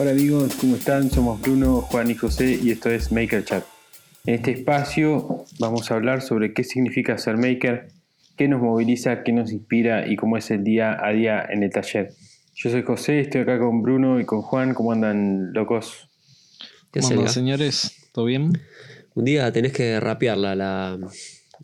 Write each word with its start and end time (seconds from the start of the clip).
Hola 0.00 0.12
amigos, 0.12 0.54
¿cómo 0.60 0.76
están? 0.76 1.10
Somos 1.10 1.40
Bruno, 1.40 1.80
Juan 1.80 2.08
y 2.08 2.14
José 2.14 2.56
y 2.62 2.70
esto 2.70 2.88
es 2.88 3.10
Maker 3.10 3.44
Chat. 3.44 3.64
En 4.26 4.36
este 4.36 4.52
espacio 4.52 5.44
vamos 5.58 5.90
a 5.90 5.94
hablar 5.94 6.22
sobre 6.22 6.54
qué 6.54 6.62
significa 6.62 7.18
ser 7.18 7.36
maker, 7.36 7.88
qué 8.36 8.46
nos 8.46 8.62
moviliza, 8.62 9.24
qué 9.24 9.32
nos 9.32 9.50
inspira 9.50 10.06
y 10.06 10.14
cómo 10.14 10.36
es 10.36 10.52
el 10.52 10.62
día 10.62 11.04
a 11.04 11.10
día 11.10 11.44
en 11.50 11.64
el 11.64 11.70
taller. 11.70 12.12
Yo 12.54 12.70
soy 12.70 12.84
José, 12.84 13.18
estoy 13.18 13.40
acá 13.40 13.58
con 13.58 13.82
Bruno 13.82 14.20
y 14.20 14.24
con 14.24 14.40
Juan. 14.40 14.72
¿Cómo 14.72 14.92
andan, 14.92 15.52
locos? 15.52 16.08
¿Qué 16.92 17.00
¿Cómo 17.00 17.14
andan, 17.14 17.28
señores? 17.30 18.08
¿Todo 18.12 18.26
bien? 18.26 18.52
Un 19.16 19.24
día 19.24 19.50
tenés 19.50 19.72
que 19.72 19.98
rapearla, 19.98 20.54
la, 20.54 20.96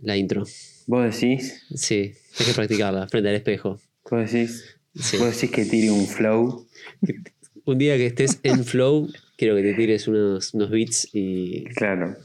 la 0.02 0.16
intro. 0.16 0.42
¿Vos 0.88 1.04
decís? 1.04 1.62
Sí, 1.72 2.14
hay 2.40 2.46
que 2.46 2.52
practicarla 2.52 3.06
frente 3.06 3.28
al 3.28 3.36
espejo. 3.36 3.78
¿Vos 4.10 4.32
decís? 4.32 4.76
Sí. 4.92 5.18
¿Vos 5.18 5.32
decís 5.40 5.52
que 5.52 5.64
tire 5.66 5.92
un 5.92 6.08
flow? 6.08 6.66
Un 7.66 7.78
día 7.78 7.96
que 7.96 8.06
estés 8.06 8.40
en 8.42 8.64
flow, 8.64 9.08
quiero 9.36 9.56
que 9.56 9.62
te 9.62 9.74
tires 9.74 10.06
unos, 10.08 10.52
unos 10.54 10.70
beats 10.70 11.08
y 11.14 11.64
Claro. 11.76 12.16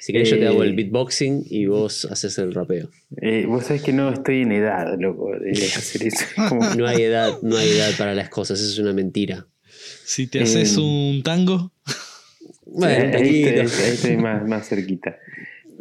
si 0.00 0.12
querés 0.12 0.30
yo 0.30 0.38
te 0.38 0.46
hago 0.46 0.62
el 0.62 0.70
Eh. 0.70 0.74
beatboxing 0.76 1.44
y 1.50 1.66
vos 1.66 2.06
haces 2.10 2.38
el 2.38 2.54
rapeo. 2.54 2.88
Eh, 3.20 3.44
vos 3.46 3.64
sabés 3.66 3.82
que 3.82 3.92
no 3.92 4.10
estoy 4.10 4.42
en 4.42 4.52
edad, 4.52 4.96
loco, 4.98 5.32
de 5.38 5.50
hacer 5.76 6.04
eso. 6.06 6.24
Como- 6.48 6.74
No 6.74 6.86
hay 6.86 7.02
edad, 7.02 7.38
no 7.42 7.56
hay 7.56 7.70
edad 7.72 7.90
para 7.98 8.14
las 8.14 8.30
cosas, 8.30 8.58
eso 8.60 8.70
es 8.70 8.78
una 8.78 8.92
mentira. 8.94 9.46
Si 10.04 10.26
te 10.26 10.40
haces 10.42 10.76
Eh, 10.76 10.80
un 10.80 11.22
tango, 11.22 11.72
Bueno, 12.66 13.16
ahí, 13.18 13.44
estoy, 13.44 13.60
ahí 13.84 13.90
estoy 13.92 14.16
más, 14.16 14.48
más 14.48 14.66
cerquita. 14.68 15.16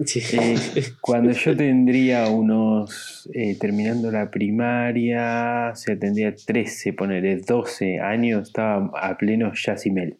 Sí. 0.06 0.22
Eh, 0.34 0.56
cuando 1.02 1.32
yo 1.32 1.56
tendría 1.56 2.28
unos, 2.28 3.30
eh, 3.34 3.56
terminando 3.60 4.12
la 4.12 4.32
primaria, 4.32 5.72
o 5.74 5.76
sea, 5.76 5.98
tendría 5.98 6.34
13, 6.36 6.94
ponerle 6.94 7.38
12 7.38 8.00
años, 8.00 8.48
estaba 8.48 8.92
a 8.96 9.18
pleno 9.18 9.52
Yacimel. 9.54 10.18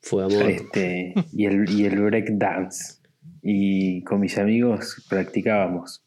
Fue 0.00 0.24
amor. 0.24 0.50
Este, 0.50 1.14
y 1.32 1.46
el, 1.46 1.68
y 1.70 1.84
el 1.84 2.00
break 2.00 2.30
dance. 2.32 3.00
Y 3.42 4.02
con 4.04 4.20
mis 4.20 4.38
amigos 4.38 5.04
practicábamos. 5.08 6.02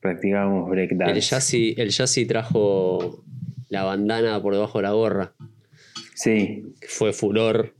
Practicábamos 0.00 0.68
break 0.68 0.92
El 0.92 0.98
dance. 0.98 1.74
El 1.76 1.90
Yassi 1.90 2.26
trajo 2.26 3.24
la 3.68 3.84
bandana 3.84 4.40
por 4.40 4.54
debajo 4.54 4.78
de 4.78 4.82
la 4.82 4.92
gorra, 4.92 5.34
Sí, 6.14 6.62
fue 6.86 7.12
furor 7.12 7.74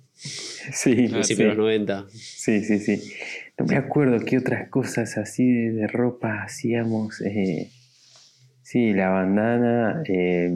sí, 0.73 0.93
a 0.93 0.97
sí, 0.97 1.09
principios 1.09 1.39
de 1.39 1.45
los 1.47 1.57
90. 1.59 2.07
sí, 2.11 2.65
sí, 2.65 2.79
sí. 2.79 3.13
No 3.59 3.67
me 3.67 3.77
acuerdo 3.77 4.19
qué 4.25 4.39
otras 4.39 4.69
cosas 4.69 5.17
así 5.17 5.51
de, 5.51 5.73
de 5.73 5.87
ropa 5.87 6.43
hacíamos. 6.43 7.21
eh, 7.23 7.71
sí, 8.63 8.93
la 8.93 9.11
bandana, 9.11 10.03
eh, 10.09 10.51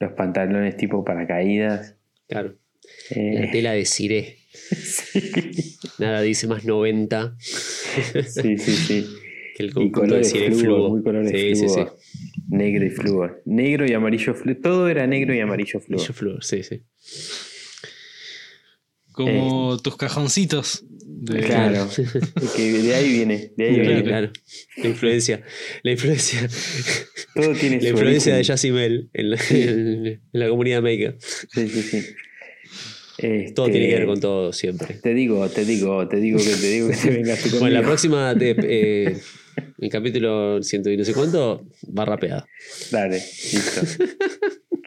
los 0.00 0.12
pantalones 0.12 0.76
tipo 0.76 1.04
paracaídas. 1.04 1.96
Claro. 2.28 2.56
eh, 3.10 3.40
La 3.40 3.50
tela 3.50 3.72
de 3.72 3.84
ciré. 3.84 4.38
sí, 4.70 5.76
Nada 5.98 6.22
dice 6.22 6.46
más 6.46 6.64
90 6.64 7.36
sí, 7.38 8.56
sí, 8.56 8.72
sí. 8.72 9.06
que 9.54 9.62
el 9.64 9.68
Y 9.68 9.72
conjunto 9.72 10.14
de 10.14 10.24
ciré 10.24 10.52
fluo, 10.52 10.60
fluo. 10.60 10.90
muy 10.90 11.02
colores 11.02 11.30
sí, 11.30 11.54
sí, 11.54 11.68
sí. 11.68 11.74
fluo. 11.74 11.96
Negro 12.48 12.86
y 12.86 12.90
fluo. 12.90 13.30
Negro 13.44 13.86
y 13.86 13.92
amarillo 13.92 14.34
fluo. 14.34 14.56
Todo 14.56 14.88
era 14.88 15.06
negro 15.06 15.34
y 15.34 15.40
amarillo 15.40 15.80
fluo. 15.80 16.00
Yo 16.02 16.12
fluo, 16.14 16.40
sí, 16.40 16.62
sí. 16.62 16.82
Como 19.24 19.76
tus 19.78 19.96
cajoncitos. 19.96 20.84
de- 21.20 21.40
Claro. 21.40 21.88
Que 22.56 22.72
de 22.72 22.94
ahí 22.94 23.12
viene. 23.12 23.52
De 23.56 23.64
ahí 23.68 23.74
Claro. 23.74 23.88
viene. 23.88 24.02
Claro. 24.04 24.32
La 24.76 24.88
influencia. 24.88 25.42
La 25.82 25.90
influencia. 25.92 26.48
Todo 27.34 27.52
tiene 27.54 27.80
La 27.80 27.88
influencia 27.90 28.32
de 28.32 28.38
origen. 28.38 28.42
Yassimel 28.54 29.10
en 29.12 29.30
la, 29.30 29.36
en 29.50 30.20
la 30.32 30.48
comunidad 30.48 30.80
maker. 30.82 31.16
Sí, 31.20 31.68
sí, 31.68 31.82
sí. 31.82 32.02
Todo 33.54 33.66
Este, 33.66 33.78
tiene 33.78 33.88
que 33.88 33.94
ver 33.96 34.06
con 34.06 34.20
todo 34.20 34.52
siempre. 34.52 34.94
Te 34.94 35.12
digo, 35.12 35.48
te 35.48 35.64
digo, 35.64 36.06
te 36.08 36.18
digo 36.18 36.38
que 36.38 36.54
te 36.54 36.70
digo 36.70 36.88
que 36.88 36.96
te 37.02 37.10
vengas 37.10 37.38
tú 37.38 37.42
conmigo. 37.50 37.60
Bueno, 37.60 37.80
la 37.80 37.82
próxima, 37.86 38.38
te- 38.38 38.54
eh, 39.10 39.16
el 39.80 39.90
capítulo 39.90 40.62
ciento 40.62 40.88
y 40.88 40.96
no 40.96 41.04
sé 41.04 41.12
cuánto, 41.14 41.66
va 41.98 42.04
rapeado. 42.04 42.46
Dale, 42.92 43.16
listo. 43.16 44.04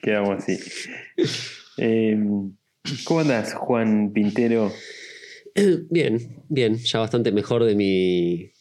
Quedamos 0.02 0.41
así. 0.41 0.58
Eh, 1.78 2.18
¿Cómo 3.06 3.22
andas, 3.22 3.53
Juan 3.53 4.12
Pintero? 4.13 4.72
Bien, 5.90 6.44
bien, 6.47 6.78
ya 6.78 7.00
bastante 7.00 7.31
mejor 7.31 7.66
de 7.66 7.75
mi, 7.75 8.52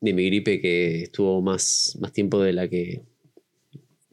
de 0.00 0.12
mi 0.12 0.26
gripe 0.26 0.60
que 0.60 1.02
estuvo 1.02 1.40
más, 1.40 1.96
más 2.00 2.12
tiempo 2.12 2.42
de 2.42 2.52
la 2.52 2.68
que, 2.68 3.04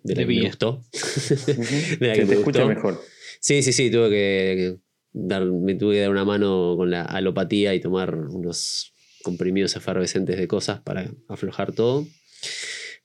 de 0.03 0.15
la 0.15 0.21
que 0.21 0.27
me 0.27 0.45
gustó. 0.45 0.83
De 1.99 2.07
la 2.07 2.13
que 2.13 2.19
te 2.21 2.25
me 2.27 2.33
escucha 2.35 2.63
gustó. 2.63 2.67
mejor. 2.67 3.01
Sí, 3.39 3.63
sí, 3.63 3.73
sí, 3.73 3.89
tuve 3.89 4.09
que 4.09 4.77
dar, 5.11 5.45
me 5.45 5.73
tuve 5.73 5.95
que 5.95 6.01
dar 6.01 6.11
una 6.11 6.23
mano 6.25 6.75
con 6.77 6.91
la 6.91 7.01
alopatía 7.01 7.73
y 7.73 7.79
tomar 7.79 8.13
unos 8.15 8.93
comprimidos 9.23 9.75
efervescentes 9.75 10.37
de 10.37 10.47
cosas 10.47 10.81
para 10.81 11.11
aflojar 11.27 11.73
todo. 11.73 12.05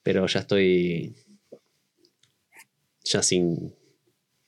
Pero 0.02 0.26
ya 0.26 0.40
estoy 0.40 1.14
ya 3.04 3.22
sin, 3.22 3.74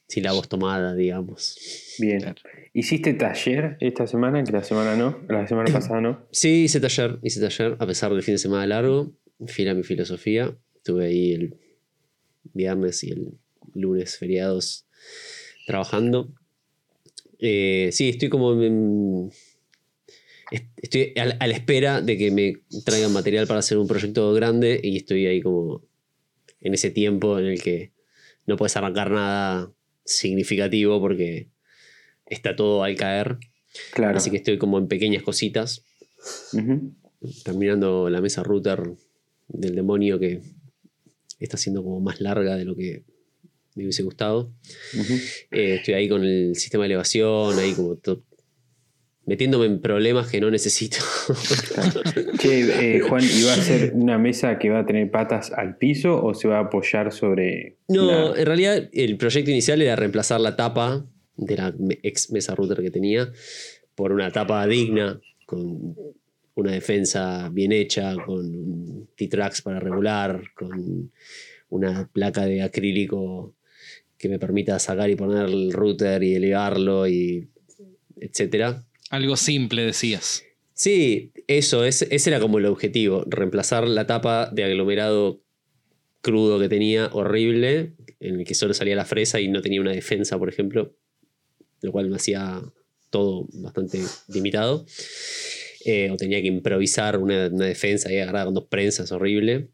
sin 0.08 0.24
la 0.24 0.32
voz 0.32 0.48
tomada, 0.48 0.94
digamos. 0.94 1.56
Bien. 1.98 2.18
Claro. 2.20 2.40
¿Hiciste 2.72 3.14
taller 3.14 3.76
esta 3.80 4.06
semana? 4.06 4.42
Que 4.44 4.52
la 4.52 4.62
semana 4.64 4.96
no. 4.96 5.18
La 5.28 5.46
semana 5.46 5.70
pasada 5.72 6.00
no. 6.00 6.26
Sí, 6.30 6.64
hice 6.64 6.80
taller, 6.80 7.18
hice 7.22 7.40
taller, 7.40 7.76
a 7.78 7.86
pesar 7.86 8.12
del 8.12 8.22
fin 8.22 8.34
de 8.34 8.38
semana 8.38 8.66
largo, 8.66 9.12
fiel 9.46 9.68
a 9.70 9.74
mi 9.74 9.82
filosofía. 9.82 10.56
Estuve 10.76 11.06
ahí 11.06 11.32
el 11.32 11.56
viernes 12.52 13.02
y 13.04 13.10
el 13.10 13.32
lunes 13.74 14.18
feriados 14.18 14.86
trabajando. 15.66 16.32
Eh, 17.38 17.90
sí, 17.92 18.10
estoy 18.10 18.28
como 18.28 18.52
en- 18.62 19.30
estoy 20.76 21.12
a 21.16 21.24
la, 21.26 21.34
a 21.40 21.46
la 21.46 21.54
espera 21.54 22.00
de 22.00 22.16
que 22.18 22.30
me 22.30 22.62
traigan 22.84 23.12
material 23.12 23.46
para 23.46 23.60
hacer 23.60 23.78
un 23.78 23.88
proyecto 23.88 24.32
grande 24.34 24.78
y 24.82 24.98
estoy 24.98 25.26
ahí 25.26 25.40
como 25.40 25.82
en 26.60 26.74
ese 26.74 26.90
tiempo 26.90 27.38
en 27.38 27.46
el 27.46 27.62
que 27.62 27.92
no 28.46 28.56
puedes 28.56 28.76
arrancar 28.76 29.10
nada 29.10 29.72
significativo 30.04 31.00
porque 31.00 31.48
está 32.26 32.54
todo 32.56 32.82
al 32.82 32.94
caer. 32.96 33.38
Claro. 33.92 34.16
Así 34.18 34.30
que 34.30 34.36
estoy 34.38 34.58
como 34.58 34.78
en 34.78 34.86
pequeñas 34.88 35.22
cositas 35.22 35.82
terminando 37.44 38.08
la 38.10 38.20
mesa 38.20 38.42
router 38.42 38.82
del 39.48 39.74
demonio 39.74 40.18
que 40.18 40.40
está 41.40 41.56
siendo 41.56 41.82
como 41.82 42.00
más 42.00 42.20
larga 42.20 42.56
de 42.56 42.64
lo 42.64 42.76
que 42.76 43.02
me 43.74 43.82
hubiese 43.84 44.02
gustado. 44.02 44.52
Eh, 45.50 45.76
estoy 45.76 45.94
ahí 45.94 46.08
con 46.08 46.22
el 46.24 46.54
sistema 46.54 46.84
de 46.84 46.88
elevación, 46.88 47.58
ahí 47.58 47.72
como 47.74 47.96
to- 47.96 48.22
metiéndome 49.26 49.66
en 49.66 49.80
problemas 49.80 50.30
que 50.30 50.40
no 50.40 50.50
necesito. 50.50 50.98
Che, 52.38 52.96
eh, 52.96 53.00
Juan, 53.00 53.22
¿y 53.24 53.42
va 53.44 53.54
a 53.54 53.56
ser 53.56 53.92
una 53.94 54.18
mesa 54.18 54.58
que 54.58 54.70
va 54.70 54.80
a 54.80 54.86
tener 54.86 55.10
patas 55.10 55.50
al 55.52 55.76
piso 55.76 56.22
o 56.22 56.34
se 56.34 56.48
va 56.48 56.58
a 56.58 56.62
apoyar 56.62 57.12
sobre.? 57.12 57.76
no, 57.88 58.04
una- 58.30 58.38
en 58.40 58.46
realidad 58.46 58.88
el 58.92 59.16
proyecto 59.16 59.50
inicial 59.50 59.80
era 59.82 59.96
reemplazar 59.96 60.40
la 60.40 60.56
tapa 60.56 61.06
de 61.36 61.56
la 61.56 61.74
ex 62.02 62.30
mesa 62.30 62.54
router 62.54 62.80
que 62.82 62.90
tenía 62.90 63.30
por 63.94 64.12
una 64.12 64.30
tapa 64.30 64.66
digna, 64.66 65.20
con 65.46 65.96
una 66.54 66.72
defensa 66.72 67.48
bien 67.52 67.72
hecha, 67.72 68.14
con 68.24 68.38
un 68.46 69.08
T-Trax 69.16 69.62
para 69.62 69.80
regular, 69.80 70.42
con 70.54 71.10
una 71.70 72.08
placa 72.12 72.44
de 72.44 72.62
acrílico 72.62 73.54
que 74.18 74.28
me 74.28 74.38
permita 74.38 74.78
sacar 74.78 75.10
y 75.10 75.16
poner 75.16 75.46
el 75.46 75.72
router 75.72 76.22
y 76.22 76.34
elevarlo 76.34 77.06
y 77.08 77.48
etcétera. 78.20 78.84
Algo 79.14 79.36
simple, 79.36 79.84
decías. 79.84 80.42
Sí, 80.72 81.30
eso, 81.46 81.84
ese, 81.84 82.08
ese 82.10 82.30
era 82.30 82.40
como 82.40 82.58
el 82.58 82.66
objetivo, 82.66 83.22
reemplazar 83.28 83.86
la 83.86 84.08
tapa 84.08 84.50
de 84.50 84.64
aglomerado 84.64 85.40
crudo 86.20 86.58
que 86.58 86.68
tenía, 86.68 87.10
horrible, 87.12 87.92
en 88.18 88.40
el 88.40 88.44
que 88.44 88.56
solo 88.56 88.74
salía 88.74 88.96
la 88.96 89.04
fresa 89.04 89.40
y 89.40 89.46
no 89.46 89.62
tenía 89.62 89.80
una 89.80 89.92
defensa, 89.92 90.36
por 90.36 90.48
ejemplo, 90.48 90.96
lo 91.80 91.92
cual 91.92 92.10
me 92.10 92.16
hacía 92.16 92.60
todo 93.10 93.46
bastante 93.52 94.02
limitado. 94.26 94.84
Eh, 95.84 96.10
o 96.10 96.16
tenía 96.16 96.40
que 96.40 96.48
improvisar 96.48 97.16
una, 97.18 97.46
una 97.46 97.66
defensa 97.66 98.08
ahí 98.08 98.18
agarrada 98.18 98.46
con 98.46 98.54
dos 98.54 98.64
prensas, 98.64 99.12
horrible. 99.12 99.68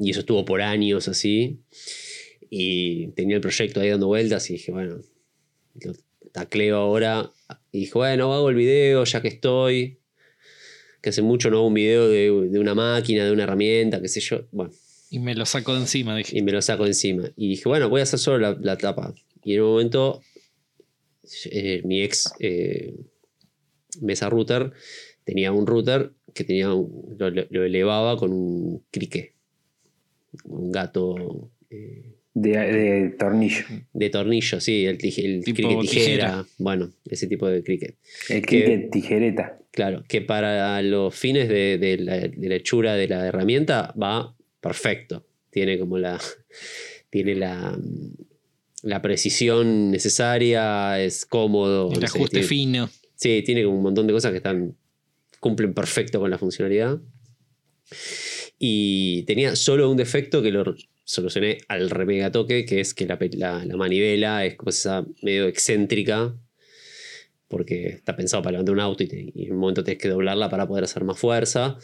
Y 0.00 0.12
eso 0.12 0.20
estuvo 0.20 0.46
por 0.46 0.62
años 0.62 1.08
así. 1.08 1.60
Y 2.48 3.08
tenía 3.08 3.36
el 3.36 3.42
proyecto 3.42 3.80
ahí 3.80 3.90
dando 3.90 4.06
vueltas 4.06 4.48
y 4.48 4.54
dije, 4.54 4.72
bueno, 4.72 5.02
lo 5.74 5.92
tacleo 6.32 6.78
ahora. 6.78 7.30
Y 7.72 7.80
dije, 7.80 7.92
bueno, 7.94 8.32
hago 8.32 8.48
el 8.50 8.56
video 8.56 9.04
ya 9.04 9.20
que 9.22 9.28
estoy. 9.28 9.98
Que 11.02 11.10
hace 11.10 11.22
mucho 11.22 11.50
no 11.50 11.58
hago 11.58 11.66
un 11.68 11.74
video 11.74 12.08
de, 12.08 12.30
de 12.50 12.58
una 12.58 12.74
máquina, 12.74 13.24
de 13.24 13.32
una 13.32 13.44
herramienta, 13.44 14.00
qué 14.02 14.08
sé 14.08 14.20
yo. 14.20 14.46
Bueno, 14.52 14.70
Y 15.10 15.18
me 15.18 15.34
lo 15.34 15.46
saco 15.46 15.72
de 15.74 15.80
encima, 15.80 16.14
dije. 16.16 16.36
y 16.38 16.42
me 16.42 16.52
lo 16.52 16.60
saco 16.60 16.84
encima. 16.86 17.30
Y 17.36 17.48
dije, 17.48 17.68
bueno, 17.68 17.88
voy 17.88 18.00
a 18.00 18.02
hacer 18.02 18.18
solo 18.18 18.38
la, 18.38 18.58
la 18.60 18.76
tapa. 18.76 19.14
Y 19.42 19.54
en 19.54 19.62
un 19.62 19.70
momento, 19.70 20.20
eh, 21.50 21.80
mi 21.84 22.02
ex 22.02 22.32
eh, 22.40 22.94
mesa 24.02 24.28
router 24.28 24.72
tenía 25.24 25.52
un 25.52 25.66
router 25.66 26.12
que 26.34 26.44
tenía 26.44 26.72
un- 26.74 27.16
lo, 27.18 27.30
lo 27.30 27.64
elevaba 27.64 28.16
con 28.16 28.32
un 28.32 28.84
crique. 28.90 29.34
Un 30.44 30.70
gato 30.70 31.50
eh, 31.70 32.09
De, 32.32 32.50
de 32.50 33.10
tornillo. 33.18 33.64
de 33.92 34.10
tornillo, 34.10 34.60
sí, 34.60 34.86
el, 34.86 34.98
cricket 34.98 35.42
tijera, 35.44 35.80
tijera. 35.82 36.46
bueno, 36.58 36.92
ese 37.06 37.26
tipo 37.26 37.48
de 37.48 37.62
cricket. 37.64 37.96
El 38.28 38.42
Que- 38.46 38.64
cricket 38.64 38.90
tijereta. 38.92 39.58
Claro, 39.72 40.02
que 40.08 40.20
para 40.20 40.80
los 40.82 41.14
fines 41.14 41.48
de, 41.48 41.78
de 41.78 41.98
la, 41.98 42.16
de 42.18 42.48
la 42.48 42.54
hechura 42.56 42.94
de 42.94 43.08
la 43.08 43.26
herramienta 43.26 43.94
va 44.00 44.34
perfecto. 44.60 45.24
Tiene 45.50 45.78
como 45.78 45.98
la. 45.98 46.20
Tiene 47.10 47.34
la. 47.34 47.76
La 48.82 49.02
precisión 49.02 49.90
necesaria, 49.90 51.00
es 51.02 51.26
cómodo. 51.26 51.88
El 51.92 52.00
no 52.00 52.06
sé, 52.06 52.16
ajuste 52.16 52.30
tiene- 52.36 52.46
fino. 52.46 52.90
Sí, 53.14 53.42
tiene 53.44 53.64
como 53.64 53.76
un 53.76 53.82
montón 53.82 54.06
de 54.06 54.12
cosas 54.12 54.30
que 54.30 54.38
están. 54.38 54.74
cumplen 55.40 55.74
perfecto 55.74 56.18
con 56.20 56.30
la 56.30 56.38
funcionalidad. 56.38 56.98
Y 58.58 59.22
tenía 59.24 59.56
solo 59.56 59.90
un 59.90 59.96
defecto 59.96 60.42
que 60.42 60.50
lo 60.50 60.64
solucioné 61.12 61.58
al 61.68 61.90
remega 61.90 62.30
toque, 62.30 62.64
que 62.64 62.80
es 62.80 62.94
que 62.94 63.06
la, 63.06 63.18
la- 63.32 63.64
la 63.64 63.76
manivela 63.76 64.44
es 64.44 64.54
como 64.54 64.70
esa 64.70 65.04
medio 65.22 65.46
excéntrica, 65.48 66.36
porque 67.48 67.88
está 67.88 68.14
pensado 68.14 68.42
para 68.42 68.52
levantar 68.52 68.74
un 68.74 68.80
auto 68.80 69.02
y, 69.02 69.08
te- 69.08 69.32
y 69.34 69.46
en 69.46 69.52
un 69.52 69.58
momento 69.58 69.82
tienes 69.82 70.00
que 70.00 70.08
doblarla 70.08 70.48
para 70.48 70.68
poder 70.68 70.84
hacer 70.84 71.02
más 71.04 71.18
fuerza. 71.18 71.76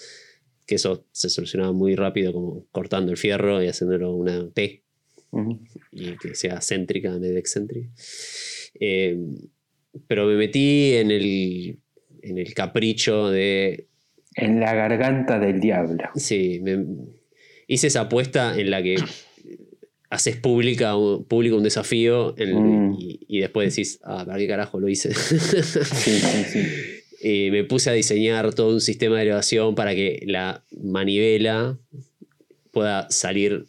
Que 0.66 0.76
eso 0.76 1.06
se 1.12 1.28
solucionaba 1.28 1.72
muy 1.72 1.94
rápido, 1.94 2.32
como 2.32 2.66
cortando 2.72 3.10
el 3.12 3.18
fierro 3.18 3.62
y 3.62 3.68
haciéndolo 3.68 4.12
una 4.14 4.50
T 4.50 4.82
Ujú. 5.30 5.60
y 5.92 6.16
que 6.18 6.34
sea 6.34 6.60
céntrica 6.60 7.18
de 7.18 7.38
excéntrica. 7.38 7.88
Eh, 8.80 9.16
pero 10.08 10.26
me 10.26 10.34
metí 10.36 10.94
en 10.94 11.10
el, 11.10 11.78
en 12.22 12.38
el 12.38 12.52
capricho 12.54 13.28
de. 13.30 13.86
En 14.34 14.60
la 14.60 14.74
garganta 14.74 15.38
del 15.38 15.60
diablo. 15.60 16.10
Sí, 16.16 16.60
me- 16.62 16.84
hice 17.66 17.86
esa 17.88 18.02
apuesta 18.02 18.58
en 18.58 18.70
la 18.70 18.82
que 18.82 18.96
haces 20.10 20.36
pública, 20.36 20.96
un- 20.96 21.24
público 21.24 21.56
un 21.56 21.64
desafío 21.64 22.34
en- 22.38 22.90
Mm. 22.90 22.96
y, 22.98 23.20
y 23.28 23.40
después 23.40 23.74
decís, 23.74 23.98
ah, 24.04 24.24
¿para 24.24 24.38
qué 24.38 24.46
carajo 24.46 24.78
lo 24.80 24.88
hice? 24.88 25.10
Sí, 25.14 26.10
sí, 26.20 26.44
sí. 26.44 26.66
Y 27.20 27.50
me 27.50 27.64
puse 27.64 27.90
a 27.90 27.92
diseñar 27.92 28.54
todo 28.54 28.74
un 28.74 28.80
sistema 28.80 29.16
de 29.16 29.22
elevación 29.22 29.74
para 29.74 29.94
que 29.94 30.22
la 30.26 30.64
manivela 30.80 31.78
pueda 32.72 33.10
salir 33.10 33.66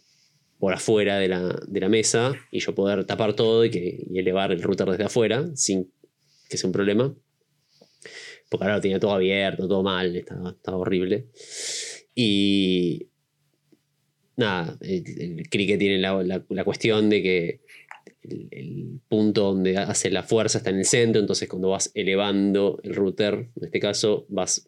por 0.60 0.74
afuera 0.74 1.18
de 1.18 1.28
la, 1.28 1.60
de 1.68 1.80
la 1.80 1.88
mesa 1.90 2.34
y 2.52 2.60
yo 2.60 2.74
poder 2.76 3.06
tapar 3.06 3.34
todo 3.36 3.64
y, 3.66 3.70
que, 3.70 4.06
y 4.10 4.20
elevar 4.20 4.52
el 4.52 4.62
router 4.62 4.88
desde 4.90 5.04
afuera 5.06 5.50
sin 5.56 5.92
que 6.50 6.58
sea 6.58 6.68
un 6.68 6.74
problema. 6.74 7.16
Porque 8.50 8.64
ahora 8.64 8.76
lo 8.76 8.82
tenía 8.82 9.00
todo 9.00 9.12
abierto, 9.14 9.68
todo 9.68 9.84
mal, 9.84 10.16
estaba, 10.16 10.52
estaba 10.52 10.78
horrible. 10.78 11.28
Y 12.16 13.07
nada, 14.38 14.78
el, 14.82 15.04
el 15.38 15.50
cricket 15.50 15.80
tiene 15.80 15.98
la, 15.98 16.24
la- 16.24 16.64
cuestión 16.64 17.10
de 17.10 17.22
que 17.22 17.62
el, 18.24 19.00
punto 19.10 19.44
donde 19.54 19.78
hace 19.78 20.10
la 20.10 20.24
fuerza 20.24 20.58
está 20.58 20.70
en 20.70 20.78
el 20.80 20.86
centro, 20.86 21.22
entonces 21.22 21.48
cuando 21.48 21.70
vas 21.70 21.92
elevando 21.94 22.80
el 22.84 22.94
router, 22.94 23.34
en 23.56 23.64
este 23.66 23.80
caso, 23.80 24.26
vas 24.30 24.68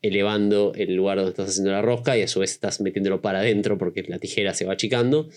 elevando 0.00 0.72
el 0.74 0.94
lugar 0.94 1.18
donde 1.18 1.30
estás 1.30 1.50
haciendo 1.50 1.70
la 1.70 1.82
rosca 1.82 2.16
y 2.18 2.22
a 2.22 2.28
su 2.28 2.40
vez 2.40 2.52
estás 2.52 2.80
metiéndolo 2.80 3.20
para 3.22 3.38
adentro 3.40 3.78
porque 3.78 4.02
la 4.02 4.18
tijera 4.18 4.54
se 4.54 4.64
va 4.64 4.72
achicando. 4.72 5.28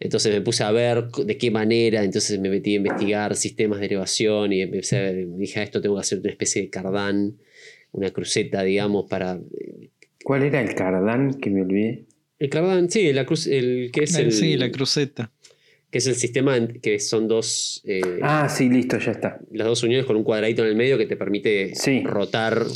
Entonces 0.00 0.32
me 0.32 0.40
puse 0.40 0.64
a 0.64 0.70
ver 0.70 1.08
de 1.08 1.38
qué 1.38 1.50
manera, 1.50 2.02
entonces 2.04 2.38
me 2.40 2.50
metí 2.50 2.72
a 2.74 2.76
investigar 2.76 3.36
sistemas 3.36 3.80
de 3.80 3.86
elevación 3.86 4.52
y 4.52 4.62
empecé 4.62 5.26
dije, 5.26 5.60
"Ah, 5.60 5.62
esto 5.62 5.80
tengo 5.80 5.96
que 5.96 6.00
hacer 6.00 6.20
una 6.20 6.30
especie 6.30 6.62
de 6.62 6.70
cardán, 6.70 7.38
una 7.92 8.10
cruceta, 8.10 8.62
digamos, 8.62 9.06
para... 9.08 9.40
¿Cuál 10.24 10.42
era 10.42 10.60
el 10.60 10.74
cardán 10.74 11.34
que 11.34 11.50
me 11.50 11.62
olvidé? 11.62 12.06
El 12.40 12.50
cardán, 12.50 12.90
sí, 12.90 13.12
la 13.12 13.24
cruz, 13.24 13.46
el 13.46 13.90
que 13.92 14.04
es 14.04 14.14
el, 14.16 14.32
Sí, 14.32 14.56
la 14.56 14.70
cruceta. 14.72 15.30
que 15.90 15.98
es 15.98 16.06
el 16.08 16.16
sistema 16.16 16.58
que 16.82 16.98
son 16.98 17.28
dos, 17.28 17.80
eh, 17.84 18.00
Ah, 18.22 18.48
sí, 18.48 18.68
listo, 18.68 18.98
ya 18.98 19.12
está. 19.12 19.38
las 19.52 19.66
dos 19.68 19.82
uniones 19.84 20.06
con 20.06 20.16
un 20.16 20.24
cuadradito 20.24 20.62
en 20.62 20.70
el 20.70 20.74
medio 20.76 20.98
que 20.98 21.06
te 21.06 21.16
permite 21.16 21.74
Sí. 21.76 22.02
rotar 22.04 22.66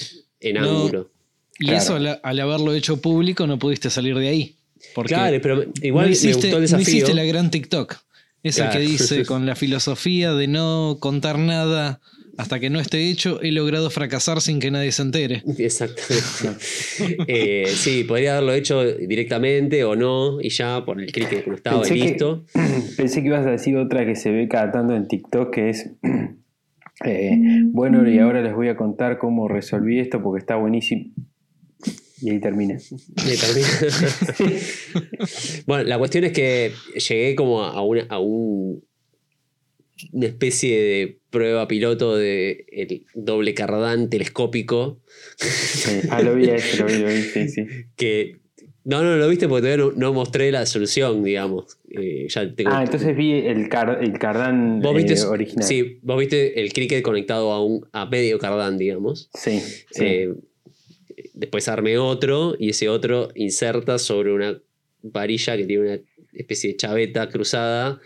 en 0.41 0.55
No. 0.55 0.61
ángulo. 0.85 1.11
Y 1.59 1.65
Claro. 1.65 1.79
eso 1.79 1.95
al, 1.97 2.21
al 2.23 2.41
haberlo 2.41 2.73
hecho 2.75 3.01
público 3.01 3.45
no 3.49 3.59
pudiste 3.59 3.91
salir 3.91 4.17
de 4.17 4.29
ahí. 4.29 4.55
Porque 4.95 5.15
Claro, 5.15 5.39
pero 5.43 5.65
igual 5.83 6.05
no 6.05 6.09
me 6.11 6.13
hiciste, 6.13 6.35
gustó 6.53 6.59
el 6.59 6.71
no 6.71 6.81
hiciste 6.81 7.15
la 7.15 7.25
gran 7.25 7.51
TikTok. 7.51 7.97
Esa 8.45 8.67
Claro. 8.71 8.79
que 8.79 8.87
dice 8.87 9.25
con 9.27 9.45
la 9.47 9.57
filosofía 9.57 10.33
de 10.35 10.47
no 10.47 10.99
contar 11.01 11.39
nada 11.41 12.01
hasta 12.39 12.59
que 12.61 12.71
no 12.71 12.81
esté 12.81 13.11
hecho, 13.11 13.43
he 13.43 13.53
logrado 13.53 13.91
fracasar 13.91 14.41
sin 14.41 14.61
que 14.61 14.71
nadie 14.71 14.93
se 14.93 15.03
entere. 15.03 15.43
Exactamente. 15.59 16.65
Eh, 17.29 17.67
sí, 17.75 18.05
podría 18.05 18.33
haberlo 18.39 18.55
hecho 18.55 18.83
directamente 18.85 19.85
o 19.85 19.95
no, 19.97 20.41
y 20.41 20.49
ya 20.51 20.85
por 20.85 21.01
el 21.01 21.13
clic 21.13 21.29
que 21.29 21.51
estaba 21.55 21.77
y 21.79 21.81
Pensé 21.81 21.95
que- 21.95 22.01
listo. 22.11 22.45
Pensé 22.97 23.21
que 23.23 23.27
ibas 23.29 23.47
a 23.47 23.51
decir 23.51 23.77
otra 23.77 24.07
que 24.07 24.17
se 24.17 24.31
ve 24.31 24.49
cada 24.49 24.73
tanto 24.73 24.95
en 24.97 25.07
TikTok, 25.07 25.53
que 25.55 25.71
es, 25.71 25.91
eh, 27.05 27.39
bueno, 27.67 28.09
y 28.09 28.19
ahora 28.19 28.43
les 28.43 28.55
voy 28.55 28.69
a 28.69 28.77
contar 28.77 29.19
cómo 29.19 29.47
resolví 29.49 29.99
esto 30.01 30.23
porque 30.23 30.41
está 30.41 30.57
buenísimo. 30.57 31.05
Y 32.21 32.31
ahí 32.31 32.41
termina. 32.41 32.77
Me 33.25 33.37
termina. 33.37 33.69
bueno, 35.67 35.85
la 35.85 35.99
cuestión 35.99 36.25
es 36.25 36.33
que 36.33 36.73
llegué 37.09 37.35
como 37.37 37.63
a, 37.63 37.81
una, 37.83 38.07
a 38.09 38.19
un- 38.19 38.83
una 40.13 40.27
especie 40.27 40.81
de 40.81 41.19
prueba 41.31 41.67
piloto 41.69 42.17
de 42.17 42.67
el 42.73 43.05
doble 43.15 43.55
cardán 43.55 44.09
telescópico 44.11 45.01
Sí. 45.39 46.01
Ah, 46.11 46.23
lo 46.23 46.35
vi 46.35 46.49
a 46.51 46.57
ese, 46.57 46.79
lo 46.79 46.87
vi, 46.87 46.99
lo 46.99 47.09
vi, 47.09 47.23
sí, 47.23 47.49
sí. 47.49 47.63
que 47.97 48.37
no, 48.85 49.03
no 49.03 49.17
lo 49.17 49.29
viste 49.29 49.49
porque 49.49 49.63
todavía 49.69 49.85
no, 49.85 49.93
no 49.93 50.13
mostré 50.15 50.51
la 50.51 50.65
solución, 50.65 51.23
digamos. 51.23 51.79
Eh, 51.91 52.27
ya 52.29 52.55
tengo- 52.55 52.71
Ah, 52.73 52.83
entonces 52.85 53.15
vi 53.17 53.33
el, 53.33 53.69
car- 53.69 53.99
el 54.03 54.19
cardán 54.19 54.81
vos 54.81 54.97
viste, 54.97 55.13
eh, 55.15 55.25
original. 55.25 55.65
sí, 55.65 55.99
vos 56.03 56.19
viste 56.19 56.61
el 56.61 56.73
cricket 56.73 57.03
conectado 57.03 57.53
a 57.53 57.63
un 57.65 57.87
a 57.93 58.07
medio 58.07 58.39
cardán, 58.39 58.79
digamos. 58.79 59.29
Sí, 59.35 59.61
sí. 59.91 60.05
Eh, 60.05 60.35
después 61.35 61.69
armé 61.69 61.99
otro 61.99 62.55
y 62.59 62.71
ese 62.71 62.89
otro 62.89 63.29
inserta 63.35 63.99
sobre 63.99 64.33
una 64.33 64.59
varilla 65.03 65.57
que 65.57 65.65
tiene 65.65 65.83
una 65.83 65.99
especie 66.33 66.71
de 66.71 66.77
chaveta 66.77 67.29
cruzada 67.29 68.01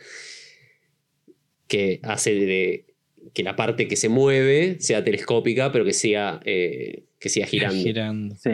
que 1.72 2.00
hace 2.02 2.34
de 2.34 2.84
que 3.32 3.42
la 3.42 3.56
parte 3.56 3.88
que 3.88 3.96
se 3.96 4.10
mueve 4.10 4.76
sea 4.80 5.02
telescópica, 5.02 5.72
pero 5.72 5.84
que 5.86 5.94
siga, 5.94 6.40
eh, 6.44 7.04
que 7.18 7.28
siga 7.30 7.46
girando. 7.46 7.82
Girando. 7.82 8.36
sí. 8.36 8.50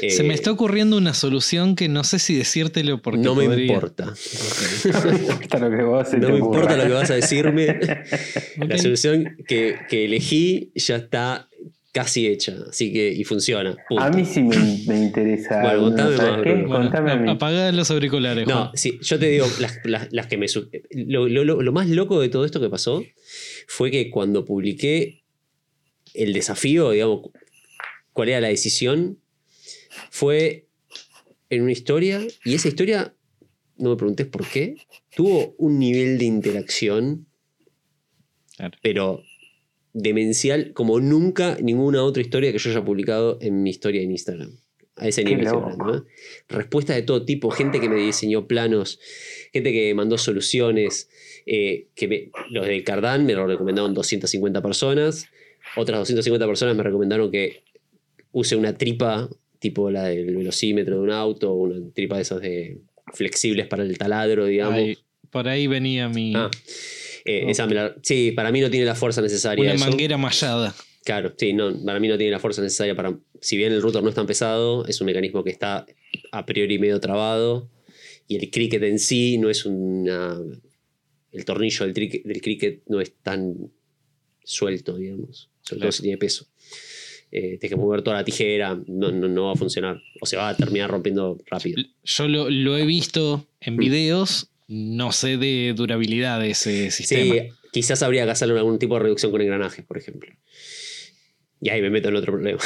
Eh, 0.00 0.08
Se 0.10 0.22
me 0.22 0.32
está 0.32 0.50
ocurriendo 0.50 0.96
una 0.96 1.12
solución 1.12 1.76
que 1.76 1.86
no 1.86 2.04
sé 2.04 2.18
si 2.18 2.34
decírtelo 2.34 3.02
porque 3.02 3.20
no 3.20 3.34
me 3.34 3.44
podría- 3.44 3.66
importa. 3.66 4.14
Hasta 4.14 5.58
lo 5.58 5.70
que 5.76 5.82
vos 5.84 6.08
se 6.10 6.16
No 6.18 6.30
me 6.30 6.38
importa 6.38 6.74
lo 6.76 6.84
que 6.84 6.92
vas 6.94 7.10
a 7.10 7.14
decirme. 7.16 7.78
La 8.56 8.78
solución 8.78 9.36
que, 9.46 9.76
que 9.90 10.06
elegí 10.06 10.72
ya 10.74 10.96
está 10.96 11.50
casi 11.92 12.26
hecha, 12.26 12.56
así 12.70 12.90
que 12.92 13.12
y 13.12 13.22
funciona. 13.24 13.76
punto. 13.88 14.02
A 14.02 14.08
mí 14.10 14.24
sí 14.24 14.42
me, 14.42 14.56
me 14.86 14.96
interesa. 15.02 15.60
Bueno, 15.60 15.80
contame 15.82 16.16
¿sabes 16.16 16.32
más, 16.32 16.42
qué? 16.42 16.50
Bruno. 16.54 16.68
Bueno, 16.68 16.84
Contame 16.84 17.12
a 17.12 17.16
mí. 17.16 17.30
apaga 17.30 17.70
los 17.72 17.90
auriculares, 17.90 18.46
No, 18.48 18.54
Juan. 18.54 18.70
sí, 18.76 18.98
yo 19.02 19.18
te 19.18 19.26
digo, 19.28 19.46
las, 19.60 19.78
las- 19.84 20.12
las 20.12 20.26
que 20.26 20.36
me. 20.38 20.46
lo- 20.90 21.28
lo- 21.28 21.44
lo 21.62 21.72
más 21.72 21.88
loco 21.88 22.18
de 22.20 22.28
todo 22.30 22.44
esto 22.46 22.60
que 22.60 22.70
pasó 22.70 23.04
fue 23.68 23.90
que 23.90 24.10
cuando 24.10 24.44
publiqué 24.44 25.22
el 26.14 26.32
desafío, 26.32 26.90
digamos, 26.92 27.30
cuál 28.14 28.30
era 28.30 28.40
la 28.40 28.48
decisión, 28.48 29.18
fue 30.10 30.66
en 31.50 31.62
una 31.62 31.72
historia, 31.72 32.20
y 32.44 32.54
esa 32.54 32.68
historia, 32.68 33.14
no 33.76 33.90
me 33.90 33.96
preguntes 33.96 34.26
por 34.26 34.46
qué, 34.46 34.76
tuvo 35.14 35.54
un 35.58 35.78
nivel 35.78 36.16
de 36.18 36.24
interacción, 36.24 37.26
Claro. 38.56 38.78
pero 38.82 39.22
demencial, 39.92 40.72
como 40.72 41.00
nunca 41.00 41.56
ninguna 41.60 42.02
otra 42.02 42.22
historia 42.22 42.52
que 42.52 42.58
yo 42.58 42.70
haya 42.70 42.84
publicado 42.84 43.38
en 43.40 43.62
mi 43.62 43.70
historia 43.70 44.02
en 44.02 44.10
Instagram. 44.10 44.56
A 44.96 45.08
ese 45.08 45.24
nivel. 45.24 45.46
¿eh? 45.94 46.02
Respuestas 46.48 46.96
de 46.96 47.02
todo 47.02 47.24
tipo, 47.24 47.50
gente 47.50 47.80
que 47.80 47.88
me 47.88 47.96
diseñó 47.96 48.46
planos, 48.46 49.00
gente 49.52 49.72
que 49.72 49.88
me 49.88 49.94
mandó 49.94 50.18
soluciones, 50.18 51.08
eh, 51.46 51.88
que 51.94 52.08
me- 52.08 52.30
los 52.50 52.66
del 52.66 52.84
Cardán 52.84 53.24
me 53.26 53.32
lo 53.34 53.46
recomendaron 53.46 53.94
250 53.94 54.62
personas, 54.62 55.26
otras 55.76 55.98
250 56.00 56.46
personas 56.46 56.76
me 56.76 56.82
recomendaron 56.82 57.30
que 57.30 57.62
use 58.32 58.54
una 58.56 58.76
tripa 58.76 59.28
tipo 59.58 59.90
la 59.90 60.04
del 60.08 60.34
velocímetro 60.36 60.96
de 60.96 61.02
un 61.02 61.10
auto, 61.10 61.54
una 61.54 61.90
tripa 61.92 62.16
de 62.16 62.22
esas 62.22 62.40
de 62.40 62.78
flexibles 63.14 63.66
para 63.68 63.82
el 63.84 63.96
taladro, 63.96 64.46
digamos. 64.46 64.74
Ahí- 64.78 64.98
por 65.30 65.48
ahí 65.48 65.66
venía 65.66 66.08
mi. 66.10 66.34
Ah, 66.36 66.50
eh, 67.24 67.44
esa 67.48 67.66
me 67.66 67.74
la- 67.74 67.94
sí, 68.02 68.32
para 68.32 68.50
mí 68.52 68.60
no 68.60 68.70
tiene 68.70 68.86
la 68.86 68.94
fuerza 68.94 69.20
necesaria. 69.22 69.62
una 69.64 69.74
eso. 69.74 69.84
manguera 69.86 70.16
mallada. 70.18 70.74
Claro, 71.04 71.34
sí, 71.36 71.52
no, 71.52 71.74
para 71.84 71.98
mí 71.98 72.06
no 72.08 72.16
tiene 72.16 72.30
la 72.30 72.38
fuerza 72.38 72.62
necesaria 72.62 72.94
para. 72.94 73.18
Si 73.40 73.56
bien 73.56 73.72
el 73.72 73.82
router 73.82 74.02
no 74.02 74.08
es 74.08 74.14
tan 74.14 74.26
pesado, 74.26 74.86
es 74.86 75.00
un 75.00 75.06
mecanismo 75.06 75.42
que 75.42 75.50
está 75.50 75.84
a 76.30 76.46
priori 76.46 76.78
medio 76.78 77.00
trabado. 77.00 77.68
Y 78.28 78.36
el 78.36 78.50
cricket 78.50 78.82
en 78.84 78.98
sí 79.00 79.36
no 79.38 79.50
es 79.50 79.66
una. 79.66 80.38
El 81.32 81.44
tornillo 81.44 81.84
del, 81.86 81.94
trique- 81.94 82.22
del 82.24 82.40
cricket 82.40 82.82
no 82.86 83.00
es 83.00 83.12
tan 83.22 83.72
suelto, 84.44 84.96
digamos. 84.96 85.50
Sobre 85.62 85.80
todo 85.80 85.92
si 85.92 86.02
tiene 86.02 86.18
peso. 86.18 86.46
eh, 87.34 87.56
tienes 87.58 87.70
que 87.70 87.76
mover 87.76 88.02
toda 88.02 88.16
la 88.18 88.24
tijera, 88.24 88.78
no, 88.86 89.10
no, 89.10 89.26
no 89.26 89.46
va 89.46 89.52
a 89.52 89.56
funcionar. 89.56 90.00
O 90.20 90.26
se 90.26 90.36
va 90.36 90.50
a 90.50 90.56
terminar 90.56 90.90
rompiendo 90.90 91.38
rápido. 91.46 91.82
Yo 92.04 92.28
lo, 92.28 92.50
lo 92.50 92.76
he 92.76 92.84
visto 92.84 93.46
en 93.60 93.76
videos, 93.78 94.50
no 94.72 95.12
sé 95.12 95.36
de 95.36 95.72
durabilidad 95.76 96.40
de 96.40 96.50
ese 96.50 96.90
sistema. 96.90 97.34
Sí, 97.34 97.48
quizás 97.72 98.02
habría 98.02 98.24
que 98.24 98.30
hacerle 98.32 98.58
algún 98.58 98.78
tipo 98.78 98.94
de 98.94 99.00
reducción 99.04 99.30
con 99.30 99.40
engranajes, 99.40 99.84
por 99.84 99.98
ejemplo. 99.98 100.32
Y 101.60 101.68
ahí 101.70 101.80
me 101.80 101.90
meto 101.90 102.08
en 102.08 102.16
otro 102.16 102.32
problema. 102.32 102.58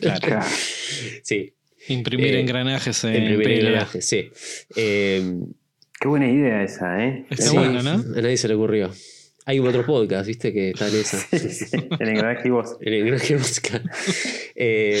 Claro. 0.00 0.40
Sí, 1.22 1.54
Imprimir 1.88 2.34
Eh, 2.34 2.40
engranajes 2.40 3.04
en, 3.04 3.14
en 3.14 3.24
primer 3.26 3.44
PLA. 3.46 3.54
engranaje, 3.68 4.02
sí. 4.02 4.30
Eh, 4.76 5.22
Qué 6.00 6.08
buena 6.08 6.30
idea 6.30 6.62
esa, 6.62 7.04
¿eh? 7.04 7.24
Está 7.30 7.44
sí, 7.46 7.56
bueno, 7.56 7.82
¿no? 7.82 7.90
A 7.90 8.20
nadie 8.22 8.36
se 8.36 8.48
le 8.48 8.54
ocurrió. 8.54 8.92
Hay 9.46 9.58
otro 9.60 9.84
podcast, 9.86 10.26
viste, 10.26 10.52
que 10.52 10.70
está 10.70 10.88
en 10.88 10.94
esa. 10.96 11.18
Sí, 11.38 11.48
sí, 11.50 11.76
El 11.98 12.08
engranaje 12.08 12.48
y 12.48 12.50
vos. 12.50 12.76
El 12.80 12.94
engranaje 12.94 13.36
musical. 13.36 13.82
Eh, 14.54 15.00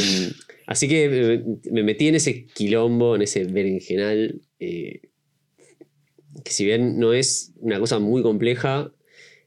así 0.66 0.88
que 0.88 1.04
eh, 1.34 1.44
me 1.72 1.82
metí 1.82 2.08
en 2.08 2.14
ese 2.16 2.46
quilombo, 2.46 3.16
en 3.16 3.22
ese 3.22 3.44
berenjenal, 3.44 4.40
eh, 4.60 5.00
que 6.48 6.54
si 6.54 6.64
bien 6.64 6.98
no 6.98 7.12
es 7.12 7.52
una 7.60 7.78
cosa 7.78 7.98
muy 7.98 8.22
compleja, 8.22 8.92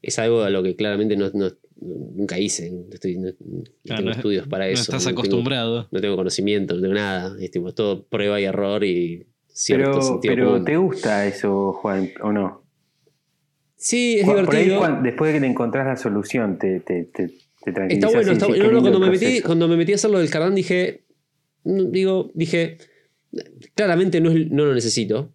es 0.02 0.18
algo 0.18 0.42
a 0.42 0.50
lo 0.50 0.62
que 0.62 0.74
claramente 0.76 1.16
no, 1.16 1.30
no- 1.34 1.52
nunca 1.80 2.38
hice. 2.38 2.70
No, 2.70 2.84
estoy- 2.92 3.16
no- 3.18 3.30
no 3.40 3.64
tengo 3.96 4.02
no- 4.02 4.10
estudios 4.12 4.46
para 4.48 4.66
No 4.66 4.70
eso. 4.72 4.82
estás 4.82 5.04
tengo- 5.04 5.18
acostumbrado. 5.20 5.88
no 5.90 6.00
tengo 6.00 6.16
conocimiento, 6.16 6.74
no 6.76 6.80
tengo 6.80 6.94
nada. 6.94 7.36
Es, 7.40 7.50
tipo, 7.50 7.68
es 7.68 7.74
todo 7.74 8.04
prueba 8.04 8.40
y 8.40 8.44
error 8.44 8.84
y 8.84 9.26
cierto 9.48 9.90
Pero, 9.90 10.02
sentido 10.02 10.34
pero 10.34 10.46
común. 10.52 10.64
¿te 10.64 10.76
gusta 10.76 11.26
eso, 11.26 11.72
Juan, 11.72 12.10
o 12.22 12.32
no? 12.32 12.62
Sí, 13.76 14.18
es 14.20 14.24
Por 14.26 14.38
ahí, 14.54 14.64
divertido. 14.66 15.02
después 15.02 15.32
de 15.32 15.38
que 15.38 15.44
te 15.44 15.50
encontrás 15.50 15.86
la 15.86 15.96
solución, 15.96 16.56
te, 16.58 16.78
te, 16.80 17.04
te, 17.04 17.26
te 17.28 17.34
Está 17.58 17.72
tranquilizás 17.74 18.12
bueno, 18.14 18.32
está 18.32 18.46
No, 18.48 18.70
no, 18.70 18.80
cuando, 18.80 19.00
me 19.00 19.10
metí, 19.10 19.40
cuando 19.40 19.68
me 19.68 19.76
metí 19.76 19.92
a 19.92 19.94
hacer 19.96 20.10
lo 20.10 20.18
del 20.20 20.30
Cardán 20.30 20.54
dije, 20.54 21.04
digo, 21.64 22.30
dije, 22.34 22.78
claramente 23.74 24.20
no, 24.20 24.30
es- 24.30 24.50
no 24.50 24.64
lo 24.64 24.74
necesito. 24.74 25.32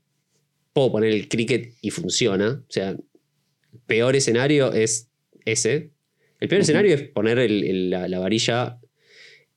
Puedo 0.77 0.91
poner 0.91 1.11
el 1.11 1.27
cricket 1.27 1.73
y 1.81 1.89
funciona. 1.89 2.63
O 2.69 2.71
sea, 2.71 2.89
el 2.91 2.99
peor 3.87 4.15
escenario 4.15 4.71
es 4.73 5.09
ese. 5.43 5.89
El 6.39 6.49
peor 6.49 6.61
escenario 6.61 6.93
es 6.93 7.01
poner 7.01 7.39
el- 7.39 7.63
el- 7.63 7.89
la, 7.89 8.07
la 8.07 8.19
varilla 8.19 8.79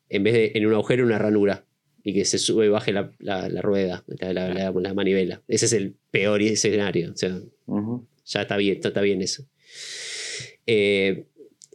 en 0.09 0.23
vez 0.23 0.33
de 0.33 0.53
en 0.55 0.65
un 0.65 0.73
agujero, 0.73 1.05
una 1.05 1.19
ranura. 1.19 1.67
Y 2.03 2.15
que 2.15 2.25
se 2.25 2.39
sube 2.39 2.65
y 2.65 2.69
baje 2.71 2.95
la, 2.95 3.13
la- 3.19 3.51
la 3.51 3.61
rueda, 3.61 4.03
la, 4.07 4.33
la- 4.33 4.55
la- 4.55 4.71
la 4.73 4.95
manivela. 4.95 5.43
Ese 5.47 5.67
es 5.67 5.75
el 5.75 5.95
peor 6.11 6.41
escenario. 6.41 7.13
O 7.13 7.17
sea, 7.17 7.39
ya 8.25 8.41
está 8.41 8.57
bien, 8.57 8.77
está, 8.77 8.89
está 8.89 9.03
bien 9.03 9.21
eso. 9.21 9.45
Eh, 10.67 11.27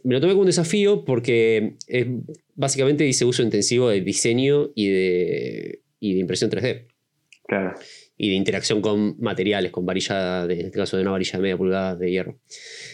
me 0.02 0.14
lo 0.14 0.20
tomé 0.20 0.32
como 0.32 0.40
un 0.40 0.46
desafío 0.48 1.04
porque 1.04 1.76
es- 1.86 2.06
básicamente 2.56 3.06
hice 3.06 3.24
uso 3.24 3.44
intensivo 3.44 3.90
de 3.90 4.00
diseño 4.00 4.72
y 4.74 4.88
de, 4.88 5.82
y 6.00 6.14
de 6.14 6.18
impresión 6.18 6.50
3D 6.50 6.88
Claro. 7.46 7.78
Y 8.16 8.30
de 8.30 8.34
interacción 8.34 8.80
con 8.80 9.16
materiales, 9.20 9.72
con 9.72 9.84
varilla, 9.84 10.46
de, 10.46 10.60
en 10.60 10.66
este 10.66 10.78
caso 10.78 10.96
de 10.96 11.02
una 11.02 11.12
varilla 11.12 11.32
de 11.32 11.42
media 11.42 11.56
pulgada 11.56 11.96
de 11.96 12.10
hierro. 12.10 12.38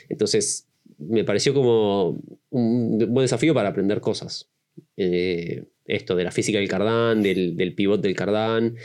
Entonces, 0.09 0.69
me 0.99 1.25
pareció 1.25 1.55
como 1.55 2.21
un 2.51 2.99
buen 2.99 3.25
desafío 3.25 3.55
para 3.55 3.69
aprender 3.69 4.01
cosas. 4.01 4.51
Eh, 4.97 5.65
esto 5.85 6.17
de 6.17 6.25
la 6.25 6.31
física 6.31 6.59
del 6.59 6.69
cardán, 6.69 7.23
del, 7.23 7.57
del 7.57 7.75
pivot 7.75 8.01
del 8.01 8.15
cardán. 8.15 8.77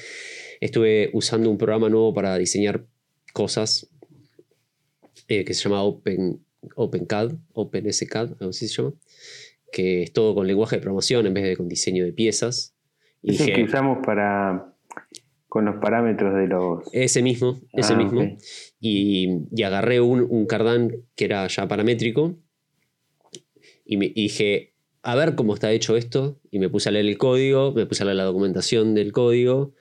Estuve 0.60 1.10
usando 1.14 1.50
un 1.50 1.58
programa 1.58 1.90
nuevo 1.90 2.14
para 2.14 2.38
diseñar 2.38 2.86
cosas 3.34 3.90
eh, 5.28 5.44
que 5.46 5.54
se 5.54 5.64
llama 5.64 5.84
Open, 5.84 6.40
OpenCAD, 6.76 7.34
OpenSCAD, 7.54 8.32
algo 8.40 8.50
así 8.50 8.68
se 8.68 8.82
llama, 8.82 8.94
que 9.72 10.04
es 10.04 10.14
todo 10.14 10.34
con 10.34 10.48
lenguaje 10.48 10.78
de 10.78 10.82
programación 10.82 11.28
en 11.28 11.34
vez 11.34 11.44
de 11.44 11.56
con 11.56 11.68
diseño 11.68 12.04
de 12.04 12.14
piezas. 12.14 12.76
Y 13.22 13.32
el 13.32 13.38
que 13.38 13.44
dije, 13.46 13.64
usamos 13.64 14.00
para 14.06 14.74
con 15.58 15.66
los 15.66 15.78
parámetros 15.78 16.36
de 16.36 16.46
los. 16.48 16.84
ese 16.94 17.24
mismo, 17.24 17.60
ese 17.74 17.94
Ah, 17.94 17.98
mismo. 17.98 18.38
y, 18.80 19.28
y 19.56 19.64
agarré 19.64 20.00
un, 20.02 20.22
un 20.30 20.46
cardán 20.46 20.92
que 21.16 21.26
era 21.26 21.48
ya 21.48 21.68
paramétrico 21.68 22.36
y, 23.84 23.98
me, 23.98 24.06
y 24.06 24.14
dije, 24.24 24.74
a 25.02 25.16
ver 25.16 25.34
cómo 25.34 25.56
está 25.56 25.72
hecho 25.72 25.98
esto. 25.98 26.40
Y 26.52 26.60
me 26.60 26.70
puse 26.70 26.90
a 26.90 26.92
leer 26.92 27.08
el 27.08 27.18
código, 27.18 27.72
me 27.74 27.88
puse 27.88 28.04
a 28.04 28.06
leer 28.06 28.18
la 28.18 28.26
documentación 28.26 28.94
del 28.94 29.12
código, 29.12 29.74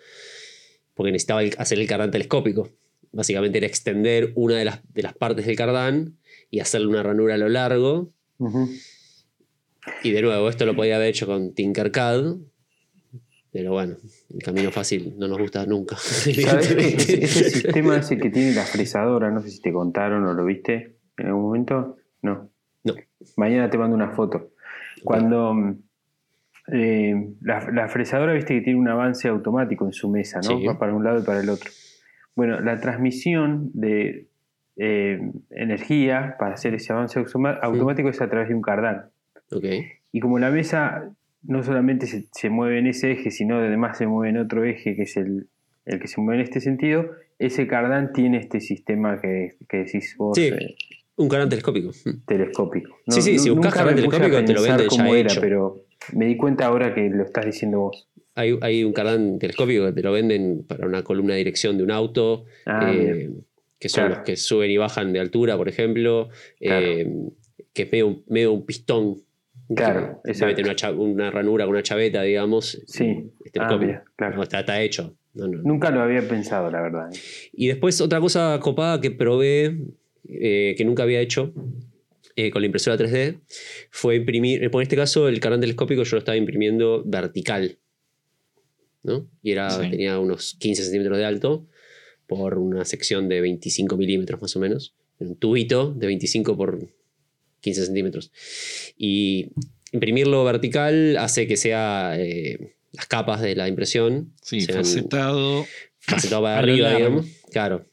porque 0.94 1.12
necesitaba 1.12 1.42
el- 1.42 1.54
hacer 1.58 1.78
el 1.78 1.86
cardán 1.86 2.10
telescópico. 2.10 2.70
Básicamente 3.12 3.58
era 3.58 3.66
extender 3.66 4.32
una 4.34 4.56
de 4.56 4.64
las, 4.64 4.80
de 4.94 5.02
las 5.02 5.12
partes 5.14 5.44
del 5.44 5.56
cardán 5.56 6.16
y 6.50 6.60
hacerle 6.60 6.86
una 6.86 7.02
ranura 7.02 7.34
a 7.34 7.38
lo 7.38 7.50
largo. 7.50 8.12
Y 10.02 10.10
de 10.10 10.22
nuevo, 10.22 10.48
esto 10.48 10.64
lo 10.64 10.74
podía 10.74 10.96
haber 10.96 11.08
hecho 11.08 11.26
con 11.26 11.52
Tinkercad. 11.52 12.36
Pero 13.52 13.72
bueno, 13.72 13.96
el 14.28 14.42
camino 14.42 14.70
fácil 14.70 15.14
no 15.18 15.28
nos 15.28 15.38
gusta 15.38 15.64
nunca. 15.66 15.96
¿Sabés 15.96 16.68
que 16.68 16.74
evidentemente. 16.74 17.24
ese, 17.24 17.24
ese 17.24 17.50
sistema 17.50 17.96
ese 17.96 18.18
que 18.18 18.30
tiene 18.30 18.52
la 18.54 18.64
fresadora, 18.64 19.30
no 19.30 19.40
sé 19.40 19.50
si 19.50 19.60
te 19.60 19.72
contaron 19.72 20.24
o 20.24 20.34
lo 20.34 20.44
viste 20.44 20.96
en 21.16 21.26
algún 21.26 21.42
momento? 21.42 21.96
No. 22.22 22.50
No. 22.84 22.94
Mañana 23.36 23.70
te 23.70 23.78
mando 23.78 23.94
una 23.94 24.10
foto. 24.10 24.50
Cuando 25.04 25.54
mm, 25.54 25.78
eh, 26.72 27.34
la, 27.40 27.70
la 27.70 27.88
fresadora, 27.88 28.32
viste 28.32 28.54
que 28.54 28.60
tiene 28.62 28.78
un 28.78 28.88
avance 28.88 29.28
automático 29.28 29.84
en 29.86 29.92
su 29.92 30.08
mesa, 30.08 30.40
¿no? 30.42 30.58
Sí. 30.58 30.66
Va 30.66 30.78
para 30.78 30.94
un 30.94 31.04
lado 31.04 31.20
y 31.20 31.22
para 31.22 31.40
el 31.40 31.48
otro. 31.48 31.70
Bueno, 32.34 32.60
la 32.60 32.80
transmisión 32.80 33.70
de 33.72 34.28
eh, 34.76 35.20
energía 35.50 36.36
para 36.38 36.54
hacer 36.54 36.74
ese 36.74 36.92
avance 36.92 37.18
automático 37.62 38.08
es 38.08 38.20
a 38.20 38.28
través 38.28 38.48
de 38.48 38.54
un 38.54 38.62
cardán. 38.62 39.06
Ok. 39.52 39.64
Y 40.12 40.20
como 40.20 40.38
la 40.38 40.50
mesa 40.50 41.10
no 41.46 41.62
solamente 41.62 42.06
se, 42.06 42.24
se 42.32 42.50
mueve 42.50 42.78
en 42.78 42.86
ese 42.88 43.12
eje, 43.12 43.30
sino 43.30 43.58
además 43.58 43.98
se 43.98 44.06
mueve 44.06 44.30
en 44.30 44.38
otro 44.38 44.64
eje, 44.64 44.96
que 44.96 45.02
es 45.02 45.16
el, 45.16 45.46
el 45.84 46.00
que 46.00 46.08
se 46.08 46.20
mueve 46.20 46.40
en 46.40 46.44
este 46.48 46.60
sentido, 46.60 47.10
ese 47.38 47.66
cardán 47.66 48.12
tiene 48.12 48.38
este 48.38 48.60
sistema 48.60 49.20
que, 49.20 49.56
que 49.68 49.78
decís 49.78 50.14
vos, 50.18 50.36
Sí. 50.36 50.46
eh, 50.48 50.74
Un 51.16 51.28
cardán 51.28 51.48
telescópico. 51.48 51.90
telescópico. 52.26 52.98
Sí, 53.08 53.22
sí, 53.22 53.38
si 53.38 53.50
buscas 53.50 53.74
cardán 53.74 53.94
telescópico, 53.96 54.44
te 54.44 54.52
lo 54.52 54.62
venden 54.62 54.78
ya 54.80 54.86
cómo 54.88 55.14
era, 55.14 55.30
hecho. 55.32 55.40
pero 55.40 55.76
me 56.14 56.26
di 56.26 56.36
cuenta 56.36 56.66
ahora 56.66 56.94
que 56.94 57.08
lo 57.08 57.24
estás 57.24 57.46
diciendo 57.46 57.80
vos. 57.80 58.08
Hay, 58.34 58.58
hay 58.60 58.84
un 58.84 58.92
cardán 58.92 59.38
telescópico 59.38 59.86
que 59.86 59.92
te 59.92 60.02
lo 60.02 60.12
venden 60.12 60.64
para 60.66 60.86
una 60.86 61.02
columna 61.02 61.32
de 61.32 61.38
dirección 61.38 61.78
de 61.78 61.84
un 61.84 61.90
auto, 61.90 62.44
Ah, 62.66 62.92
eh, 62.94 63.30
que 63.78 63.88
son 63.88 64.04
Claro. 64.04 64.14
los 64.16 64.24
que 64.24 64.36
suben 64.36 64.70
y 64.70 64.76
bajan 64.76 65.12
de 65.12 65.20
altura, 65.20 65.56
por 65.56 65.68
ejemplo, 65.68 66.28
eh, 66.60 67.06
que 67.72 67.82
es 67.82 67.92
medio, 67.92 68.22
medio 68.28 68.52
un 68.52 68.66
pistón. 68.66 69.16
Claro, 69.74 70.20
que 70.24 70.30
exacto. 70.30 70.54
debe 70.56 70.74
tener 70.74 70.94
una, 70.94 71.02
una 71.02 71.30
ranura 71.30 71.64
con 71.64 71.74
una 71.74 71.82
chaveta, 71.82 72.22
digamos. 72.22 72.82
Sí. 72.86 73.30
es 73.44 73.52
telescópico. 73.52 73.74
Ah, 73.74 73.78
mira, 73.78 74.04
claro. 74.16 74.36
No, 74.36 74.42
está, 74.42 74.60
está 74.60 74.80
hecho. 74.80 75.16
No, 75.34 75.48
no. 75.48 75.60
Nunca 75.62 75.90
lo 75.90 76.00
había 76.00 76.26
pensado, 76.26 76.70
la 76.70 76.80
verdad. 76.80 77.10
¿eh? 77.12 77.18
Y 77.52 77.66
después 77.68 78.00
otra 78.00 78.20
cosa 78.20 78.58
copada 78.62 79.00
que 79.00 79.10
probé, 79.10 79.76
eh, 80.28 80.74
que 80.76 80.84
nunca 80.84 81.02
había 81.02 81.20
hecho 81.20 81.52
eh, 82.36 82.50
con 82.50 82.62
la 82.62 82.66
impresora 82.66 82.96
3D, 82.96 83.40
fue 83.90 84.16
imprimir, 84.16 84.70
por 84.70 84.82
este 84.82 84.94
caso 84.96 85.28
el 85.28 85.40
cardán 85.40 85.60
telescópico 85.60 86.02
yo 86.04 86.16
lo 86.16 86.18
estaba 86.20 86.36
imprimiendo 86.36 87.02
vertical. 87.04 87.76
¿no? 89.02 89.26
Y 89.42 89.52
era, 89.52 89.70
Sí. 89.70 89.90
tenía 89.90 90.18
unos 90.18 90.54
15 90.58 90.82
centímetros 90.82 91.16
de 91.18 91.24
alto 91.24 91.66
por 92.26 92.58
una 92.58 92.84
sección 92.84 93.28
de 93.28 93.40
25 93.40 93.96
milímetros 93.96 94.40
más 94.42 94.56
o 94.56 94.60
menos. 94.60 94.94
Un 95.18 95.36
tubito 95.36 95.92
de 95.92 96.06
25 96.08 96.56
por 96.56 96.88
15 97.66 97.86
centímetros. 97.86 98.30
Y 98.96 99.48
imprimirlo 99.92 100.44
vertical 100.44 101.16
hace 101.18 101.46
que 101.48 101.56
sea 101.56 102.14
eh, 102.16 102.76
las 102.92 103.06
capas 103.06 103.40
de 103.42 103.56
la 103.56 103.66
impresión 103.68 104.32
Sí, 104.40 104.60
sean 104.60 104.78
facetado. 104.84 105.66
facetado 105.98 106.42
para 106.42 106.58
arriba, 106.60 106.90
largo. 106.90 106.98
digamos. 106.98 107.26
Claro. 107.50 107.86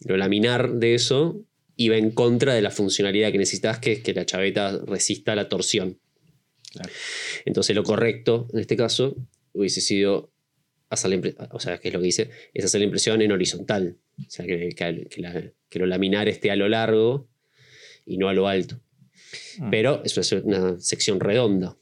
Lo 0.00 0.16
laminar 0.16 0.74
de 0.74 0.94
eso 0.94 1.42
iba 1.76 1.96
en 1.96 2.10
contra 2.12 2.54
de 2.54 2.62
la 2.62 2.70
funcionalidad 2.70 3.32
que 3.32 3.38
necesitas, 3.38 3.78
que 3.80 3.92
es 3.92 4.00
que 4.00 4.14
la 4.14 4.24
chaveta 4.24 4.78
resista 4.86 5.34
la 5.34 5.48
torsión. 5.48 5.98
Claro. 6.72 6.90
Entonces 7.44 7.74
lo 7.74 7.82
correcto, 7.82 8.46
en 8.52 8.60
este 8.60 8.76
caso, 8.76 9.16
hubiese 9.52 9.80
sido 9.80 10.30
hacer 10.88 11.10
la 11.10 11.16
impre- 11.16 11.48
o 11.50 11.58
sea, 11.58 11.78
que 11.78 11.88
es 11.88 11.94
lo 11.94 12.00
que 12.00 12.06
dice, 12.06 12.30
es 12.54 12.64
hacer 12.64 12.80
la 12.80 12.84
impresión 12.84 13.20
en 13.22 13.32
horizontal. 13.32 13.96
O 14.20 14.30
sea, 14.30 14.46
que, 14.46 14.68
que- 14.70 15.06
que 15.10 15.20
la- 15.20 15.52
que 15.68 15.78
lo 15.80 15.86
laminar 15.86 16.28
esté 16.28 16.50
a 16.52 16.56
lo 16.56 16.68
largo 16.68 17.28
y 18.06 18.18
no 18.18 18.28
a 18.28 18.34
lo 18.34 18.46
alto. 18.46 18.80
Mm. 19.58 19.70
Pero 19.70 20.02
es 20.04 20.32
una, 20.32 20.42
una 20.58 20.78
sección 20.80 21.20
redonda. 21.20 21.76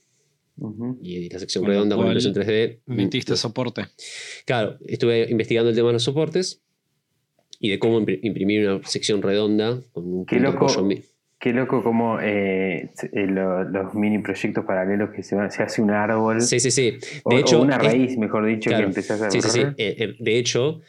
Ujú. 0.56 0.98
Y 1.02 1.28
la 1.30 1.38
sección 1.40 1.62
Con 1.64 1.68
lo 1.70 1.74
redonda 1.74 1.96
con 1.96 2.06
impresión 2.06 2.34
3D. 2.34 2.80
Metiste 2.86 3.36
soporte. 3.36 3.86
Claro, 4.46 4.78
estuve 4.86 5.28
investigando 5.30 5.70
el 5.70 5.76
tema 5.76 5.88
de 5.88 5.94
los 5.94 6.02
soportes 6.04 6.62
y 7.58 7.70
de 7.70 7.78
cómo 7.78 8.00
impri- 8.00 8.20
imprimir 8.22 8.68
una 8.68 8.84
sección 8.86 9.20
redonda 9.22 9.80
con 9.92 10.04
un 10.06 10.26
Qué 10.26 10.38
loco. 10.38 10.66
Qué 11.40 11.52
loco 11.52 11.82
como 11.82 12.20
eh, 12.20 12.90
eh, 13.12 13.26
lo- 13.26 13.64
los 13.64 13.92
mini 13.94 14.18
proyectos 14.20 14.64
paralelos 14.64 15.10
que 15.10 15.22
se, 15.22 15.36
se 15.50 15.62
hace 15.62 15.82
un 15.82 15.90
árbol. 15.90 16.40
Sí, 16.40 16.58
sí, 16.60 16.70
sí. 16.70 16.96
o, 17.24 17.34
De 17.34 17.40
hecho, 17.40 17.58
o 17.58 17.62
una 17.62 17.76
es- 17.76 17.82
raíz, 17.82 18.16
mejor 18.16 18.46
dicho, 18.46 18.70
claro. 18.70 18.84
que 18.84 18.88
empezás 18.88 19.20
a 19.22 19.30
Sí, 19.30 19.42
sí, 19.42 19.50
sí. 19.50 19.60
Eh, 19.60 19.74
eh, 19.98 20.14
de 20.18 20.38
hecho, 20.38 20.80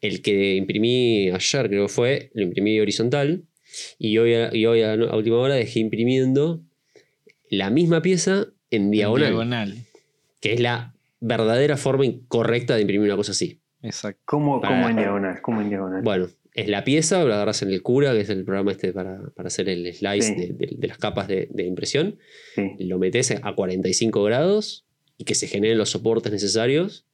el 0.00 0.20
que 0.22 0.56
imprimí 0.56 1.30
ayer, 1.30 1.68
creo 1.68 1.86
que 1.86 1.92
fue, 1.92 2.30
lo 2.34 2.42
imprimí 2.42 2.80
horizontal 2.80 3.44
y 3.98 4.18
hoy, 4.18 4.34
a- 4.34 4.54
y 4.54 4.66
hoy 4.66 4.82
a, 4.82 4.92
a 4.92 5.16
última 5.16 5.36
hora 5.38 5.54
dejé 5.54 5.80
imprimiendo 5.80 6.60
la 7.50 7.70
misma 7.70 8.02
pieza 8.02 8.46
en 8.70 8.90
diagonal, 8.90 9.28
Diagonal. 9.28 9.74
que 10.40 10.52
es 10.54 10.60
la 10.60 10.94
verdadera 11.20 11.76
forma 11.76 12.04
incorrecta 12.06 12.74
de 12.74 12.80
imprimir 12.82 13.06
una 13.06 13.16
cosa 13.16 13.32
así. 13.32 13.60
Exacto. 13.82 14.20
¿Cómo, 14.24 14.60
Para- 14.60 14.74
cómo 14.76 14.88
en 14.88 14.96
diagonal? 14.96 15.40
¿Cómo 15.42 15.60
en 15.60 15.68
diagonal? 15.68 16.02
Bueno, 16.02 16.28
es 16.54 16.68
la 16.68 16.84
pieza, 16.84 17.24
la 17.24 17.34
agarras 17.36 17.62
en 17.62 17.70
el 17.70 17.82
Cura, 17.82 18.12
que 18.12 18.20
es 18.20 18.28
el 18.30 18.44
programa 18.44 18.72
este 18.72 18.92
para, 18.92 19.20
para 19.34 19.46
hacer 19.48 19.68
el 19.68 19.92
slice 19.94 20.28
Sí. 20.28 20.34
de, 20.34 20.46
de- 20.52 20.74
de 20.76 20.86
las 20.88 20.98
capas 20.98 21.28
de, 21.28 21.48
de 21.50 21.64
impresión. 21.64 22.18
Sí. 22.54 22.72
Lo 22.80 22.98
metes 22.98 23.30
a 23.42 23.54
45 23.54 24.22
grados 24.22 24.84
y 25.18 25.24
que 25.24 25.34
se 25.34 25.46
generen 25.46 25.78
los 25.78 25.90
soportes 25.90 26.32
necesarios. 26.32 27.04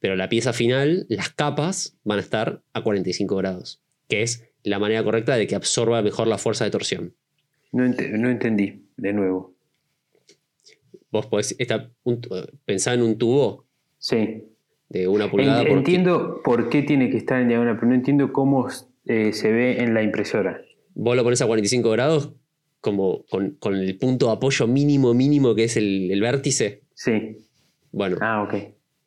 Pero 0.00 0.14
la 0.14 0.28
pieza 0.28 0.52
final, 0.52 1.06
las 1.08 1.30
capas, 1.30 1.96
van 2.04 2.18
a 2.18 2.22
estar 2.22 2.62
a 2.72 2.82
45 2.82 3.34
grados, 3.36 3.80
que 4.08 4.22
es 4.22 4.44
la 4.64 4.78
manera 4.78 5.02
correcta 5.04 5.36
de 5.36 5.46
que 5.46 5.54
absorba 5.54 6.02
mejor 6.02 6.26
la 6.26 6.38
fuerza 6.38 6.64
de 6.64 6.70
torsión. 6.70 7.14
No, 7.72 7.84
ent- 7.84 8.10
no 8.18 8.28
entendí, 8.30 8.84
de 8.96 9.12
nuevo. 9.12 9.54
Vos 11.10 11.26
podés 11.26 11.54
esta- 11.58 11.90
un- 12.04 12.20
pensar 12.64 12.94
en 12.94 13.02
un 13.02 13.16
tubo 13.18 13.66
Sí. 13.98 14.44
de 14.88 15.08
una 15.08 15.30
pulgada 15.30 15.62
En- 15.62 15.68
por 15.68 15.78
entiendo 15.78 16.40
por 16.44 16.68
qué 16.68 16.82
tiene 16.82 17.10
que 17.10 17.16
estar 17.16 17.40
en 17.40 17.48
diagonal, 17.48 17.76
pero 17.76 17.88
no 17.88 17.94
entiendo 17.94 18.32
cómo 18.32 18.68
eh, 19.06 19.32
se 19.32 19.50
ve 19.50 19.82
en 19.82 19.94
la 19.94 20.02
impresora. 20.02 20.60
vos 20.94 21.16
lo 21.16 21.22
pones 21.22 21.40
a 21.40 21.46
45 21.46 21.90
grados 21.90 22.32
como 22.80 23.24
con, 23.26 23.52
con 23.52 23.74
el 23.76 23.96
punto 23.98 24.26
de 24.26 24.32
apoyo 24.32 24.66
mínimo 24.66 25.14
mínimo 25.14 25.54
que 25.54 25.64
es 25.64 25.76
el, 25.76 26.10
el 26.10 26.20
vértice. 26.20 26.82
Sí. 26.94 27.38
Bueno, 27.92 28.18
Ah, 28.20 28.42
ok. 28.42 28.54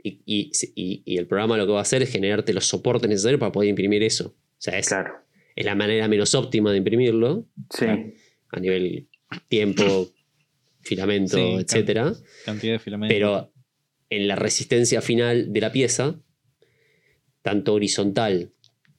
y, 0.03 0.22
y- 0.25 0.51
y- 0.75 1.03
y 1.05 1.17
el 1.17 1.27
programa 1.27 1.58
lo 1.58 1.65
que 1.67 1.74
va 1.74 1.79
a 1.79 1.81
hacer 1.84 2.01
es 2.01 2.10
generarte 2.10 2.53
los 2.53 2.65
soportes 2.65 3.08
necesarios 3.10 3.39
para 3.39 3.51
poder 3.51 3.70
imprimir 3.70 4.01
eso. 4.03 4.29
O 4.29 4.34
sea, 4.58 4.79
es, 4.79 4.88
Claro. 4.88 5.13
Es 5.62 5.65
la 5.65 5.75
manera 5.75 6.08
menos 6.08 6.34
óptima 6.36 6.72
de 6.72 6.77
imprimirlo 6.77 7.46
Sí. 7.70 7.86
a 7.86 8.60
nivel 8.60 9.08
tiempo, 9.48 9.84
filamento, 10.82 11.38
Sí, 11.38 11.44
etcétera. 11.60 12.13
Cantidad 12.46 12.74
de 12.74 12.80
filamentos. 12.80 13.13
Pero 13.15 13.51
en 14.10 14.27
la 14.27 14.36
resistencia 14.36 15.01
final 15.01 15.53
de 15.53 15.62
la 15.62 15.72
pieza, 15.72 16.20
tanto 17.41 17.74
horizontal 17.74 18.51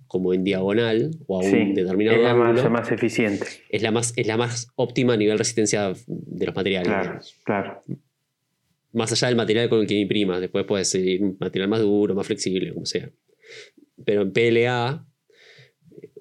como 0.07 0.35
en 0.35 0.45
diagonal 0.45 1.11
o 1.27 1.41
a 1.41 1.45
un 1.45 1.51
Sí. 1.51 1.73
determinado 1.75 2.17
Es 2.19 2.23
la 2.23 2.35
más, 2.35 2.47
ángulo, 2.49 2.63
la 2.65 2.69
más 2.71 2.93
eficiente. 2.93 3.47
es, 3.71 3.83
la 3.83 3.91
más, 3.91 4.13
es 4.17 4.27
la 4.27 4.37
más 4.37 4.69
óptima 4.75 5.15
a 5.15 5.17
nivel 5.17 5.39
resistencia 5.39 5.93
de 6.07 6.47
los 6.47 6.55
materiales. 6.55 6.89
Claro, 6.89 7.21
claro. 7.45 7.83
Más 8.93 9.11
allá 9.11 9.29
del 9.29 9.37
material 9.37 9.69
con 9.71 9.81
el 9.81 9.87
que 9.87 9.95
imprimas, 9.95 10.41
después 10.41 10.67
puede 10.67 10.85
ser 10.85 11.23
un 11.23 11.37
material 11.41 11.69
más 11.71 11.81
duro, 11.81 12.15
más 12.15 12.27
flexible, 12.27 12.75
como 12.75 12.85
sea. 12.85 13.09
Pero 14.05 14.21
en 14.23 14.33
PLA, 14.33 15.07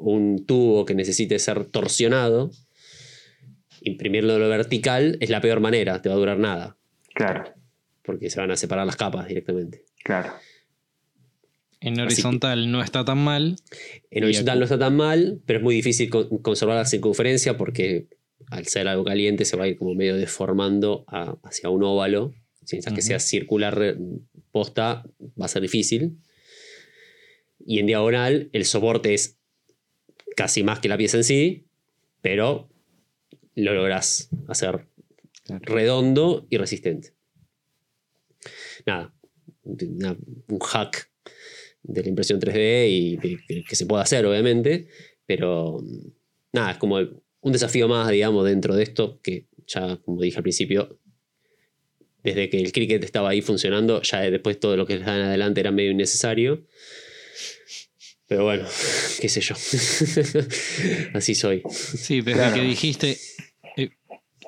un 0.02 0.46
tubo 0.46 0.86
que 0.86 0.94
necesite 0.96 1.38
ser 1.40 1.66
torsionado, 1.66 2.52
imprimirlo 3.82 4.34
de 4.34 4.40
lo 4.40 4.50
vertical 4.50 5.18
es 5.22 5.30
la 5.30 5.42
peor 5.42 5.60
manera, 5.60 6.02
te 6.02 6.10
va 6.10 6.16
a 6.16 6.18
durar 6.18 6.38
nada, 6.40 6.78
Claro, 7.14 7.44
porque 8.04 8.30
se 8.30 8.40
van 8.40 8.52
a 8.52 8.58
separar 8.58 8.86
las 8.86 8.96
capas 8.96 9.28
directamente. 9.28 9.86
claro. 10.04 10.32
en 11.84 11.96
que- 11.96 12.02
horizontal 12.04 12.72
no 12.72 12.84
está 12.84 13.04
tan 13.04 13.18
mal. 13.18 13.56
En 14.12 14.24
horizontal 14.24 14.52
aquí- 14.54 14.60
no 14.60 14.66
está 14.66 14.78
tan 14.78 14.96
mal, 14.96 15.42
pero 15.48 15.58
es 15.58 15.64
muy 15.64 15.74
difícil 15.74 16.12
con- 16.12 16.28
conservar 16.44 16.76
la 16.78 16.86
circunferencia 16.86 17.58
porque 17.58 18.06
al 18.52 18.68
ser 18.68 18.88
algo 18.88 19.04
caliente 19.04 19.46
se 19.46 19.58
va 19.58 19.64
a 19.64 19.68
ir 19.68 19.78
como 19.78 19.96
medio 19.96 20.16
deformando 20.16 21.04
a- 21.08 21.38
hacia 21.42 21.70
un 21.72 21.82
óvalo. 21.84 22.36
Si 22.66 22.76
necesitas 22.76 22.94
que 22.94 23.02
sea 23.02 23.20
circular 23.20 23.98
posta, 24.52 25.04
va 25.42 25.46
a 25.46 25.48
ser 25.48 25.64
difícil. 25.64 26.18
Y 27.66 27.80
en 27.80 27.88
diagonal, 27.88 28.50
el 28.54 28.66
soporte 28.66 29.16
es 29.16 29.40
casi 30.36 30.64
más 30.64 30.80
que 30.80 30.90
la 30.90 30.98
pieza 30.98 31.18
en 31.18 31.24
sí, 31.24 31.66
pero 32.22 32.70
lo 33.56 33.74
logras 33.74 34.30
hacer 34.48 34.88
Claro. 35.44 35.62
redondo 35.66 36.48
y 36.50 36.58
resistente. 36.58 37.14
Nada, 38.86 39.14
una- 39.64 40.18
un 40.48 40.60
hack 40.60 41.10
de 41.84 42.04
la 42.04 42.10
impresión 42.10 42.40
3D 42.40 42.88
y 42.90 43.18
que, 43.18 43.38
que- 43.48 43.64
que 43.64 43.76
se 43.76 43.86
puede 43.86 44.04
hacer, 44.04 44.26
obviamente, 44.26 44.88
pero 45.26 45.80
mm, 45.82 46.08
nada, 46.54 46.72
es 46.72 46.78
como 46.78 46.98
un 46.98 47.52
desafío 47.52 47.88
más, 47.88 48.10
digamos, 48.10 48.46
dentro 48.46 48.76
de 48.76 48.84
esto, 48.84 49.20
que 49.22 49.48
ya, 49.68 49.98
como 49.98 50.22
dije 50.22 50.38
al 50.38 50.44
principio, 50.44 51.00
desde 52.24 52.50
que 52.50 52.60
el 52.62 52.72
cricket 52.72 53.04
estaba 53.04 53.30
ahí 53.30 53.42
funcionando, 53.42 54.02
ya 54.04 54.22
después 54.22 54.60
todo 54.60 54.78
lo 54.78 54.86
que 54.86 54.98
les 54.98 55.06
dan 55.06 55.22
adelante 55.22 55.60
era 55.60 55.72
medio 55.72 55.92
innecesario. 55.92 56.66
Pero 58.32 58.46
bueno, 58.46 58.64
qué 59.20 59.28
sé 59.28 59.42
yo. 59.42 59.56
Así 61.14 61.36
soy. 61.36 61.64
Sí, 61.70 62.22
desde 62.22 62.40
Claro. 62.40 62.56
que 62.56 62.62
dijiste, 62.62 63.18
eh, 63.76 63.90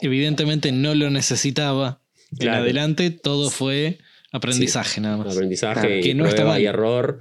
evidentemente 0.01 0.71
no 0.71 0.95
lo 0.95 1.09
necesitaba. 1.09 2.01
En 2.31 2.37
Claro. 2.37 2.63
adelante 2.63 3.11
todo 3.11 3.49
fue 3.49 3.97
aprendizaje 4.31 5.01
nada 5.01 5.17
más. 5.17 5.35
aprendizaje 5.35 5.81
Claro, 5.81 5.95
y 5.97 6.01
que 6.01 6.13
no 6.13 6.23
mal. 6.45 6.61
y 6.61 6.65
error. 6.65 7.19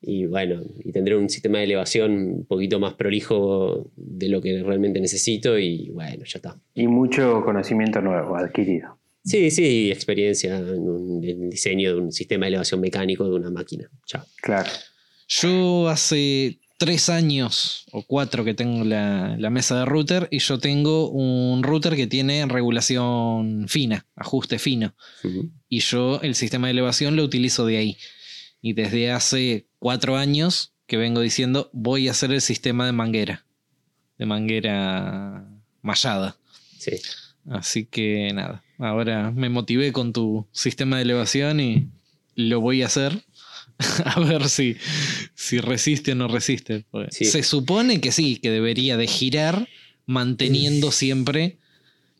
Y 0.00 0.26
bueno, 0.26 0.62
y 0.84 0.92
tendré 0.92 1.16
un 1.16 1.28
sistema 1.28 1.58
de 1.58 1.64
elevación 1.64 2.12
un 2.12 2.46
poquito 2.46 2.78
más 2.78 2.94
prolijo 2.94 3.90
de 3.96 4.28
lo 4.28 4.40
que 4.40 4.62
realmente 4.62 5.00
necesito 5.00 5.58
y 5.58 5.90
bueno, 5.90 6.24
ya 6.24 6.36
está. 6.38 6.60
Y 6.74 6.86
mucho 6.86 7.42
conocimiento 7.44 8.00
nuevo 8.00 8.36
adquirido. 8.36 9.00
Sí, 9.24 9.50
sí, 9.50 9.90
experiencia 9.90 10.58
en, 10.58 10.88
un- 10.88 11.24
en 11.24 11.42
el 11.42 11.50
diseño 11.50 11.92
de 11.96 12.00
un 12.02 12.12
sistema 12.12 12.44
de 12.46 12.50
elevación 12.50 12.80
mecánico 12.80 13.24
de 13.28 13.34
una 13.34 13.50
máquina. 13.50 13.90
Chao. 14.06 14.24
Claro. 14.40 14.70
Yo 15.28 15.88
hace 15.88 16.58
tres 16.78 17.08
años 17.08 17.84
o 17.92 18.02
cuatro 18.02 18.44
que 18.44 18.54
tengo 18.54 18.84
la, 18.84 19.36
la 19.36 19.50
mesa 19.50 19.78
de 19.78 19.84
router 19.84 20.28
y 20.30 20.38
yo 20.38 20.58
tengo 20.58 21.10
un 21.10 21.62
router 21.62 21.96
que 21.96 22.06
tiene 22.06 22.46
regulación 22.46 23.66
fina, 23.68 24.06
ajuste 24.16 24.58
fino. 24.58 24.94
Y 25.68 25.80
yo 25.80 26.20
el 26.22 26.34
sistema 26.34 26.68
de 26.68 26.72
elevación 26.72 27.16
lo 27.16 27.24
utilizo 27.24 27.66
de 27.66 27.76
ahí. 27.76 27.98
Y 28.62 28.72
desde 28.72 29.10
hace 29.10 29.66
cuatro 29.78 30.16
años 30.16 30.72
que 30.86 30.96
vengo 30.96 31.20
diciendo 31.20 31.68
voy 31.72 32.08
a 32.08 32.12
hacer 32.12 32.32
el 32.32 32.40
sistema 32.40 32.86
de 32.86 32.92
manguera. 32.92 33.44
De 34.16 34.26
manguera 34.26 35.46
mallada. 35.82 36.36
Sí. 36.78 36.92
Así 37.50 37.86
que 37.86 38.32
nada, 38.32 38.62
ahora 38.78 39.30
me 39.30 39.48
motivé 39.48 39.92
con 39.92 40.12
tu 40.12 40.46
sistema 40.52 40.96
de 40.96 41.02
elevación 41.02 41.60
y 41.60 41.88
lo 42.34 42.60
voy 42.60 42.82
a 42.82 42.86
hacer. 42.86 43.24
a 44.04 44.20
ver 44.20 44.48
si, 44.48 44.76
si 45.34 45.58
resiste 45.58 46.12
o 46.12 46.14
no 46.14 46.28
resiste. 46.28 46.84
Porque 46.90 47.10
Sí. 47.12 47.24
Se 47.24 47.42
supone 47.42 48.00
que 48.00 48.12
sí, 48.12 48.36
que 48.36 48.50
debería 48.50 48.96
de 48.96 49.06
girar 49.06 49.68
manteniendo 50.06 50.90
siempre 50.90 51.58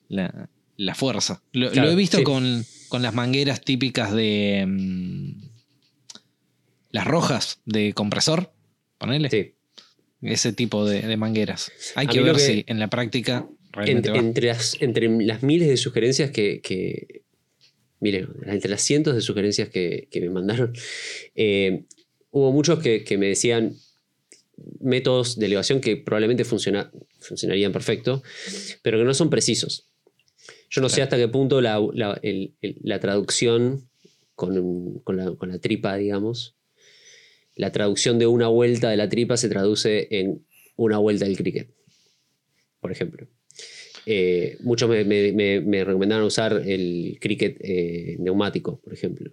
la, 0.09 0.49
la 0.77 0.95
fuerza. 0.95 1.43
Lo, 1.53 1.71
Claro, 1.71 1.89
lo 1.89 1.93
he 1.93 1.97
visto 1.97 2.19
sí. 2.19 2.25
con, 2.25 2.65
con 2.89 3.03
las 3.03 3.15
mangueras 3.15 3.61
típicas 3.63 4.13
de... 4.13 4.65
mm, 4.69 5.33
las 6.91 7.07
rojas 7.07 7.61
de 7.65 7.93
compresor. 7.93 8.53
Ponele. 8.99 9.31
sí. 9.31 9.55
Ese 10.21 10.53
tipo 10.53 10.85
de, 10.85 11.03
de 11.03 11.17
mangueras. 11.17 11.71
Hay 11.95 12.07
A 12.09 12.11
que 12.11 12.21
ver 12.21 12.35
que- 12.35 12.41
si 12.41 12.65
en 12.67 12.81
la 12.81 12.89
práctica 12.89 13.47
realmente 13.71 14.09
entre, 14.17 14.49
las, 14.49 14.77
entre 14.81 15.09
las 15.25 15.45
miles 15.45 15.69
de 15.69 15.77
sugerencias 15.77 16.33
que. 16.33 16.61
que 16.61 17.23
miles, 18.01 18.29
no, 18.29 18.53
entre 18.53 18.71
las 18.71 18.83
cientos 18.83 19.15
de 19.15 19.21
sugerencias 19.21 19.69
que, 19.69 20.09
que 20.11 20.21
me 20.21 20.31
mandaron, 20.31 20.73
eh, 21.35 21.85
hubo 22.31 22.53
muchos 22.53 22.79
que, 22.81 23.05
que 23.05 23.19
me 23.19 23.27
decían 23.27 23.75
métodos 24.81 25.39
de 25.39 25.47
elevación 25.47 25.81
que 25.81 25.97
probablemente 25.97 26.45
funciona- 26.45 26.91
funcionarían 27.21 27.73
perfecto, 27.73 28.23
pero 28.83 28.99
que 28.99 29.05
no 29.05 29.15
son 29.15 29.31
precisos. 29.31 29.87
Yo 30.71 30.81
no 30.83 30.89
sé 30.89 31.03
hasta 31.03 31.17
qué 31.17 31.29
punto 31.29 31.61
la, 31.61 31.81
la- 31.95 32.19
el- 32.23 32.55
el- 32.61 32.77
la 32.83 33.01
traducción 33.01 33.89
con 34.35 34.55
la, 35.17 35.33
con 35.37 35.49
la 35.51 35.59
tripa, 35.59 35.97
digamos, 35.97 36.55
la 37.57 37.73
traducción 37.73 38.19
de 38.19 38.27
una 38.27 38.47
vuelta 38.49 38.89
de 38.91 38.97
la 38.97 39.09
tripa 39.09 39.37
se 39.37 39.49
traduce 39.49 40.07
en 40.11 40.45
una 40.77 40.99
vuelta 40.99 41.25
del 41.25 41.37
cricket, 41.37 41.71
por 42.81 42.93
ejemplo. 42.93 43.27
Eh, 44.11 44.57
muchos 44.61 44.89
me, 44.89 45.05
me- 45.05 45.33
me- 45.35 45.61
me 45.61 45.85
recomendaron 45.85 46.25
usar 46.25 46.63
el 46.65 47.19
cricket 47.21 47.59
eh, 47.61 48.17
neumático, 48.21 48.81
por 48.81 48.95
ejemplo. 48.95 49.31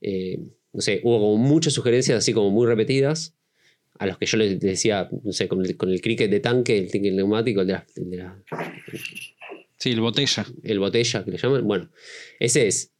Eh, 0.00 0.38
no 0.72 0.80
sé, 0.80 1.00
hubo 1.02 1.18
como 1.18 1.36
muchas 1.36 1.72
sugerencias 1.72 2.18
así 2.18 2.32
como 2.32 2.50
muy 2.50 2.64
repetidas, 2.66 3.34
a 3.98 4.06
los 4.06 4.18
que 4.18 4.26
yo 4.26 4.36
les 4.36 4.60
decía, 4.60 5.08
no 5.24 5.32
sé, 5.32 5.48
con 5.48 5.64
el, 5.64 5.76
con 5.76 5.90
el 5.90 6.00
cricket 6.00 6.30
de 6.30 6.38
tanque, 6.38 6.78
el 6.78 6.88
cricket 6.90 7.14
neumático, 7.14 7.62
el 7.62 7.66
de 7.66 7.72
la- 7.72 7.86
el 7.96 8.10
de 8.10 8.16
la, 8.18 8.42
Sí, 9.78 9.90
el 9.90 10.00
botella. 10.00 10.46
el 10.62 10.78
botella 10.78 11.24
que 11.24 11.30
le 11.32 11.36
llaman. 11.38 11.66
Bueno, 11.66 11.90
ese 12.38 12.68
es 12.68 12.92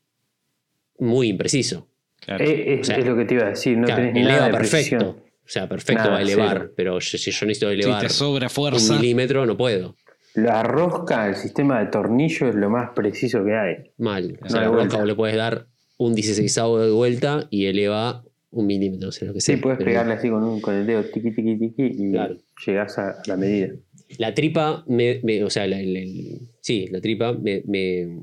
muy 0.99 1.29
impreciso. 1.29 1.89
Claro. 2.19 2.45
Eh, 2.45 2.75
es, 2.75 2.81
O 2.81 2.85
sea, 2.85 2.97
es 2.97 3.07
lo 3.07 3.17
que 3.17 3.25
te 3.25 3.35
iba 3.35 3.45
a 3.47 3.51
decir, 3.51 3.77
no 3.79 3.87
Claro, 3.87 4.03
tenés 4.03 4.17
eleva 4.17 4.37
nada 4.37 4.47
de 4.49 4.53
perfecto. 4.55 4.97
precisión. 4.99 5.27
O 5.45 5.49
sea, 5.49 5.69
perfecto 5.69 6.03
Nada, 6.03 6.11
va 6.15 6.19
a 6.19 6.23
elevar, 6.23 6.59
cero. 6.59 6.73
pero 6.77 6.99
yo- 6.99 7.19
si 7.19 7.31
yo 7.31 7.47
necesito 7.47 7.69
si 7.69 7.75
elevar 7.75 8.03
te 8.03 8.09
sobra 8.09 8.47
un 8.47 8.51
fuerza. 8.51 8.95
milímetro, 8.99 9.47
no 9.47 9.57
puedo. 9.57 9.97
La 10.37 10.63
rosca, 10.63 11.29
el 11.29 11.35
sistema 11.37 11.81
de 11.81 11.87
tornillo 11.87 12.49
es 12.49 12.55
lo 12.55 12.69
más 12.71 12.91
preciso 12.95 13.45
que 13.45 13.55
hay. 13.57 13.75
Mal. 13.97 14.37
O 14.41 14.45
No 14.45 14.51
sea, 14.51 14.61
la 14.63 14.69
vuelta. 14.69 14.99
vos 14.99 15.07
le 15.07 15.15
puedes 15.15 15.37
dar 15.37 15.67
un 15.99 16.15
16 16.15 16.55
de 16.55 16.91
vuelta 16.91 17.47
y 17.51 17.67
eleva 17.67 18.23
un 18.51 18.67
milímetro, 18.67 19.09
o 19.09 19.13
sea, 19.13 19.29
lo 19.29 19.35
que 19.35 19.41
Sí, 19.41 19.53
sea. 19.53 19.61
puedes 19.63 19.79
Pero 19.79 19.89
pegarle 19.91 20.15
así 20.15 20.29
con, 20.29 20.45
un- 20.45 20.61
con 20.61 20.75
el 20.75 20.87
dedo 20.87 21.03
tiqui 21.05 21.31
tiqui 21.35 21.59
tiqui 21.59 21.85
y 21.85 22.11
Claro. 22.13 22.37
llegás 22.67 22.99
a 22.99 23.17
la 23.27 23.37
medida. 23.37 23.75
La 24.19 24.35
tripa, 24.35 24.85
me, 24.87 25.21
me- 25.25 25.43
o 25.43 25.51
sea, 25.51 25.67
la, 25.67 25.81
el- 25.81 25.97
el- 25.97 26.41
sí, 26.61 26.87
la 26.91 27.01
tripa 27.01 27.33
me, 27.33 27.63
me- 27.67 28.23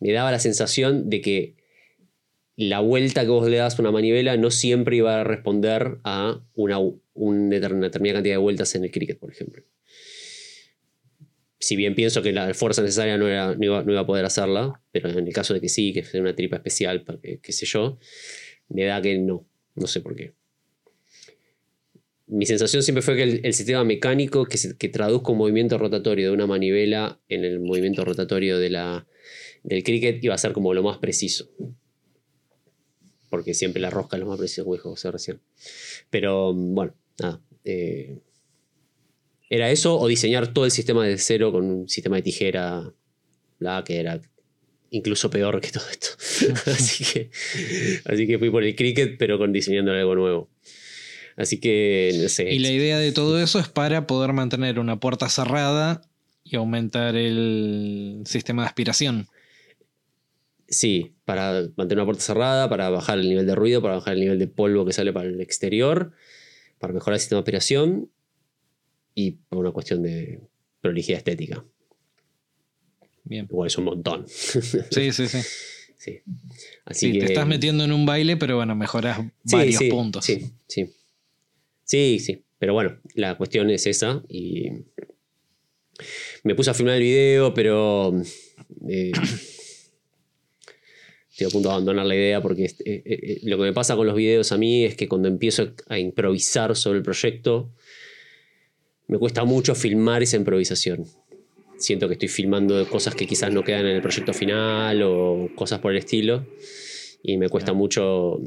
me 0.00 0.12
daba 0.12 0.30
la 0.32 0.38
sensación 0.38 1.08
de 1.08 1.20
que 1.20 1.56
la 2.56 2.80
vuelta 2.80 3.22
que 3.22 3.28
vos 3.28 3.48
le 3.48 3.58
das 3.58 3.78
a 3.78 3.82
una 3.82 3.90
manivela 3.90 4.36
no 4.38 4.50
siempre 4.50 4.96
iba 4.96 5.20
a 5.20 5.24
responder 5.24 5.98
a 6.04 6.40
una, 6.54 6.78
una 7.14 7.48
determinada 7.50 7.90
cantidad 8.18 8.34
de 8.34 8.38
vueltas 8.38 8.74
en 8.74 8.84
el 8.84 8.90
cricket, 8.90 9.18
por 9.18 9.30
ejemplo. 9.30 9.62
Si 11.58 11.74
bien 11.76 11.94
pienso 11.94 12.22
que 12.22 12.32
la 12.32 12.52
fuerza 12.54 12.82
necesaria 12.82 13.16
no, 13.16 13.28
era, 13.28 13.54
no, 13.54 13.64
iba, 13.64 14.00
a 14.00 14.06
poder 14.06 14.24
hacerla, 14.24 14.82
pero 14.92 15.08
en 15.10 15.26
el 15.26 15.32
caso 15.32 15.54
de 15.54 15.60
que 15.60 15.68
sí, 15.68 15.92
que 15.92 16.04
sea 16.04 16.20
una 16.20 16.34
tripa 16.34 16.56
especial, 16.56 17.04
qué 17.42 17.52
sé 17.52 17.64
yo, 17.66 17.98
me 18.68 18.84
da 18.84 19.00
que 19.00 19.18
no. 19.18 19.46
No 19.74 19.86
sé 19.86 20.00
por 20.00 20.14
qué. 20.14 20.32
Mi 22.26 22.44
sensación 22.44 22.82
siempre 22.82 23.02
fue 23.02 23.14
que 23.16 23.22
el, 23.22 23.54
sistema 23.54 23.84
mecánico 23.84 24.46
que, 24.46 24.58
que 24.76 24.88
traduzca 24.88 25.32
un 25.32 25.38
movimiento 25.38 25.78
rotatorio 25.78 26.28
de 26.28 26.34
una 26.34 26.46
manivela 26.46 27.20
en 27.28 27.44
el 27.44 27.60
movimiento 27.60 28.04
rotatorio 28.04 28.58
de 28.58 28.70
la, 28.70 29.06
del 29.62 29.82
cricket 29.82 30.22
iba 30.24 30.34
a 30.34 30.38
ser 30.38 30.52
como 30.52 30.74
lo 30.74 30.82
más 30.82 30.98
preciso. 30.98 31.50
Porque 33.28 33.54
siempre 33.54 33.80
la 33.80 33.90
rosca 33.90 34.16
es 34.16 34.20
lo 34.20 34.26
más 34.26 34.38
preciso, 34.38 34.64
como 34.64 34.76
José 34.78 35.10
recién. 35.10 35.40
Pero 36.10 36.54
bueno, 36.54 36.94
nada. 37.18 37.40
Eh, 37.64 38.18
¿Era 39.48 39.70
eso 39.70 39.98
o 39.98 40.08
diseñar 40.08 40.52
todo 40.52 40.64
el 40.64 40.70
sistema 40.70 41.04
de 41.04 41.18
cero 41.18 41.52
con 41.52 41.64
un 41.64 41.88
sistema 41.88 42.16
de 42.16 42.22
tijera, 42.22 42.92
la 43.58 43.84
que 43.84 44.00
era 44.00 44.20
incluso 44.90 45.30
peor 45.30 45.60
que 45.60 45.70
todo 45.70 45.84
esto? 45.88 46.08
así, 46.70 47.04
que, 47.04 47.30
así 48.04 48.26
que 48.26 48.38
fui 48.38 48.50
por 48.50 48.64
el 48.64 48.74
cricket, 48.74 49.16
pero 49.18 49.38
con 49.38 49.52
diseñando 49.52 49.92
algo 49.92 50.14
nuevo. 50.14 50.50
Así 51.36 51.60
que, 51.60 52.18
no 52.20 52.28
sé. 52.28 52.50
Y 52.52 52.58
la 52.58 52.70
idea 52.70 52.98
de 52.98 53.12
todo 53.12 53.38
eso 53.40 53.58
es 53.58 53.68
para 53.68 54.06
poder 54.06 54.32
mantener 54.32 54.78
una 54.78 54.98
puerta 54.98 55.28
cerrada 55.28 56.00
y 56.42 56.56
aumentar 56.56 57.14
el 57.14 58.22
sistema 58.24 58.62
de 58.62 58.68
aspiración. 58.68 59.28
Sí, 60.68 61.14
para 61.24 61.68
mantener 61.76 61.98
una 61.98 62.06
puerta 62.06 62.22
cerrada, 62.22 62.68
para 62.68 62.88
bajar 62.90 63.18
el 63.18 63.28
nivel 63.28 63.46
de 63.46 63.54
ruido, 63.54 63.82
para 63.82 63.96
bajar 63.96 64.14
el 64.14 64.20
nivel 64.20 64.38
de 64.38 64.48
polvo 64.48 64.84
que 64.84 64.92
sale 64.92 65.12
para 65.12 65.28
el 65.28 65.40
exterior, 65.40 66.12
para 66.78 66.92
mejorar 66.92 67.14
el 67.14 67.20
sistema 67.20 67.38
de 67.38 67.42
operación 67.42 68.10
y 69.16 69.32
por 69.32 69.58
una 69.58 69.72
cuestión 69.72 70.02
de 70.02 70.38
prolijidad 70.80 71.18
estética. 71.18 71.64
Bien. 73.24 73.48
Igual 73.50 73.66
es 73.66 73.78
un 73.78 73.84
montón. 73.84 74.26
Sí, 74.28 75.10
sí, 75.10 75.26
sí. 75.26 75.38
sí. 75.96 76.20
Así 76.84 77.12
que, 77.12 77.20
te 77.20 77.24
estás 77.24 77.46
metiendo 77.46 77.82
en 77.82 77.92
un 77.92 78.06
baile, 78.06 78.36
pero 78.36 78.56
bueno, 78.56 78.76
mejoras 78.76 79.18
varios 79.42 79.82
puntos. 79.84 80.24
Sí, 80.24 80.52
sí. 80.68 80.92
Sí, 81.82 82.18
sí. 82.20 82.44
Pero 82.58 82.74
bueno, 82.74 83.00
la 83.14 83.36
cuestión 83.36 83.70
es 83.70 83.86
esa. 83.86 84.22
Y 84.28 84.70
me 86.44 86.54
puse 86.54 86.70
a 86.70 86.74
filmar 86.74 86.96
el 86.96 87.02
video, 87.02 87.54
pero. 87.54 88.14
Eh, 88.88 89.12
estoy 91.30 91.46
a 91.46 91.50
punto 91.50 91.68
de 91.68 91.74
abandonar 91.74 92.04
la 92.06 92.14
idea 92.14 92.42
porque 92.42 92.64
eh, 92.64 92.72
eh, 92.84 93.40
lo 93.44 93.56
que 93.56 93.62
me 93.62 93.72
pasa 93.72 93.96
con 93.96 94.06
los 94.06 94.16
videos 94.16 94.52
a 94.52 94.58
mí 94.58 94.84
es 94.84 94.94
que 94.94 95.08
cuando 95.08 95.28
empiezo 95.28 95.74
a 95.88 95.98
improvisar 95.98 96.76
sobre 96.76 96.98
el 96.98 97.02
proyecto, 97.02 97.72
me 99.08 99.18
cuesta 99.18 99.44
mucho 99.44 99.74
filmar 99.74 100.22
esa 100.22 100.36
improvisación. 100.36 101.04
Siento 101.78 102.08
que 102.08 102.14
estoy 102.14 102.28
filmando 102.28 102.88
cosas 102.88 103.14
que 103.14 103.26
quizás 103.26 103.52
no 103.52 103.62
quedan 103.62 103.86
en 103.86 103.96
el 103.96 104.02
proyecto 104.02 104.32
final 104.32 105.02
o 105.02 105.50
cosas 105.54 105.80
por 105.80 105.92
el 105.92 105.98
estilo. 105.98 106.46
Y 107.22 107.36
me 107.36 107.48
cuesta 107.48 107.72
mucho 107.72 108.40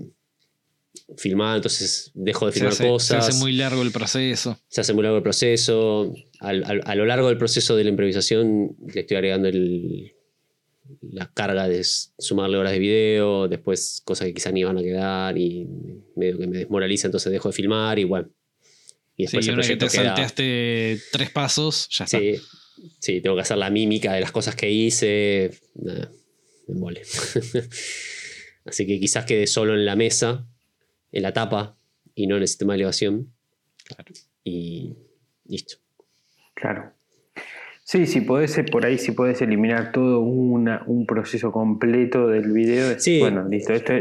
filmar, 1.17 1.57
entonces 1.57 2.11
dejo 2.13 2.47
de 2.47 2.51
filmar 2.51 2.75
cosas. 2.77 3.25
Se 3.25 3.31
hace 3.31 3.39
muy 3.39 3.53
largo 3.53 3.81
el 3.81 3.91
proceso. 3.91 4.57
Se 4.67 4.81
hace 4.81 4.93
muy 4.93 5.03
largo 5.03 5.17
el 5.17 5.23
proceso. 5.23 6.13
a 6.39 6.95
lo 6.95 7.05
largo 7.05 7.27
del 7.27 7.37
proceso 7.37 7.75
de 7.75 7.83
la 7.83 7.89
improvisación 7.89 8.75
le 8.93 9.01
estoy 9.01 9.17
agregando 9.17 9.47
el, 9.47 10.13
la 11.01 11.31
carga 11.31 11.67
de 11.67 11.83
sumarle 11.83 12.57
horas 12.57 12.73
de 12.73 12.79
video, 12.79 13.47
después 13.47 14.01
cosas 14.03 14.27
que 14.27 14.33
quizás 14.33 14.53
ni 14.53 14.63
van 14.63 14.77
a 14.77 14.81
quedar 14.81 15.37
y 15.37 15.67
medio 16.15 16.37
que 16.37 16.47
me 16.47 16.57
desmoraliza, 16.57 17.07
entonces 17.07 17.31
dejo 17.31 17.49
de 17.49 17.53
filmar 17.53 17.99
y 17.99 18.03
bueno. 18.03 18.29
Y 19.19 19.23
después 19.23 19.43
sí, 19.43 19.51
el 19.51 19.67
que 19.67 19.75
te 19.75 19.89
salteaste 19.89 20.97
tres 21.11 21.29
pasos, 21.29 21.89
ya 21.91 22.05
está. 22.05 22.17
Sí, 22.17 22.35
sí, 22.99 23.19
tengo 23.19 23.35
que 23.35 23.41
hacer 23.41 23.57
la 23.57 23.69
mímica 23.69 24.13
de 24.13 24.21
las 24.21 24.31
cosas 24.31 24.55
que 24.55 24.71
hice. 24.71 25.51
me 25.75 26.73
mole. 26.73 27.01
Así 28.65 28.87
que 28.87 28.97
quizás 28.97 29.25
quede 29.25 29.45
solo 29.45 29.73
en 29.73 29.85
la 29.85 29.97
mesa, 29.97 30.47
en 31.11 31.23
la 31.23 31.33
tapa 31.33 31.77
y 32.15 32.27
no 32.27 32.37
en 32.37 32.43
el 32.43 32.47
sistema 32.47 32.71
de 32.71 32.77
elevación. 32.77 33.33
Claro. 33.83 34.13
Y 34.45 34.95
listo. 35.43 35.75
Claro. 36.53 36.93
Sí, 37.83 38.05
sí, 38.05 38.21
podés, 38.21 38.57
por 38.71 38.85
ahí 38.85 38.97
si 38.97 39.11
podés 39.11 39.41
eliminar 39.41 39.91
todo 39.91 40.21
un 40.21 41.05
proceso 41.05 41.51
completo 41.51 42.29
del 42.29 42.53
video. 42.53 42.95
Bueno, 43.19 43.49
listo, 43.49 43.73
esto, 43.73 43.91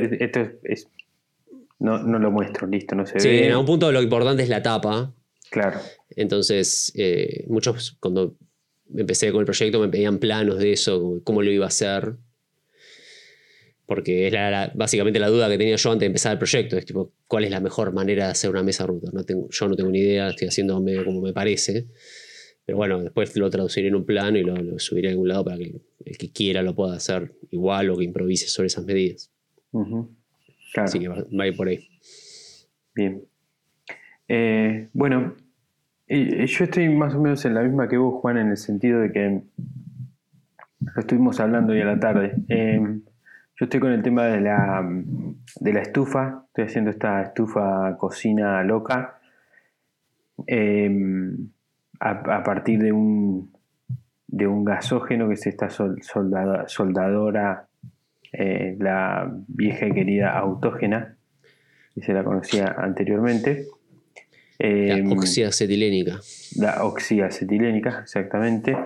es, 0.62 0.86
no, 1.78 2.18
lo 2.18 2.30
muestro, 2.30 2.66
listo, 2.66 2.94
no 2.94 3.06
se 3.06 3.14
ve. 3.14 3.20
Sí, 3.20 3.28
en 3.28 3.52
algún 3.52 3.66
punto 3.66 3.92
lo 3.92 4.02
importante 4.02 4.42
es 4.42 4.48
la 4.48 4.62
tapa. 4.62 5.14
Claro. 5.50 5.80
Entonces, 6.10 6.92
eh, 6.96 7.44
muchos 7.48 7.96
cuando 8.00 8.36
empecé 8.94 9.30
con 9.30 9.40
el 9.40 9.46
proyecto 9.46 9.80
me 9.80 9.88
pedían 9.88 10.18
planos 10.18 10.58
de 10.58 10.72
eso, 10.72 11.20
cómo 11.24 11.42
lo 11.42 11.50
iba 11.50 11.64
a 11.64 11.68
hacer. 11.68 12.16
Porque 13.86 14.26
era 14.26 14.70
básicamente 14.74 15.18
la 15.18 15.28
duda 15.28 15.48
que 15.48 15.56
tenía 15.56 15.76
yo 15.76 15.90
antes 15.90 16.00
de 16.00 16.06
empezar 16.06 16.32
el 16.32 16.38
proyecto. 16.38 16.76
Es 16.76 16.84
tipo, 16.84 17.12
¿cuál 17.26 17.44
es 17.44 17.50
la 17.50 17.60
mejor 17.60 17.92
manera 17.92 18.26
de 18.26 18.32
hacer 18.32 18.50
una 18.50 18.62
mesa 18.62 18.86
router? 18.86 19.14
No 19.14 19.24
tengo, 19.24 19.48
yo 19.48 19.68
no 19.68 19.76
tengo 19.76 19.90
ni 19.90 20.00
idea, 20.00 20.28
estoy 20.28 20.48
haciendo 20.48 20.78
medio 20.80 21.04
como 21.04 21.22
me 21.22 21.32
parece. 21.32 21.86
Pero 22.66 22.76
bueno, 22.76 23.02
después 23.02 23.34
lo 23.36 23.48
traduciré 23.48 23.88
en 23.88 23.94
un 23.94 24.04
plano 24.04 24.36
y 24.36 24.42
lo, 24.42 24.78
subiré 24.78 25.08
a 25.08 25.12
algún 25.12 25.28
lado 25.28 25.44
para 25.44 25.56
que 25.56 25.80
el 26.04 26.18
que 26.18 26.30
quiera 26.30 26.60
lo 26.60 26.74
pueda 26.74 26.96
hacer 26.96 27.32
igual 27.50 27.88
o 27.88 27.96
que 27.96 28.04
improvise 28.04 28.48
sobre 28.48 28.66
esas 28.66 28.84
medidas. 28.84 29.30
Así 30.76 31.00
que 31.00 31.08
va, 31.08 31.16
a 31.16 31.46
ir 31.46 31.56
por 31.56 31.68
ahí. 31.68 31.88
Bien. 32.94 33.22
Eh, 34.28 34.88
bueno, 34.92 35.34
yo 36.08 36.64
estoy 36.64 36.88
más 36.88 37.14
o 37.14 37.20
menos 37.20 37.44
en 37.44 37.54
la 37.54 37.62
misma 37.62 37.88
que 37.88 37.96
vos, 37.96 38.20
Juan, 38.20 38.38
en 38.38 38.48
el 38.48 38.56
sentido 38.56 39.00
de 39.00 39.12
que 39.12 39.42
lo 40.80 41.00
estuvimos 41.00 41.40
hablando 41.40 41.72
hoy 41.72 41.80
a 41.80 41.86
la 41.86 42.00
tarde. 42.00 42.34
Em, 42.48 43.02
yo 43.56 43.64
estoy 43.64 43.80
con 43.80 43.92
el 43.92 44.02
tema 44.02 44.26
de 44.26 44.40
la, 44.40 44.88
de 45.60 45.72
la 45.72 45.80
estufa, 45.80 46.44
estoy 46.46 46.64
haciendo 46.64 46.90
esta 46.90 47.22
estufa 47.22 47.96
cocina 47.98 48.62
loca. 48.62 49.18
Eh, 50.46 50.88
a, 52.00 52.42
partir 52.44 52.80
de 52.80 52.92
un, 52.92 53.52
de 54.26 54.46
un 54.46 54.64
gasógeno 54.64 55.28
que 55.28 55.34
es 55.34 55.46
esta 55.46 55.68
soldadora, 55.68 57.67
eh, 58.32 58.76
la 58.78 59.30
vieja 59.48 59.86
y 59.86 59.92
querida 59.92 60.38
autógena, 60.38 61.16
que 61.94 62.02
se 62.02 62.12
la 62.12 62.24
conocía 62.24 62.74
anteriormente. 62.78 63.66
la 64.58 64.68
eh, 64.68 65.04
oxiacetilénica. 65.08 66.20
La 66.56 66.84
oxiacetilénica, 66.84 68.00
exactamente. 68.02 68.76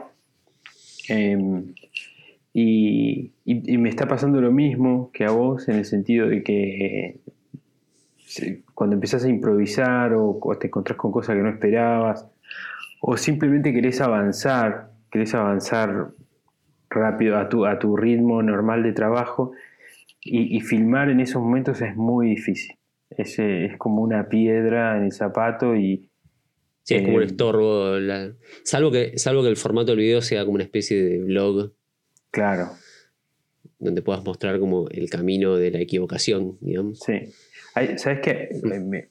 Em, 1.09 1.75
y, 2.55 3.33
me 3.45 3.89
está 3.89 4.07
pasando 4.07 4.41
lo 4.41 4.53
mismo 4.53 5.11
que 5.13 5.25
a 5.25 5.31
vos 5.31 5.69
en 5.69 5.77
el 5.77 5.85
sentido 5.85 6.29
de 6.29 6.43
que 6.43 7.17
cuando 8.75 8.95
empezás 8.95 9.25
a 9.25 9.29
improvisar 9.29 10.15
o, 10.15 10.39
o 10.41 10.59
te 10.59 10.69
encontrás 10.69 10.97
con 10.97 11.11
cosas 11.11 11.37
que 11.37 11.43
no 11.43 11.51
esperabas 11.51 12.27
o 13.01 13.17
simplemente 13.17 13.73
querés 13.73 14.01
avanzar, 14.01 14.91
querés 15.11 15.35
avanzar 15.35 16.13
rápido 16.95 17.39
a 17.39 17.49
tu, 17.49 17.67
a 17.67 17.79
tu 17.79 17.97
ritmo 17.97 18.43
normal 18.43 18.83
de 18.83 18.93
trabajo 18.93 19.53
y, 20.25 20.61
filmar 20.61 21.11
en 21.11 21.21
esos 21.21 21.43
momentos 21.43 21.81
es 21.83 21.97
muy 21.97 22.31
difícil. 22.31 22.77
Es, 23.11 23.39
es 23.39 23.77
como 23.77 24.03
una 24.03 24.29
piedra 24.29 24.97
en 24.97 25.05
el 25.05 25.13
zapato 25.13 25.75
y... 25.75 26.09
Sí, 26.85 26.95
es 26.95 27.03
como 27.03 27.17
un 27.17 27.23
eh, 27.23 27.27
estorbo. 27.27 27.95
salvo, 28.65 28.91
que, 28.91 29.19
salvo 29.19 29.43
que 29.43 29.49
el 29.49 29.57
formato 29.57 29.93
del 29.93 29.99
video 29.99 30.21
sea 30.21 30.45
como 30.45 30.55
una 30.55 30.65
especie 30.65 31.03
de 31.03 31.19
blog. 31.19 31.73
Claro. 32.31 32.71
Donde 33.79 34.03
puedas 34.03 34.25
mostrar 34.25 34.59
como 34.61 34.89
el 34.91 35.11
camino 35.11 35.57
de 35.57 35.71
la 35.73 35.81
equivocación, 35.81 36.57
digamos. 36.61 37.01
Sí. 37.01 37.33
¿Sabes 37.97 38.21
qué? 38.21 38.51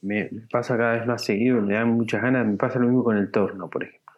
Me, 0.02 0.30
pasa 0.50 0.76
cada 0.76 0.96
vez 0.96 1.06
más 1.06 1.24
seguido, 1.24 1.60
me 1.60 1.74
dan 1.74 1.90
muchas 1.90 2.22
ganas, 2.22 2.46
me 2.46 2.56
pasa 2.56 2.78
lo 2.78 2.86
mismo 2.86 3.04
con 3.04 3.16
el 3.16 3.30
torno, 3.30 3.68
por 3.68 3.84
ejemplo. 3.84 4.11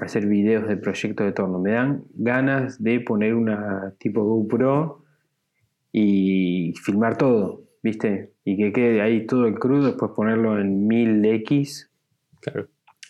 Hacer 0.00 0.26
videos 0.26 0.68
de 0.68 0.76
proyecto 0.76 1.24
de 1.24 1.32
torno. 1.32 1.58
Me 1.58 1.72
dan 1.72 2.04
ganas 2.14 2.82
de 2.82 3.00
poner 3.00 3.34
una 3.34 3.94
tipo 3.98 4.22
GoPro 4.22 5.04
y 5.92 6.74
filmar 6.82 7.18
todo, 7.18 7.64
¿viste? 7.82 8.32
Y 8.44 8.56
que 8.56 8.72
quede 8.72 9.00
ahí 9.00 9.26
todo 9.26 9.46
el 9.46 9.58
crudo, 9.58 9.86
después 9.86 10.12
ponerlo 10.14 10.60
en 10.60 10.88
1000x 10.88 11.88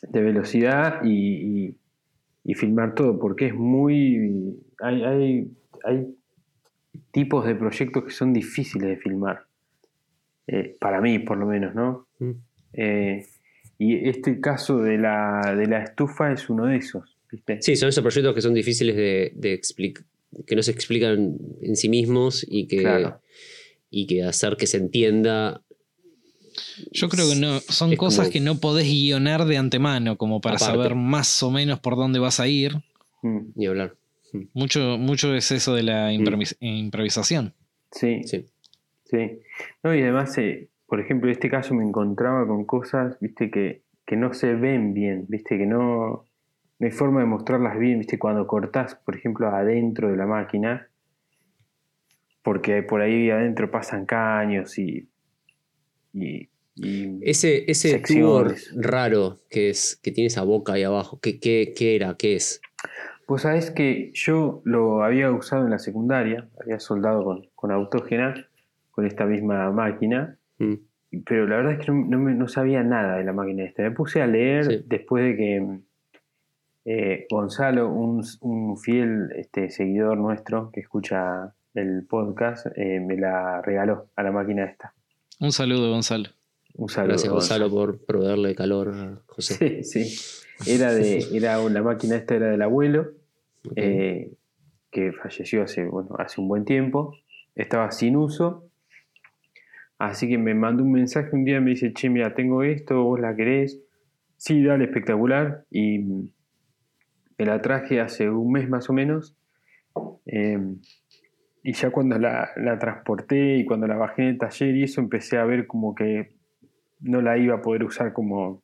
de 0.03 0.23
velocidad 0.23 1.05
y, 1.05 1.77
filmar 2.55 2.95
todo, 2.95 3.19
porque 3.19 3.47
es 3.47 3.55
muy... 3.55 4.59
Hay, 4.81 5.05
hay, 5.05 5.53
hay 5.85 6.15
tipos 7.11 7.45
de 7.45 7.55
proyectos 7.55 8.05
que 8.05 8.11
son 8.11 8.33
difíciles 8.33 8.89
de 8.89 8.97
filmar 8.97 9.49
eh, 10.49 10.77
para 10.81 11.01
mí 11.01 11.19
por 11.19 11.37
lo 11.37 11.47
menos, 11.47 11.75
¿no? 11.75 12.09
Mm. 12.19 12.31
Eh, 12.73 13.27
y 13.79 14.09
este 14.09 14.41
caso 14.41 14.79
de 14.79 14.99
la, 14.99 15.55
de 15.57 15.67
la, 15.67 15.83
estufa 15.85 16.33
es 16.33 16.49
uno 16.51 16.67
de 16.67 16.77
esos. 16.77 17.17
¿viste? 17.31 17.61
Sí, 17.63 17.77
son 17.77 17.91
esos 17.91 18.03
proyectos 18.03 18.35
que 18.35 18.41
son 18.43 18.55
difíciles 18.55 18.97
de, 18.97 19.61
que 20.47 20.57
no 20.57 20.63
se 20.63 20.71
explican 20.71 21.37
en 21.63 21.77
sí 21.77 21.89
mismos 21.89 22.45
y 22.49 22.67
que, 22.67 22.79
Claro. 22.79 23.21
y 23.91 24.07
que 24.07 24.23
hacer 24.25 24.57
que 24.57 24.67
se 24.67 24.79
entienda. 24.79 25.63
Yo 26.91 27.09
creo 27.09 27.29
que 27.29 27.37
no, 27.37 27.61
son 27.61 27.95
cosas 27.97 28.27
como- 28.27 28.33
que 28.33 28.41
no 28.41 28.59
podés 28.59 28.87
guionar 28.87 29.45
de 29.45 29.57
antemano, 29.59 30.17
como 30.17 30.41
para 30.41 30.57
Aparte. 30.57 30.75
saber 30.75 30.95
más 30.95 31.43
o 31.43 31.51
menos 31.51 31.79
por 31.81 31.97
dónde 31.97 32.19
vas 32.19 32.41
a 32.41 32.49
ir. 32.49 32.73
Mm, 33.23 33.39
Ni 33.55 33.67
hablar. 33.67 33.95
Mucho, 34.55 34.99
mucho 34.99 35.35
es 35.35 35.51
eso 35.53 35.75
de 35.75 35.83
la 35.85 36.13
improvis- 36.13 36.57
improvisación. 36.61 37.55
Sí, 37.93 38.23
Sí. 38.25 38.45
sí. 39.05 39.39
No, 39.83 39.95
y 39.95 40.03
además, 40.03 40.37
eh, 40.39 40.68
por 40.89 41.01
ejemplo, 41.01 41.29
en 41.29 41.33
este 41.33 41.51
caso 41.51 41.75
me 41.75 41.85
encontraba 41.85 42.47
con 42.47 42.65
cosas, 42.65 43.19
viste, 43.21 43.51
que, 43.51 43.83
que 44.07 44.17
no 44.17 44.33
se 44.35 44.55
ven 44.55 44.95
bien, 44.95 45.27
viste, 45.29 45.57
que 45.59 45.67
no, 45.67 46.25
no 46.79 46.87
hay 46.87 46.91
forma 46.91 47.21
de 47.21 47.27
mostrarlas 47.27 47.79
bien, 47.79 47.99
viste, 47.99 48.19
cuando 48.19 48.47
cortás, 48.47 48.95
por 48.97 49.15
ejemplo, 49.15 49.49
adentro 49.49 50.11
de 50.11 50.17
la 50.17 50.27
máquina, 50.27 50.89
porque 52.43 52.83
por 52.83 53.03
ahí 53.03 53.31
adentro 53.31 53.71
pasan 53.71 54.07
caños 54.07 54.79
y. 54.79 55.09
y, 56.15 56.49
y- 56.77 57.19
Ese, 57.23 57.71
ese 57.71 57.91
tubo 57.99 58.49
Secciones. 58.49 58.75
raro 58.77 59.39
que 59.51 59.69
es 59.71 60.01
que 60.03 60.11
tiene 60.11 60.29
esa 60.29 60.43
boca 60.45 60.73
ahí 60.75 60.85
abajo, 60.85 61.19
¿qué, 61.21 61.39
qué, 61.39 61.75
qué 61.77 61.97
era? 61.97 62.17
¿Qué 62.17 62.37
es? 62.37 62.61
Vos 63.27 63.43
sabés 63.43 63.71
que 63.71 64.11
yo 64.15 64.63
lo 64.65 65.03
había 65.03 65.31
usado 65.31 65.65
en 65.65 65.71
la 65.71 65.79
secundaria, 65.79 66.49
había 66.63 66.81
soldado 66.81 67.25
con, 67.25 67.47
con 67.55 67.73
autógena, 67.73 68.47
con 68.91 69.05
esta 69.07 69.27
misma 69.27 69.71
máquina, 69.71 70.38
Mm. 70.59 70.75
pero 71.25 71.47
la 71.47 71.57
verdad 71.57 71.73
es 71.75 71.79
que 71.87 71.93
no, 71.93 72.05
no 72.07 72.19
me- 72.19 72.35
no 72.35 72.49
sabía 72.49 72.83
nada 72.83 73.17
de 73.17 73.25
la 73.25 73.33
máquina 73.33 73.65
esta. 73.65 73.83
Me 73.83 73.91
puse 73.93 74.21
a 74.23 74.27
leer 74.27 74.65
Sí. 74.67 74.85
después 74.87 75.25
de 75.25 75.37
que 75.37 75.79
eh, 76.85 77.27
Gonzalo, 77.31 77.89
un, 77.91 78.25
un 78.41 78.79
fiel 78.79 79.31
este, 79.37 79.71
seguidor 79.71 80.17
nuestro 80.19 80.71
que 80.73 80.81
escucha 80.81 81.53
el 81.75 82.05
podcast, 82.09 82.67
eh, 82.77 82.99
me 83.01 83.17
la 83.17 83.61
regaló 83.63 84.07
a 84.17 84.23
la 84.23 84.33
máquina 84.33 84.65
esta. 84.65 84.95
Un 85.41 85.53
saludo, 85.53 85.91
Gonzalo. 85.91 86.31
Un 86.75 86.89
saludo. 86.89 87.09
Gracias, 87.11 87.33
Gonzalo, 87.33 87.71
por 87.71 87.99
proveerle 88.05 88.55
calor 88.55 88.89
a 88.95 89.19
José. 89.27 89.83
Sí, 89.85 90.05
sí. 90.05 90.71
Era 90.73 90.93
de, 90.93 91.19
era 91.35 91.59
la 91.59 91.83
máquina 91.83 92.17
esta 92.17 92.35
era 92.37 92.49
del 92.51 92.63
abuelo. 92.63 93.11
Eh, 93.77 94.33
que 94.91 95.13
falleció 95.13 95.63
hace, 95.65 95.85
bueno, 95.85 96.11
hace 96.19 96.41
un 96.41 96.49
buen 96.49 96.65
tiempo, 96.65 97.15
estaba 97.55 97.91
sin 97.91 98.17
uso, 98.17 98.65
así 99.99 100.29
que 100.29 100.39
me 100.39 100.55
mandó 100.55 100.85
un 100.85 100.93
mensaje 100.93 101.31
un 101.33 101.45
día 101.45 101.61
me 101.61 101.71
dice, 101.71 101.93
che, 101.93 102.09
mira, 102.09 102.35
tengo 102.35 102.63
esto, 102.63 103.03
vos 103.03 103.21
la 103.21 103.35
querés, 103.35 103.81
sí, 104.37 104.63
dale, 104.63 104.85
espectacular, 104.85 105.65
y 105.71 105.99
mm, 105.99 106.29
me 107.39 107.45
la 107.45 107.61
traje 107.61 108.01
hace 108.01 108.31
un 108.31 108.53
mes 108.53 108.69
más 108.69 108.89
o 108.89 108.93
menos, 108.93 109.37
eh, 110.27 110.59
y 111.63 111.73
ya 111.73 111.91
cuando 111.91 112.19
la, 112.19 112.51
transporté 112.79 113.57
y 113.57 113.65
cuando 113.65 113.87
la 113.87 113.97
bajé 113.97 114.23
en 114.23 114.29
el 114.29 114.39
taller 114.39 114.75
y 114.75 114.85
eso, 114.85 115.01
empecé 115.01 115.39
a 115.39 115.45
ver 115.45 115.67
como 115.67 115.95
que 115.95 116.35
no 117.01 117.21
la 117.21 117.37
iba 117.37 117.57
a 117.57 117.61
poder 117.61 117.85
usar 117.85 118.13
como, 118.13 118.63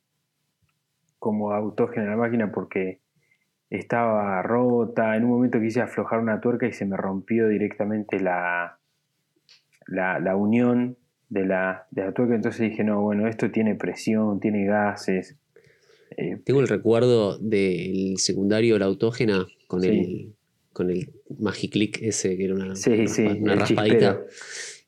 como 1.19 1.51
autógena 1.51 2.05
en 2.05 2.09
la 2.11 2.17
máquina 2.17 2.51
porque 2.51 3.01
estaba 3.69 4.41
rota. 4.41 5.15
En 5.15 5.25
un 5.25 5.31
momento 5.31 5.59
quise 5.59 5.81
aflojar 5.81 6.19
una 6.19 6.39
tuerca 6.41 6.65
y 6.65 6.73
se 6.73 6.85
me 6.85 6.97
rompió 6.97 7.47
directamente 7.47 8.19
la, 8.19 8.79
la 9.87 10.35
unión 10.35 10.97
de 11.29 11.45
la, 11.45 11.87
de 11.91 12.03
la 12.03 12.11
tuerca. 12.13 12.35
Entonces 12.35 12.61
dije, 12.69 12.83
no, 12.83 13.01
bueno, 13.01 13.27
esto 13.27 13.49
tiene 13.51 13.75
presión, 13.75 14.39
tiene 14.39 14.65
gases. 14.65 15.35
Eh, 16.17 16.37
Tengo 16.45 16.61
el 16.61 16.67
recuerdo 16.67 17.37
del 17.39 18.17
secundario, 18.17 18.77
la 18.79 18.85
autógena, 18.85 19.45
con 19.67 19.81
Sí. 19.81 19.87
el 19.89 20.33
con 20.71 20.89
el 20.91 21.09
Magiclick 21.39 22.01
ese, 22.01 22.35
que 22.35 22.43
era 22.43 22.53
una, 22.53 22.75
Sí, 22.75 22.89
una 22.91 23.07
sí, 23.07 23.23
raspadita, 23.45 23.65
chispero. 23.65 24.25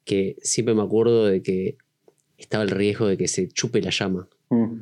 que 0.04 0.36
siempre 0.42 0.76
me 0.76 0.82
acuerdo 0.82 1.26
de 1.28 1.42
que 1.42 1.78
estaba 2.38 2.64
el 2.66 2.72
riesgo 2.72 3.08
de 3.08 3.16
que 3.18 3.30
se 3.30 3.48
chupe 3.48 3.82
la 3.82 3.90
llama. 3.92 4.28
mm. 4.50 4.74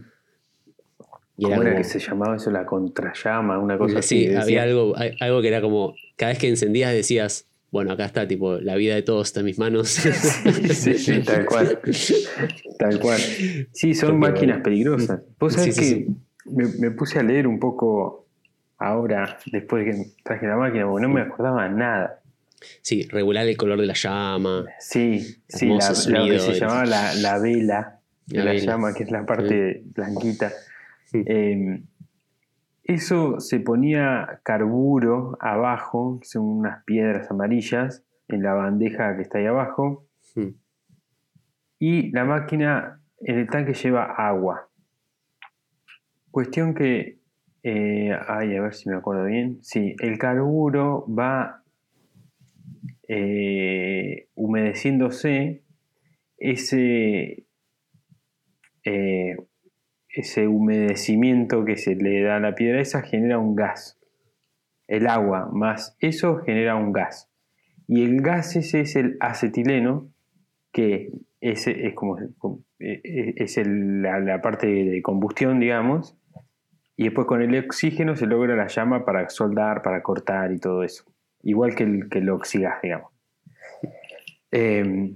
Y 1.37 1.43
¿Cómo 1.43 1.55
era 1.61 1.63
como- 1.71 1.77
que 1.77 1.83
se 1.83 1.99
llamaba 1.99 2.35
eso? 2.37 2.49
La 2.49 2.65
contrallama, 2.65 3.59
una 3.59 3.77
cosa 3.77 3.99
así. 3.99 4.25
sí, 4.29 4.33
había 4.35 4.63
algo, 4.63 4.95
algo 5.19 5.41
que 5.43 5.47
era 5.49 5.61
como, 5.61 5.93
cada 6.15 6.31
vez 6.31 6.39
que 6.39 6.47
encendías 6.47 6.91
decías, 6.93 7.47
bueno, 7.71 7.91
acá 7.91 8.05
está, 8.05 8.27
tipo, 8.27 8.57
la 8.59 8.75
vida 8.75 8.95
de 8.95 9.01
todos 9.01 9.27
está 9.27 9.41
en 9.41 9.47
mis 9.47 9.59
manos. 9.59 9.89
sí, 9.89 10.93
sí, 10.97 11.19
tal 11.23 11.45
cual. 11.45 11.79
Tal 12.79 12.99
cual. 12.99 13.19
Sí, 13.73 13.93
son 13.93 14.17
máquinas 14.19 14.61
peligrosas. 14.61 15.21
Vos 15.39 15.53
sabés 15.53 15.75
sí, 15.75 16.05
que. 16.05 16.07
Me, 16.51 16.65
me 16.79 16.91
puse 16.91 17.19
a 17.19 17.23
leer 17.23 17.47
un 17.47 17.59
poco 17.59 18.27
ahora, 18.77 19.37
después 19.51 19.85
de 19.85 19.91
que 19.91 20.05
traje 20.23 20.45
la 20.47 20.57
máquina, 20.57 20.85
porque 20.87 21.07
no 21.07 21.13
me 21.13 21.21
acordaba 21.21 21.67
nada. 21.69 22.21
sí, 22.81 23.03
regular 23.09 23.47
el 23.47 23.57
color 23.57 23.79
de 23.81 23.87
la 23.87 23.93
llama. 23.93 24.65
Sí, 24.79 25.37
sí, 25.47 25.67
la, 25.67 25.89
que 26.27 26.39
se 26.39 26.51
el- 26.51 26.59
llamaba 26.59 26.85
la, 26.85 27.13
la 27.15 27.39
vela 27.39 27.99
de 28.27 28.37
La 28.37 28.45
la, 28.45 28.51
vela. 28.53 28.65
llama, 28.65 28.93
que 28.93 29.03
es 29.03 29.11
la 29.11 29.25
parte 29.25 29.83
blanquita. 29.95 30.51
Sí. 31.11 31.23
Eh, 31.25 31.81
eso 32.85 33.39
se 33.39 33.59
ponía 33.59 34.39
carburo 34.43 35.37
abajo, 35.41 36.19
son 36.23 36.45
unas 36.45 36.83
piedras 36.85 37.29
amarillas, 37.31 38.03
en 38.27 38.41
la 38.43 38.53
bandeja 38.53 39.15
que 39.15 39.23
está 39.23 39.39
ahí 39.39 39.45
abajo, 39.45 40.07
Mm. 40.35 40.49
y 41.79 42.11
la 42.11 42.25
máquina 42.25 43.01
en 43.19 43.39
el 43.39 43.47
tanque 43.47 43.73
lleva 43.73 44.03
agua. 44.03 44.69
Cuestión 46.31 46.73
que, 46.73 47.19
eh, 47.63 48.11
ay, 48.27 48.55
a 48.55 48.61
ver 48.61 48.73
si 48.73 48.89
me 48.89 48.97
acuerdo 48.97 49.25
bien, 49.25 49.59
sí, 49.63 49.95
el 49.99 50.17
carburo 50.17 51.05
va 51.07 51.63
eh, 53.07 54.29
humedeciéndose, 54.35 55.63
ese, 56.37 57.45
eh, 58.83 59.35
ese 60.15 60.47
humedecimiento 60.47 61.65
que 61.65 61.75
se 61.75 61.95
le 61.95 62.21
da 62.21 62.37
a 62.37 62.39
la 62.39 62.55
piedra 62.55 62.79
esa 62.79 63.01
genera 63.01 63.37
un 63.37 63.55
gas. 63.55 63.99
El 64.87 65.07
agua 65.07 65.49
más 65.51 65.97
eso 65.99 66.37
genera 66.37 66.75
un 66.75 66.93
gas. 66.93 67.29
Y 67.87 68.03
el 68.03 68.21
gas 68.21 68.55
ese 68.55 68.81
es 68.81 68.95
el 68.95 69.17
acetileno, 69.19 70.09
que 70.71 71.11
ese 71.41 71.87
es 71.87 71.93
como 71.93 72.17
eh, 72.19 73.01
eh, 73.03 73.33
es 73.35 73.57
la, 73.65 74.41
parte 74.41 74.67
de 74.67 75.01
combustión, 75.01 75.59
digamos, 75.59 76.17
y 76.95 77.03
después 77.05 77.27
con 77.27 77.41
el 77.41 77.57
oxígeno 77.65 78.15
se 78.15 78.25
logra 78.25 78.55
la 78.55 78.67
llama 78.67 79.03
para 79.03 79.27
soldar, 79.29 79.81
para 79.81 80.01
cortar 80.01 80.53
y 80.53 80.59
todo 80.59 80.83
eso. 80.83 81.03
Igual 81.43 81.75
que 81.75 81.83
el, 81.83 82.09
que 82.09 82.19
el 82.19 82.29
oxigas, 82.29 82.81
digamos. 82.81 83.11
Eh, 84.51 85.13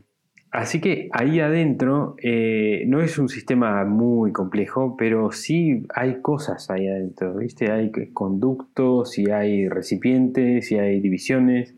así 0.51 0.81
que 0.81 1.09
ahí 1.11 1.39
adentro 1.39 2.15
eh, 2.21 2.83
no 2.87 3.01
es 3.01 3.17
un 3.17 3.29
sistema 3.29 3.83
muy 3.85 4.31
complejo, 4.31 4.95
pero 4.97 5.31
sí 5.31 5.85
hay 5.93 6.21
cosas 6.21 6.69
ahí 6.69 6.87
adentro, 6.87 7.35
¿viste? 7.35 7.71
Hay 7.71 7.91
conductos, 8.13 9.17
y 9.17 9.29
hay 9.29 9.67
recipientes, 9.69 10.71
y 10.71 10.79
hay 10.79 10.99
divisiones. 10.99 11.75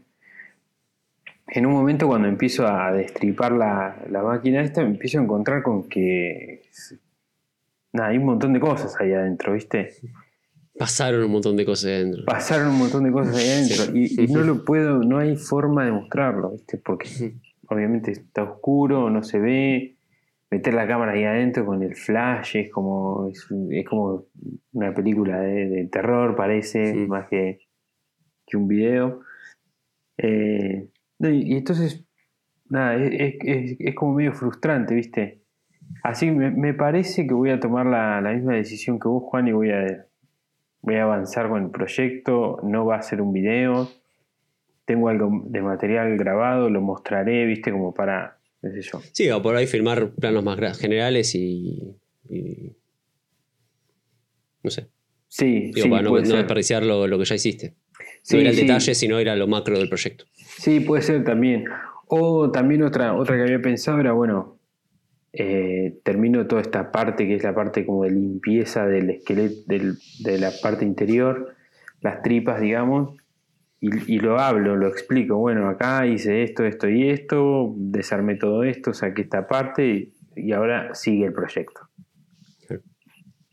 En 1.48 1.66
un 1.66 1.74
momento 1.74 2.08
cuando 2.08 2.28
empiezo 2.28 2.66
a 2.66 2.92
destripar 2.94 3.52
la, 3.52 4.06
la 4.10 4.24
máquina 4.24 4.62
esta, 4.62 4.84
me 4.84 4.92
empiezo 4.92 5.20
a 5.20 5.24
encontrar 5.24 5.64
con 5.64 5.90
que... 5.90 6.62
Nada, 7.94 8.10
hay 8.10 8.18
un 8.18 8.26
montón 8.26 8.54
de 8.54 8.62
cosas 8.62 8.96
ahí 9.02 9.12
adentro, 9.12 9.52
¿viste? 9.52 9.96
Pasaron 10.78 11.26
un 11.26 11.32
montón 11.32 11.58
de 11.58 11.66
cosas 11.66 11.86
ahí 11.86 11.96
adentro. 11.96 12.24
pasaron 12.26 12.70
un 12.70 12.78
montón 12.78 13.04
de 13.04 13.12
cosas 13.12 13.36
ahí 13.36 13.50
adentro 13.52 13.98
y, 13.98 14.24
y 14.24 14.28
no 14.28 14.42
lo 14.42 14.64
puedo, 14.64 15.00
no 15.00 15.18
hay 15.18 15.36
forma 15.36 15.84
de 15.84 15.92
mostrarlo, 15.92 16.52
¿viste? 16.52 16.78
Porque 16.78 17.34
obviamente 17.72 18.12
está 18.12 18.44
oscuro, 18.44 19.10
no 19.10 19.24
se 19.24 19.40
ve. 19.40 19.96
Meter 20.50 20.74
la 20.74 20.86
cámara 20.88 21.14
ahí 21.14 21.24
adentro 21.24 21.66
con 21.66 21.82
el 21.82 21.96
flash 21.96 22.58
es 22.58 22.72
como, 22.72 23.28
es, 23.30 23.48
es 23.70 23.88
como 23.88 24.26
una 24.74 24.94
película 24.94 25.40
de, 25.40 25.70
de 25.70 25.86
terror, 25.88 26.36
parece, 26.36 26.94
Sí. 26.94 27.08
más 27.08 27.28
que, 27.30 27.60
que 28.46 28.58
un 28.58 28.68
video. 28.68 29.22
Eh, 30.18 30.88
y, 31.20 31.54
y 31.54 31.58
entonces, 31.58 32.06
nada, 32.70 32.96
es, 32.96 33.12
es- 33.14 33.36
es- 33.44 33.78
es 33.80 33.96
como 33.96 34.14
medio 34.16 34.34
frustrante, 34.34 34.94
¿viste? 34.94 35.42
Así 36.04 36.26
que 36.28 36.32
me, 36.34 36.52
me 36.52 36.74
parece 36.74 37.28
que 37.28 37.34
voy 37.34 37.50
a 37.50 37.60
tomar 37.60 37.86
la, 37.86 38.22
la 38.22 38.34
misma 38.34 38.54
decisión 38.54 39.00
que 39.00 39.08
vos, 39.08 39.24
Juan, 39.24 39.48
y 39.48 39.52
voy 39.54 39.72
a, 39.72 40.06
voy 40.82 40.96
a 40.96 41.04
avanzar 41.04 41.48
con 41.50 41.64
el 41.64 41.70
proyecto. 41.70 42.60
No 42.64 42.86
va 42.86 42.98
a 42.98 43.02
ser 43.02 43.22
un 43.22 43.34
video. 43.34 43.88
Tengo 44.92 45.08
algo 45.08 45.44
de 45.46 45.62
material 45.62 46.18
grabado, 46.18 46.70
lo 46.70 46.82
mostraré, 46.82 47.46
¿viste? 47.46 47.72
Como 47.72 47.94
para, 47.94 48.38
qué 48.62 48.72
sé 48.72 48.82
yo. 48.82 49.00
Sí, 49.14 49.30
o 49.30 49.42
por 49.42 49.56
ahí 49.56 49.66
filmar 49.66 50.10
planos 50.16 50.44
más 50.44 50.78
generales 50.78 51.34
y, 51.34 51.96
y- 52.30 52.76
No 54.62 54.70
sé. 54.70 54.90
Sí, 55.30 55.72
Digo, 55.74 55.86
sí, 55.86 55.90
para 55.90 56.02
no, 56.02 56.10
no 56.20 56.36
desperdiciar 56.36 56.84
lo, 56.84 57.08
lo 57.08 57.18
que 57.18 57.24
ya 57.24 57.36
hiciste. 57.36 57.76
Sí, 58.22 58.36
no 58.36 58.42
era 58.42 58.50
el 58.50 58.56
sí. 58.58 58.62
detalle, 58.64 58.94
sino 58.94 59.18
era 59.18 59.34
lo 59.38 59.48
macro 59.48 59.80
del 59.80 59.88
proyecto. 59.88 60.26
Sí, 60.36 60.82
puede 60.82 61.04
ser 61.04 61.24
también. 61.24 61.64
O 62.08 62.52
también 62.52 62.84
otra, 62.84 63.14
otra 63.16 63.38
que 63.38 63.44
había 63.44 63.62
pensado 63.62 63.98
era, 64.02 64.12
bueno, 64.12 64.58
eh, 65.32 66.00
termino 66.04 66.46
toda 66.48 66.62
esta 66.64 66.92
parte 66.92 67.26
que 67.26 67.36
es 67.36 67.44
la 67.44 67.56
parte 67.56 67.86
como 67.86 68.04
de 68.04 68.12
limpieza 68.12 68.86
del 68.86 69.10
esqueleto, 69.12 69.56
del- 69.68 69.98
de 70.20 70.38
la 70.38 70.52
parte 70.62 70.84
interior, 70.84 71.56
las 72.02 72.22
tripas, 72.24 72.60
digamos, 72.60 73.16
y, 73.82 74.14
y 74.16 74.20
lo 74.20 74.40
hablo, 74.40 74.76
lo 74.78 74.88
explico. 74.88 75.36
Bueno, 75.38 75.68
acá 75.68 76.06
hice 76.08 76.44
esto, 76.44 76.64
esto 76.64 76.88
y 76.88 77.10
esto, 77.10 77.74
desarmé 77.76 78.36
todo 78.36 78.64
esto, 78.64 78.94
saqué 78.94 79.24
esta 79.24 79.48
parte 79.48 79.88
y, 79.88 80.14
y 80.36 80.52
ahora 80.54 80.96
sigue 80.96 81.26
el 81.26 81.34
proyecto. 81.34 81.82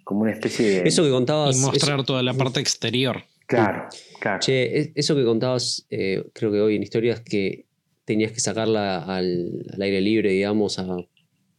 Como 0.05 0.23
una 0.23 0.33
especie 0.33 0.69
de. 0.83 0.89
Eso 0.89 1.03
que 1.05 1.11
contabas. 1.11 1.59
Y 1.59 1.61
mostrar 1.61 1.97
eso- 1.99 2.05
toda 2.07 2.23
la 2.23 2.33
parte 2.35 2.61
exterior. 2.61 3.25
Claro, 3.47 3.89
claro. 4.21 4.41
Che, 4.41 4.79
es- 4.79 4.91
eso 4.95 5.15
que 5.17 5.25
contabas, 5.25 5.87
eh, 5.91 6.25
creo 6.33 6.51
que 6.53 6.61
hoy 6.61 6.77
en 6.77 6.83
historias, 6.83 7.21
que 7.21 7.67
tenías 8.05 8.33
que 8.33 8.41
sacarla 8.41 9.01
al, 9.05 9.67
al 9.73 9.83
aire 9.83 10.01
libre, 10.01 10.31
digamos, 10.31 10.79
a 10.79 10.87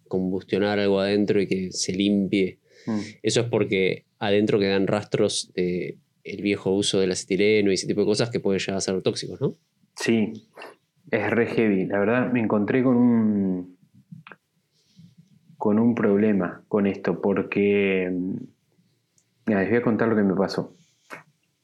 combustionar 0.08 0.80
algo 0.80 1.00
adentro 1.00 1.40
y 1.42 1.46
que 1.48 1.72
se 1.72 1.94
limpie. 1.94 2.58
Mm. 2.88 3.00
Eso 3.22 3.42
es 3.42 3.48
porque 3.50 4.06
adentro 4.18 4.58
quedan 4.60 4.88
rastros 4.88 5.52
de 5.54 5.98
el 6.24 6.42
viejo 6.42 6.72
uso 6.72 7.00
del 7.00 7.12
acetileno 7.12 7.72
y 7.72 7.76
ese 7.76 7.88
tipo 7.88 8.02
de 8.02 8.08
cosas 8.08 8.30
que 8.30 8.40
pueden 8.40 8.60
llegar 8.60 8.78
a 8.78 8.82
ser 8.82 9.02
tóxicos, 9.02 9.40
¿no? 9.42 9.54
Sí, 9.96 10.48
es 11.12 11.30
re 11.30 11.48
heavy. 11.48 11.86
La 11.86 12.00
verdad, 12.00 12.32
me 12.32 12.40
encontré 12.40 12.84
con 12.84 12.96
un 12.98 13.80
con 15.58 15.78
un 15.78 15.94
problema 15.94 16.64
con 16.70 16.88
esto, 16.88 17.20
porque 17.22 18.10
mm, 18.10 18.36
mira, 19.48 19.60
les 19.60 19.70
voy 19.70 19.78
a 19.80 19.82
contar 19.82 20.08
lo 20.08 20.16
que 20.16 20.24
me 20.24 20.34
pasó. 20.34 20.74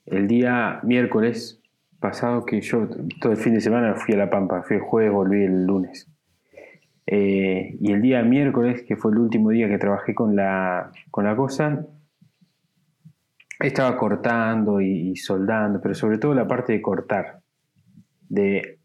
El 0.06 0.28
día 0.28 0.82
miércoles 0.84 1.62
pasado, 2.00 2.46
que 2.46 2.62
yo 2.62 2.89
todo 3.22 3.32
el 3.32 3.38
fin 3.38 3.54
de 3.54 3.62
semana 3.62 3.96
fui 3.96 4.13
a 4.13 4.18
La 4.18 4.30
Pampa, 4.30 4.63
fui 4.63 4.76
el 4.76 4.82
jueves, 4.82 5.12
volví 5.12 5.44
el 5.44 5.65
lunes. 5.65 6.08
Eh, 7.08 7.78
y 7.80 7.91
el 7.91 8.02
día 8.02 8.22
miércoles, 8.24 8.84
que 8.84 8.96
fue 8.96 9.12
el 9.12 9.20
último 9.20 9.50
día 9.52 9.70
que 9.70 9.78
trabajé 9.78 10.13
con 10.13 10.36
la, 10.36 10.91
con 11.10 11.24
la 11.24 11.36
cosa, 11.36 11.88
estaba 13.60 13.98
cortando 13.98 14.82
y, 14.82 15.15
soldando, 15.15 15.82
pero 15.82 15.96
sobre 15.96 16.18
todo 16.18 16.34
la 16.34 16.48
parte 16.48 16.74
de 16.74 16.82
cortar 16.82 17.39
de 18.28 18.80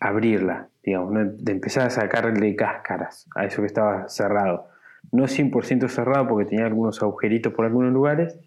abrirla, 0.00 0.68
digamos, 0.82 1.12
de 1.38 1.52
empezar 1.52 1.86
a 1.86 1.90
sacarle 1.90 2.54
cáscaras 2.54 3.28
a 3.34 3.44
eso 3.44 3.62
que 3.62 3.66
estaba 3.66 4.08
cerrado. 4.08 4.68
No 5.10 5.24
100% 5.24 5.88
cerrado 5.88 6.28
porque 6.28 6.48
tenía 6.48 6.66
algunos 6.66 7.02
agujeritos 7.02 7.52
por 7.52 7.64
algunos 7.64 7.92
lugares. 7.92 8.38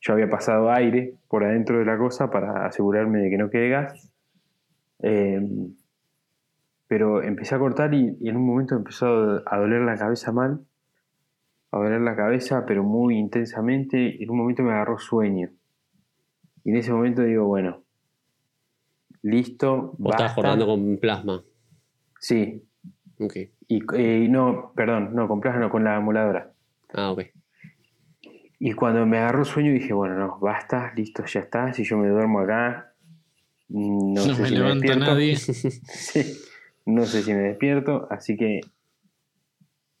Yo 0.00 0.12
había 0.12 0.30
pasado 0.30 0.70
aire 0.70 1.14
por 1.28 1.44
adentro 1.44 1.78
de 1.78 1.84
la 1.84 1.98
cosa 1.98 2.30
para 2.30 2.66
asegurarme 2.66 3.20
de 3.20 3.30
que 3.30 3.38
no 3.38 3.50
quede 3.50 3.68
gas. 3.70 4.12
Eh, 5.02 5.40
pero 6.86 7.22
empecé 7.22 7.54
a 7.54 7.58
cortar 7.58 7.94
y, 7.94 8.16
y 8.20 8.28
en 8.28 8.36
un 8.36 8.46
momento 8.46 8.76
empezó 8.76 9.42
a 9.46 9.58
doler 9.58 9.82
la 9.82 9.96
cabeza 9.96 10.32
mal. 10.32 10.60
A 11.72 11.78
doler 11.78 12.00
la 12.00 12.16
cabeza, 12.16 12.64
pero 12.66 12.82
muy 12.82 13.16
intensamente. 13.16 13.98
Y 14.18 14.24
en 14.24 14.30
un 14.30 14.38
momento 14.38 14.62
me 14.62 14.72
agarró 14.72 14.98
sueño. 14.98 15.50
Y 16.64 16.70
en 16.70 16.76
ese 16.76 16.92
momento 16.92 17.22
digo, 17.22 17.46
bueno, 17.46 17.82
listo. 19.22 19.96
O 20.02 20.10
estás 20.10 20.34
cortando 20.34 20.66
con 20.66 20.98
plasma. 20.98 21.42
Sí. 22.18 22.62
Ok. 23.18 23.36
Y 23.68 23.82
eh, 23.96 24.26
no, 24.28 24.72
perdón, 24.74 25.14
no, 25.14 25.28
con 25.28 25.40
plasma, 25.40 25.60
no, 25.60 25.70
con 25.70 25.84
la 25.84 25.96
emuladora. 25.96 26.52
Ah, 26.92 27.12
ok. 27.12 27.22
Y 28.58 28.72
cuando 28.72 29.06
me 29.06 29.18
agarró 29.18 29.44
sueño 29.44 29.72
dije, 29.72 29.92
bueno, 29.92 30.16
no, 30.18 30.38
basta, 30.38 30.92
listo, 30.94 31.24
ya 31.24 31.40
está. 31.40 31.72
Si 31.72 31.84
yo 31.84 31.96
me 31.96 32.08
duermo 32.08 32.40
acá, 32.40 32.92
no, 33.68 34.12
No, 34.26 34.34
sé 34.34 34.42
me 34.42 34.48
si 34.48 34.54
levanta 34.54 34.74
me 34.74 34.80
despierto. 34.80 35.04
nadie. 35.14 35.36
Sí, 35.36 36.36
no 36.86 37.04
sé 37.06 37.22
si 37.22 37.32
me 37.32 37.40
despierto, 37.40 38.06
así 38.10 38.36
que 38.36 38.60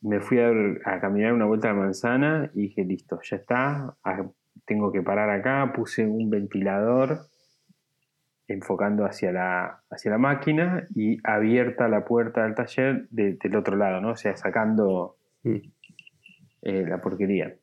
me 0.02 0.20
fui 0.20 0.38
a, 0.40 1.00
caminar 1.00 1.32
una 1.32 1.44
vuelta 1.44 1.70
a 1.70 1.72
la 1.72 1.78
manzana 1.80 2.50
y 2.54 2.62
dije, 2.62 2.84
listo, 2.84 3.20
ya 3.22 3.36
está, 3.36 3.96
ah, 4.04 4.26
tengo 4.64 4.90
que 4.92 5.02
parar 5.02 5.30
acá, 5.30 5.72
puse 5.74 6.06
un 6.06 6.30
ventilador 6.30 7.20
enfocando 8.48 9.04
hacia 9.04 9.30
la, 9.32 9.82
hacia 9.90 10.10
la 10.10 10.18
máquina 10.18 10.86
y 10.94 11.18
abierta 11.22 11.86
la 11.88 12.04
puerta 12.04 12.42
del 12.44 12.54
taller 12.54 13.06
de- 13.10 13.34
del 13.34 13.56
otro 13.56 13.76
lado, 13.76 14.00
¿no? 14.00 14.12
O 14.12 14.16
sea, 14.16 14.36
sacando 14.36 15.16
Mm. 15.42 15.56
eh, 16.62 16.84
la 16.86 17.00
porquería. 17.00 17.54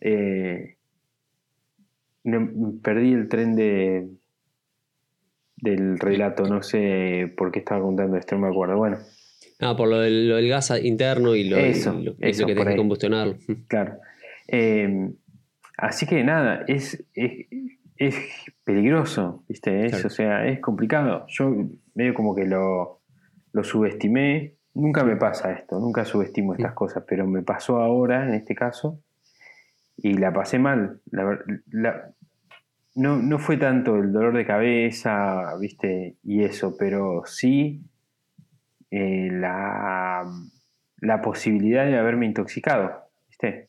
Eh, 0.00 0.76
no- 2.24 2.72
perdí 2.82 3.12
el 3.12 3.28
tren 3.28 3.54
de 3.56 4.08
del 5.56 5.98
relato, 5.98 6.44
no 6.46 6.62
sé 6.62 7.32
por 7.36 7.50
qué 7.50 7.60
estaba 7.60 7.80
contando 7.80 8.16
esto, 8.18 8.34
no 8.36 8.42
me 8.42 8.48
acuerdo. 8.48 8.76
Bueno, 8.76 8.98
Ah, 9.60 9.76
por 9.76 9.88
lo 9.88 10.00
del, 10.00 10.28
lo 10.28 10.36
del 10.36 10.48
gas 10.48 10.72
interno 10.82 11.34
y 11.34 11.44
lo, 11.44 11.58
Eso, 11.58 11.98
y 11.98 12.04
lo- 12.04 12.14
eso, 12.20 12.42
lo 12.42 12.46
que 12.48 12.54
tenés 12.54 12.72
que 12.74 12.76
combustionarlo. 12.76 13.36
claro. 13.68 13.98
Eh, 14.48 15.10
así 15.78 16.06
que 16.06 16.22
nada, 16.24 16.64
es, 16.66 17.04
es, 17.14 17.46
es 17.96 18.16
peligroso, 18.64 19.44
¿viste? 19.48 19.86
Es, 19.86 19.92
Claro. 19.92 20.06
O 20.08 20.10
sea, 20.10 20.46
es 20.46 20.60
complicado. 20.60 21.24
Yo 21.28 21.54
medio 21.94 22.14
como 22.14 22.34
que 22.34 22.44
lo, 22.44 23.00
lo 23.52 23.64
subestimé. 23.64 24.54
Nunca 24.74 25.04
me 25.04 25.14
pasa 25.16 25.52
esto, 25.52 25.78
nunca 25.78 26.04
subestimo 26.04 26.52
estas 26.54 26.72
cosas, 26.72 27.04
pero 27.08 27.26
me 27.28 27.42
pasó 27.42 27.78
ahora, 27.80 28.26
en 28.26 28.34
este 28.34 28.56
caso, 28.56 28.98
y 29.96 30.14
la 30.14 30.32
pasé 30.32 30.58
mal. 30.58 31.00
La- 31.70 32.10
no, 32.96 33.16
no 33.16 33.38
fue 33.38 33.56
tanto 33.56 33.96
el 33.96 34.12
dolor 34.12 34.36
de 34.36 34.44
cabeza, 34.46 35.56
¿viste? 35.60 36.16
Y 36.24 36.42
eso, 36.44 36.76
pero 36.76 37.22
sí 37.26 37.82
eh, 38.96 39.28
la, 39.32 40.24
la 41.00 41.20
posibilidad 41.22 41.86
de 41.86 41.96
haberme 41.98 42.26
intoxicado, 42.26 42.90
¿viste? 43.28 43.68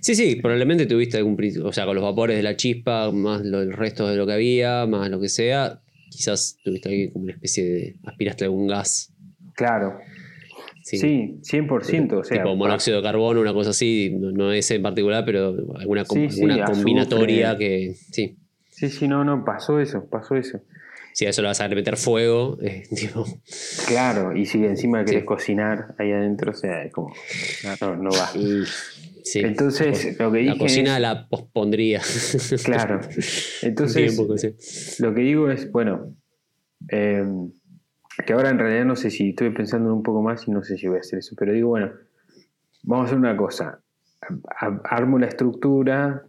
Sí, 0.00 0.14
sí, 0.14 0.36
probablemente 0.36 0.86
tuviste 0.86 1.16
algún. 1.16 1.36
O 1.64 1.72
sea, 1.72 1.86
con 1.86 1.94
los 1.96 2.04
vapores 2.04 2.36
de 2.36 2.42
la 2.42 2.56
chispa, 2.56 3.10
más 3.10 3.42
lo- 3.44 3.62
el 3.62 3.72
resto 3.72 4.06
de 4.08 4.16
lo 4.16 4.26
que 4.26 4.32
había, 4.34 4.86
más 4.86 5.10
lo 5.10 5.18
que 5.20 5.28
sea, 5.28 5.80
quizás 6.10 6.58
tuviste 6.64 6.88
ahí 6.88 7.10
como 7.10 7.24
una 7.24 7.32
especie 7.34 7.64
de. 7.64 7.96
aspiraste 8.04 8.44
algún 8.44 8.68
gas. 8.68 9.12
Claro, 9.54 9.98
Sí. 10.82 10.98
sí, 10.98 11.38
100%. 11.42 12.18
O 12.18 12.24
sea, 12.24 12.36
tipo 12.42 12.54
monóxido 12.54 12.98
de 12.98 13.02
carbono, 13.02 13.40
una 13.40 13.52
cosa 13.52 13.70
así, 13.70 14.14
no, 14.16 14.30
no 14.30 14.52
ese 14.52 14.76
en 14.76 14.82
particular, 14.82 15.24
pero 15.24 15.48
alguna, 15.76 16.04
sí, 16.04 16.26
azufre. 16.26 16.62
combinatoria 16.64 17.56
que. 17.58 17.94
Sí. 17.94 18.36
Sí, 18.70 18.88
sí, 18.90 19.08
no, 19.08 19.24
no, 19.24 19.44
pasó 19.44 19.80
eso, 19.80 20.08
pasó 20.08 20.36
eso. 20.36 20.60
Si 21.16 21.24
a 21.24 21.30
eso 21.30 21.40
le 21.40 21.48
vas 21.48 21.62
a 21.62 21.68
meter 21.68 21.96
fuego, 21.96 22.58
eh, 22.60 22.82
tipo, 22.94 23.24
Claro, 23.88 24.36
y 24.36 24.44
si 24.44 24.62
encima 24.66 25.02
querés 25.02 25.20
Sí. 25.22 25.26
cocinar 25.26 25.94
ahí 25.98 26.12
adentro, 26.12 26.50
o 26.50 26.54
sea, 26.54 26.84
es 26.84 26.92
como, 26.92 27.10
no, 27.80 27.96
no 27.96 28.10
va. 28.10 28.28
y- 28.38 28.64
sí. 29.24 29.40
Entonces, 29.40 30.18
lo 30.20 30.30
que 30.30 30.42
la 30.42 30.52
dije 30.52 30.58
cocina 30.58 30.96
es- 30.96 31.00
la 31.00 31.26
pospondría. 31.26 32.02
Claro. 32.66 33.00
Entonces, 33.62 34.14
sí. 34.36 35.02
lo 35.02 35.14
que 35.14 35.20
digo 35.22 35.50
es, 35.50 35.72
bueno, 35.72 36.14
eh, 36.90 37.24
que 38.26 38.32
ahora 38.34 38.50
en 38.50 38.58
realidad 38.58 38.84
no 38.84 38.94
sé 38.96 39.08
si 39.10 39.30
estoy 39.30 39.48
pensando 39.54 39.94
un 39.94 40.02
poco 40.02 40.20
más 40.20 40.46
y 40.46 40.50
no 40.50 40.62
sé 40.62 40.76
si 40.76 40.86
voy 40.86 40.98
a 40.98 41.00
hacer 41.00 41.20
eso, 41.20 41.34
pero 41.38 41.54
digo, 41.54 41.70
bueno, 41.70 41.92
vamos 42.82 43.04
a 43.04 43.06
hacer 43.06 43.18
una 43.18 43.34
cosa. 43.38 43.80
Armo 44.84 45.18
la 45.18 45.28
estructura, 45.28 46.26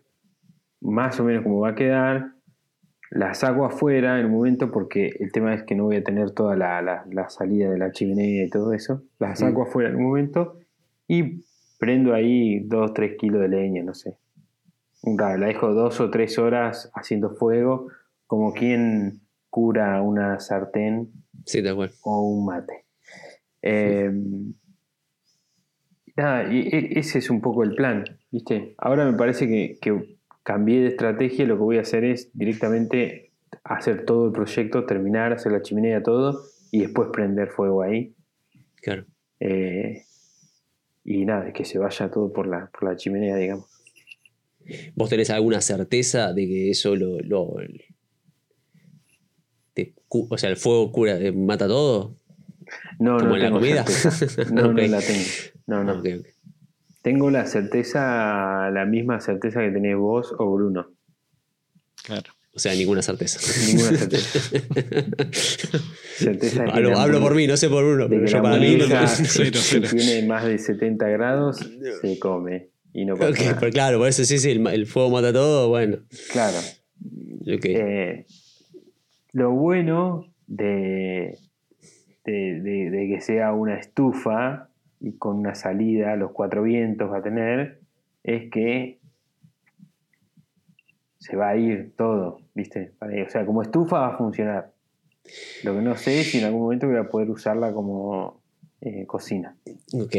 más 0.80 1.20
o 1.20 1.26
menos 1.26 1.44
como 1.44 1.60
va 1.60 1.72
a 1.72 1.76
quedar, 1.76 2.32
la 3.12 3.34
saco 3.34 3.66
afuera 3.66 4.20
en 4.20 4.26
un 4.28 4.34
momento 4.34 4.72
porque 4.72 5.12
el 5.20 5.32
tema 5.32 5.54
es 5.54 5.64
que 5.64 5.76
no 5.76 5.86
voy 5.86 5.96
a 5.98 6.04
tener 6.04 6.32
toda 6.32 6.56
la, 6.56 6.82
la- 6.82 7.06
la 7.12 7.30
salida 7.30 7.70
de 7.70 7.78
la 7.78 7.92
chimenea 7.92 8.46
y 8.46 8.50
todo 8.50 8.74
eso. 8.74 9.04
La 9.20 9.36
saco 9.36 9.64
afuera 9.64 9.90
en 9.90 9.96
un 9.96 10.04
momento 10.04 10.60
y 11.08 11.44
prendo 11.80 12.14
ahí 12.14 12.60
2 12.68 12.94
3 12.94 13.16
kilos 13.18 13.42
de 13.42 13.48
leña, 13.50 13.84
no 13.84 13.94
sé. 13.94 14.18
La 15.04 15.38
dejo 15.38 15.74
dos 15.74 16.02
o 16.02 16.10
tres 16.10 16.38
horas 16.38 16.92
haciendo 16.96 17.30
fuego, 17.36 17.88
como 18.26 18.52
quien 18.54 19.22
cura 19.50 20.02
una 20.02 20.40
sartén 20.40 21.12
Sí, 21.46 21.64
cual. 21.74 21.92
o 22.04 22.22
un 22.28 22.46
mate. 22.46 22.86
Eh, 23.62 24.12
nada, 26.16 26.52
y 26.52 26.68
e- 26.68 27.00
ese 27.00 27.20
es 27.20 27.30
un 27.30 27.42
poco 27.42 27.64
el 27.64 27.76
plan, 27.76 28.04
¿viste? 28.32 28.76
Ahora 28.78 29.06
me 29.10 29.18
parece 29.18 29.48
que, 29.48 29.78
que 29.82 30.17
cambié 30.48 30.80
de 30.80 30.88
estrategia 30.88 31.46
lo 31.46 31.56
que 31.58 31.62
voy 31.64 31.78
a 31.78 31.82
hacer 31.82 32.06
es 32.06 32.30
directamente 32.34 33.32
hacer 33.66 34.06
todo 34.06 34.28
el 34.28 34.32
proyecto, 34.32 34.86
terminar, 34.86 35.34
hacer 35.34 35.52
la 35.52 35.62
chimenea, 35.62 36.02
todo, 36.02 36.42
y 36.72 36.84
después 36.84 37.10
prender 37.12 37.50
fuego 37.50 37.82
ahí. 37.82 38.14
Claro. 38.82 39.04
Eh, 39.42 40.04
y 41.04 41.26
nada, 41.26 41.52
que 41.52 41.66
se 41.66 41.78
vaya 41.78 42.10
todo 42.10 42.32
por 42.32 42.48
la, 42.48 42.68
por 42.72 42.84
la 42.90 42.96
chimenea, 42.96 43.36
digamos. 43.36 43.66
¿Vos 44.96 45.10
tenés 45.10 45.30
alguna 45.32 45.60
certeza 45.60 46.32
de 46.32 46.48
que 46.48 46.70
eso 46.70 46.96
lo. 46.96 47.20
lo- 47.20 47.54
te 49.74 49.94
cu- 50.08 50.28
o 50.30 50.38
sea, 50.38 50.50
el 50.50 50.56
fuego 50.56 50.90
cura, 50.94 51.18
eh, 51.20 51.34
mata 51.34 51.68
todo? 51.68 52.16
No, 53.00 53.18
¿Como 53.18 53.32
no 53.32 53.36
en 53.36 53.42
la 53.42 53.48
tengo 53.48 53.60
comida? 53.60 53.86
certeza. 53.86 54.44
No, 54.54 54.72
no 54.72 54.82
la 54.88 55.02
tengo. 55.02 55.24
No, 55.68 55.84
no. 55.84 56.00
Ok, 56.00 56.08
ok. 56.20 56.28
Tengo 57.12 57.32
la 57.32 57.46
certeza, 57.46 58.70
la 58.72 58.86
misma 58.86 59.20
certeza 59.22 59.62
que 59.62 59.70
tenés 59.70 59.96
vos 59.96 60.34
o 60.38 60.52
Bruno. 60.54 60.88
Claro. 62.04 62.32
O 62.54 62.60
sea, 62.60 62.74
ninguna 62.74 63.02
certeza. 63.02 63.40
Ninguna 63.68 63.98
certeza. 63.98 64.50
Certeza 66.18 66.64
de 66.64 66.72
que 66.72 66.92
hablo, 66.94 67.20
por 67.22 67.36
mí, 67.36 67.46
no 67.46 67.56
sé 67.56 67.70
por 67.70 67.84
uno, 67.84 68.08
de 68.08 68.10
pero 68.10 68.22
que 68.26 68.32
yo 68.32 68.38
la 68.38 68.44
para 68.44 68.58
mí. 68.58 68.76
no- 68.78 69.08
si 69.08 69.52
tiene 69.82 70.26
más 70.28 70.44
de 70.46 70.58
70 70.58 71.08
grados, 71.08 71.60
se 72.02 72.18
come. 72.20 72.70
Y 72.94 73.06
no 73.06 73.16
pasa 73.16 73.30
Ok, 73.30 73.40
nada. 73.42 73.58
pero 73.60 73.72
claro, 73.72 73.98
por 74.00 74.08
eso 74.08 74.24
sí, 74.26 74.40
sí, 74.40 74.50
el, 74.50 74.66
el 74.68 74.88
fuego 74.88 75.12
mata 75.12 75.32
todo, 75.32 75.70
bueno. 75.70 75.98
Claro. 76.32 76.58
Eh, 77.46 78.26
lo 79.34 79.52
bueno 79.52 80.26
de, 80.48 81.38
de, 82.26 82.34
de- 82.62 82.90
de 82.90 83.08
que 83.08 83.22
sea 83.22 83.54
una 83.54 83.76
estufa 83.78 84.67
y 85.00 85.14
con 85.14 85.38
una 85.38 85.56
salida 85.56 86.14
a 86.14 86.16
los 86.16 86.32
cuatro 86.32 86.64
vientos 86.64 87.12
va 87.12 87.20
a 87.20 87.24
tener 87.24 87.82
es 88.24 88.50
que 88.52 89.00
se 91.20 91.36
va 91.36 91.50
a 91.50 91.58
ir 91.58 91.94
todo, 91.96 92.42
¿viste? 92.54 92.94
O 93.02 93.30
sea, 93.30 93.46
como 93.46 93.62
estufa 93.62 94.00
va 94.00 94.16
a 94.16 94.18
funcionar. 94.18 94.74
Lo 95.64 95.76
que 95.76 95.82
no 95.82 95.96
sé 95.96 96.22
es 96.22 96.32
si 96.32 96.38
en 96.40 96.46
algún 96.46 96.62
momento 96.62 96.88
voy 96.88 96.98
a 96.98 97.10
poder 97.10 97.30
usarla 97.30 97.74
como 97.74 98.42
eh, 98.82 99.06
cocina. 99.06 99.58
Ok. 99.94 100.16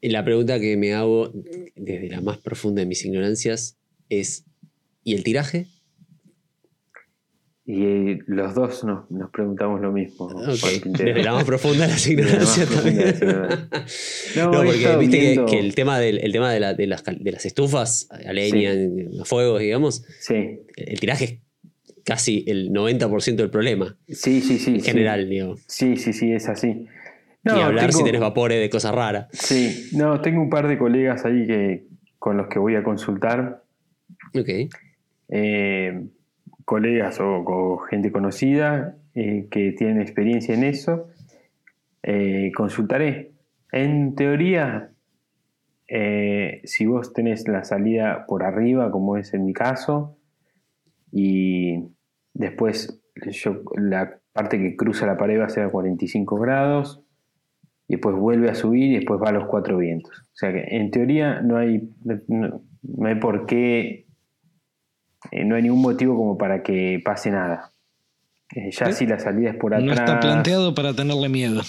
Y 0.00 0.08
la 0.08 0.24
pregunta 0.24 0.58
que 0.58 0.76
me 0.76 0.94
hago 0.94 1.28
desde 1.76 2.08
la 2.08 2.20
más 2.20 2.38
profunda 2.38 2.80
de 2.80 2.86
mis 2.86 3.04
ignorancias 3.04 3.78
es: 4.08 4.46
¿y 5.04 5.14
el 5.14 5.22
tiraje? 5.22 5.66
Y 7.72 8.18
los 8.26 8.54
dos 8.54 8.82
nos, 8.84 9.08
nos 9.10 9.30
preguntamos 9.30 9.80
lo 9.80 9.92
mismo. 9.92 10.28
Juan 10.28 10.50
Ok. 10.50 10.82
Quintero. 10.82 11.04
Desde 11.14 11.22
la 11.22 11.32
más 11.34 11.44
profunda 11.44 11.86
la 11.86 11.92
las 11.92 12.04
también. 12.04 13.14
No, 14.36 14.50
No, 14.50 14.62
porque 14.64 14.96
viste 14.98 15.18
que- 15.18 15.24
viendo- 15.26 15.46
que, 15.46 15.58
el 15.58 15.74
tema, 15.74 15.98
del, 15.98 16.18
el 16.18 16.32
tema 16.32 16.52
de, 16.52 16.60
la- 16.60 16.74
de 16.74 16.86
las, 16.86 17.04
de 17.04 17.32
las 17.32 17.44
estufas 17.46 18.08
a 18.26 18.32
leña, 18.32 18.72
a 19.20 19.24
fuegos, 19.24 19.60
digamos, 19.60 20.04
Sí, 20.20 20.60
el 20.76 20.98
tiraje 21.00 21.24
es 21.24 21.34
casi 22.04 22.44
el 22.48 22.70
90% 22.70 23.36
del 23.36 23.50
problema 23.50 23.96
sí, 24.08 24.40
sí, 24.40 24.58
sí. 24.58 24.70
en 24.74 24.80
sí. 24.80 24.86
general, 24.86 25.28
digo. 25.28 25.56
Sí, 25.66 25.96
sí, 25.96 26.12
sí, 26.12 26.32
es 26.32 26.48
así. 26.48 26.86
No, 27.44 27.54
Ni 27.56 27.60
hablar 27.62 27.92
si 27.92 28.02
tenés 28.04 28.20
vapores 28.20 28.58
de 28.60 28.68
cosas 28.68 28.94
raras. 28.94 29.26
Sí, 29.32 29.88
no, 29.92 30.20
tengo 30.20 30.42
un 30.42 30.50
par 30.50 30.66
de 30.68 30.76
colegas 30.76 31.24
ahí 31.24 31.46
que, 31.46 31.84
con 32.18 32.36
los 32.36 32.48
que 32.48 32.58
voy 32.58 32.74
a 32.74 32.82
consultar. 32.82 33.62
Ok. 34.34 34.48
eh, 35.28 36.02
colegas 36.70 37.18
o, 37.20 37.78
gente 37.78 38.12
conocida 38.12 38.94
eh, 39.16 39.48
que 39.50 39.72
tienen 39.72 40.00
experiencia 40.00 40.54
en 40.54 40.62
eso. 40.62 41.08
eh, 42.04 42.52
consultaré. 42.54 43.32
En 43.72 44.14
teoría, 44.14 44.92
eh, 45.88 46.60
si 46.62 46.86
vos 46.86 47.12
tenés 47.12 47.48
la 47.48 47.64
salida 47.64 48.24
por 48.28 48.44
arriba, 48.44 48.92
como 48.92 49.16
es 49.16 49.34
en 49.34 49.46
mi 49.46 49.52
caso, 49.52 50.16
y 51.10 51.88
después 52.34 53.02
yo, 53.32 53.62
la 53.74 54.20
parte 54.32 54.58
que 54.58 54.76
cruza 54.76 55.06
la 55.06 55.16
pared 55.16 55.40
va 55.40 55.46
a 55.46 55.48
ser 55.48 55.64
a 55.64 55.70
45 55.70 56.36
grados, 56.36 57.02
y 57.88 57.94
después 57.94 58.14
vuelve 58.14 58.48
a 58.48 58.54
subir 58.54 58.92
y 58.92 58.96
después 58.98 59.20
va 59.20 59.30
a 59.30 59.32
los 59.32 59.48
cuatro 59.48 59.76
vientos. 59.76 60.20
O 60.20 60.36
sea 60.36 60.52
que 60.52 60.64
en 60.76 60.92
teoría 60.92 61.42
no 61.42 61.56
hay, 61.56 61.90
no 62.04 63.08
hay 63.08 63.16
por 63.16 63.46
qué, 63.46 64.06
eh, 65.30 65.44
no 65.44 65.56
hay 65.56 65.62
ningún 65.62 65.82
motivo 65.82 66.16
como 66.16 66.36
para 66.38 66.62
que 66.62 67.00
pase 67.04 67.30
nada. 67.30 67.72
Eh, 68.54 68.70
ya 68.72 68.86
¿Eh? 68.86 68.92
si 68.92 69.06
la 69.06 69.18
salida 69.18 69.50
es 69.50 69.56
por 69.56 69.74
atrás. 69.74 69.86
No 69.86 69.92
está 69.92 70.18
planteado 70.20 70.74
para 70.74 70.94
tenerle 70.94 71.28
miedo. 71.28 71.60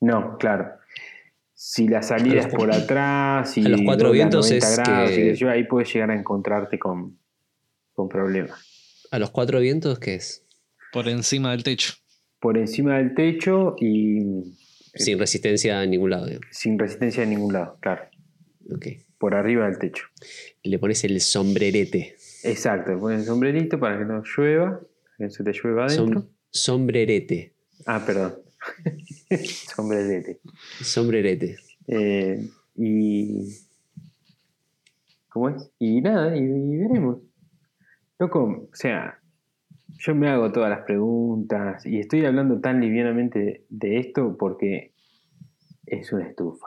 No, 0.00 0.36
claro. 0.38 0.72
Si 1.54 1.88
la 1.88 2.02
salida 2.02 2.40
es 2.40 2.48
por 2.48 2.70
atrás 2.70 3.56
y 3.56 3.64
a 3.64 3.68
los 3.70 3.80
cuatro 3.82 4.10
vientos 4.10 4.46
90 4.50 4.66
es 4.68 4.76
grados, 4.76 5.10
que- 5.10 5.34
yo, 5.36 5.48
ahí 5.50 5.64
puedes 5.64 5.92
llegar 5.92 6.10
a 6.10 6.14
encontrarte 6.14 6.78
con, 6.78 7.18
con 7.94 8.08
problemas. 8.08 9.06
¿A 9.10 9.18
los 9.18 9.30
cuatro 9.30 9.60
vientos 9.60 9.98
qué 9.98 10.16
es? 10.16 10.44
Por 10.92 11.08
encima 11.08 11.52
del 11.52 11.62
techo. 11.62 11.94
Por 12.40 12.58
encima 12.58 12.98
del 12.98 13.14
techo 13.14 13.74
y 13.80 14.54
Sin 14.94 15.18
resistencia 15.18 15.82
en 15.82 15.90
ningún 15.92 16.10
lado. 16.10 16.26
digamos. 16.26 16.46
sin 16.50 16.78
resistencia 16.78 17.22
de 17.22 17.28
ningún 17.30 17.54
lado, 17.54 17.78
claro. 17.80 18.02
Ok. 18.74 18.86
Por 19.18 19.34
arriba 19.34 19.64
del 19.66 19.78
techo. 19.78 20.04
Le 20.62 20.78
pones 20.78 21.02
el 21.04 21.18
sombrerete. 21.22 22.15
Exacto, 22.50 22.92
le 22.92 22.98
pones 22.98 23.20
el 23.20 23.26
sombrerito 23.26 23.78
para 23.78 23.98
que 23.98 24.04
no 24.04 24.22
llueva, 24.22 24.80
que 25.16 25.24
no 25.24 25.30
se 25.30 25.44
te 25.44 25.52
llueva 25.52 25.86
adentro. 25.86 26.20
Som- 26.22 26.28
sombrerete. 26.50 27.52
Ah, 27.86 28.02
perdón. 28.04 28.34
Sombrerete. 29.74 30.40
Sombrerete. 30.82 31.56
Eh, 31.86 32.48
y. 32.76 33.48
¿Cómo 35.28 35.50
es? 35.50 35.70
Y 35.78 36.00
nada, 36.00 36.36
y, 36.36 36.40
y 36.40 36.76
veremos. 36.78 37.18
Loco, 38.18 38.68
o 38.72 38.74
sea, 38.74 39.18
yo 39.98 40.14
me 40.14 40.28
hago 40.28 40.50
todas 40.52 40.70
las 40.70 40.80
preguntas 40.86 41.84
y 41.84 41.98
estoy 42.00 42.24
hablando 42.24 42.60
tan 42.60 42.80
livianamente 42.80 43.38
de, 43.38 43.64
de 43.68 43.98
esto 43.98 44.36
porque 44.38 44.92
es 45.84 46.12
una 46.12 46.26
estufa. 46.28 46.66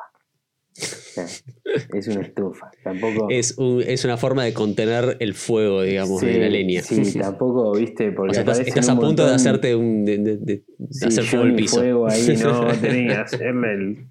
Es 1.93 2.07
una 2.07 2.21
estufa. 2.21 2.71
Tampoco. 2.83 3.27
Es, 3.29 3.57
un- 3.57 3.81
es 3.85 4.03
una 4.05 4.17
forma 4.17 4.43
de 4.43 4.53
contener 4.53 5.17
el 5.19 5.33
fuego, 5.33 5.81
digamos, 5.83 6.21
de 6.21 6.39
la 6.39 6.49
leña. 6.49 6.81
Sí, 6.81 7.17
tampoco, 7.19 7.71
viste, 7.73 8.11
porque 8.11 8.31
O 8.31 8.33
sea, 8.33 8.63
estás, 8.63 8.89
a 8.89 8.93
un 8.93 8.99
punto 8.99 9.25
de 9.27 9.33
hacerte 9.35 9.75
un. 9.75 10.05
de, 10.05 10.17
de- 10.17 10.37
de- 10.37 10.63
de 10.77 10.93
Sí, 10.93 11.05
hacer 11.07 11.23
fuego 11.25 11.45
al 11.45 11.51
ni 11.55 11.61
piso. 11.61 11.77
fuego 11.77 12.07
ahí, 12.09 12.37
no, 12.41 12.69
el. 13.65 14.07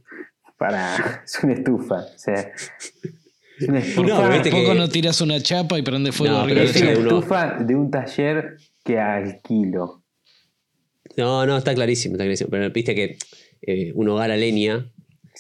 Para. 0.56 1.22
Es 1.24 1.38
una 1.42 1.52
estufa. 1.54 1.94
O 2.14 2.18
sea. 2.18 2.52
Es 3.61 3.68
una 3.68 3.78
estufa. 3.80 4.09
No, 4.09 4.20
Por 4.22 4.32
viste 4.32 4.50
poco 4.50 4.72
que- 4.72 4.78
no 4.78 4.88
tiras 4.88 5.20
una 5.20 5.40
chapa 5.40 5.78
y 5.78 5.82
prende 5.82 6.12
fuego 6.12 6.34
No, 6.36 6.40
arriba 6.42 6.62
es 6.62 6.80
la 6.80 6.90
una 6.90 6.98
uno- 7.00 7.09
estufa 7.18 7.56
de 7.61 7.74
un 7.76 7.90
taller 7.90 8.56
que 8.84 8.98
alquilo. 8.98 10.02
No, 11.16 11.44
no, 11.46 11.56
está 11.56 11.74
clarísimo, 11.74 12.14
está 12.14 12.24
clarísimo. 12.24 12.50
Pero 12.50 12.70
viste 12.70 12.94
que 12.94 13.18
eh, 13.62 13.92
un 13.94 14.09
hogar 14.09 14.30
a 14.30 14.36
leña 14.36 14.90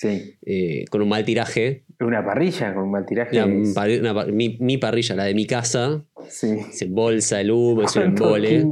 Sí. 0.00 0.36
eh, 0.46 0.84
con 0.90 1.02
un 1.02 1.08
mal 1.08 1.24
tiraje. 1.24 1.82
Una 1.98 2.24
parrilla 2.24 2.72
con 2.72 2.88
mal 2.88 3.04
tiraje. 3.04 3.34
la 3.34 3.46
es- 3.46 3.74
par- 3.74 3.90
una 3.98 4.14
par- 4.14 4.30
mi, 4.32 4.56
mi 4.60 4.78
parrilla, 4.78 5.16
la 5.16 5.24
de 5.24 5.34
mi 5.34 5.44
casa, 5.44 6.04
sí. 6.28 6.56
se 6.70 6.84
embolsa 6.84 7.40
el 7.40 7.50
humo, 7.50 7.82
es 7.82 7.96
un 7.96 8.02
¿Cuántos 8.14 8.26
embole. 8.26 8.64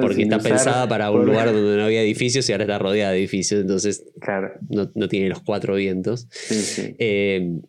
Porque 0.00 0.22
está 0.22 0.38
pensada 0.40 0.88
para 0.88 1.10
un 1.12 1.24
lugar 1.26 1.52
donde 1.52 1.76
no 1.76 1.84
había 1.84 2.02
edificios 2.02 2.48
y 2.48 2.52
ahora 2.52 2.64
está 2.64 2.78
rodeada 2.78 3.12
de 3.12 3.18
edificios, 3.18 3.60
entonces 3.60 4.04
Claro. 4.20 4.50
no, 4.70 4.90
no 4.94 5.08
tiene 5.08 5.28
los 5.28 5.40
cuatro 5.42 5.74
vientos. 5.76 6.26
Sí, 6.30 6.54
sí. 6.54 6.96
Eh, 6.98 7.60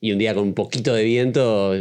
y 0.00 0.12
un 0.12 0.18
día 0.18 0.34
con 0.34 0.42
un 0.44 0.54
poquito 0.54 0.92
de 0.92 1.04
viento 1.04 1.72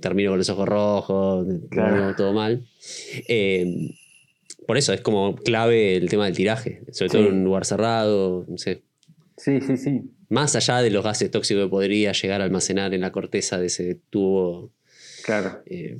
termino 0.00 0.30
con 0.32 0.38
los 0.38 0.50
ojos 0.50 0.68
rojos, 0.68 1.46
Claro. 1.70 2.14
todo, 2.14 2.32
mal. 2.34 2.66
Eh, 3.28 3.94
por 4.66 4.76
eso 4.76 4.92
es 4.92 5.00
como 5.00 5.34
clave 5.36 5.96
el 5.96 6.10
tema 6.10 6.26
del 6.26 6.36
tiraje, 6.36 6.82
sobre 6.92 7.10
todo 7.10 7.22
en 7.28 7.34
un 7.38 7.44
lugar 7.44 7.64
cerrado, 7.64 8.44
no 8.48 8.58
sé. 8.58 8.82
Sí, 9.38 9.60
sí, 9.60 9.76
sí. 9.76 10.02
Más 10.28 10.54
allá 10.56 10.82
de 10.82 10.90
los 10.90 11.02
gases 11.02 11.30
tóxicos 11.30 11.64
que 11.64 11.70
podría 11.70 12.12
llegar 12.12 12.40
a 12.42 12.44
almacenar 12.44 12.92
en 12.92 13.00
la 13.00 13.12
corteza 13.12 13.58
de 13.58 13.66
ese 13.68 13.98
tubo, 14.10 14.70
Claro. 15.24 15.62
eh, 15.66 15.96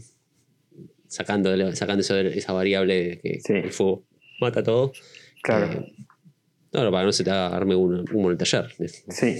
sacando, 1.06 1.50
sacando 1.74 2.00
eso- 2.02 2.16
esa 2.18 2.52
variable 2.52 2.94
de 3.08 3.18
que 3.20 3.40
Sí. 3.40 3.52
el 3.54 3.70
fuego 3.72 4.04
mata 4.40 4.62
todo. 4.62 4.92
Claro. 5.42 5.72
Eh, 5.80 5.94
no, 6.72 6.90
para 6.90 7.04
no 7.04 7.12
se 7.12 7.24
te 7.24 7.30
arme 7.30 7.74
humo 7.74 8.04
humo 8.12 8.28
en 8.28 8.32
el 8.32 8.38
taller. 8.38 8.66
Sí. 9.08 9.36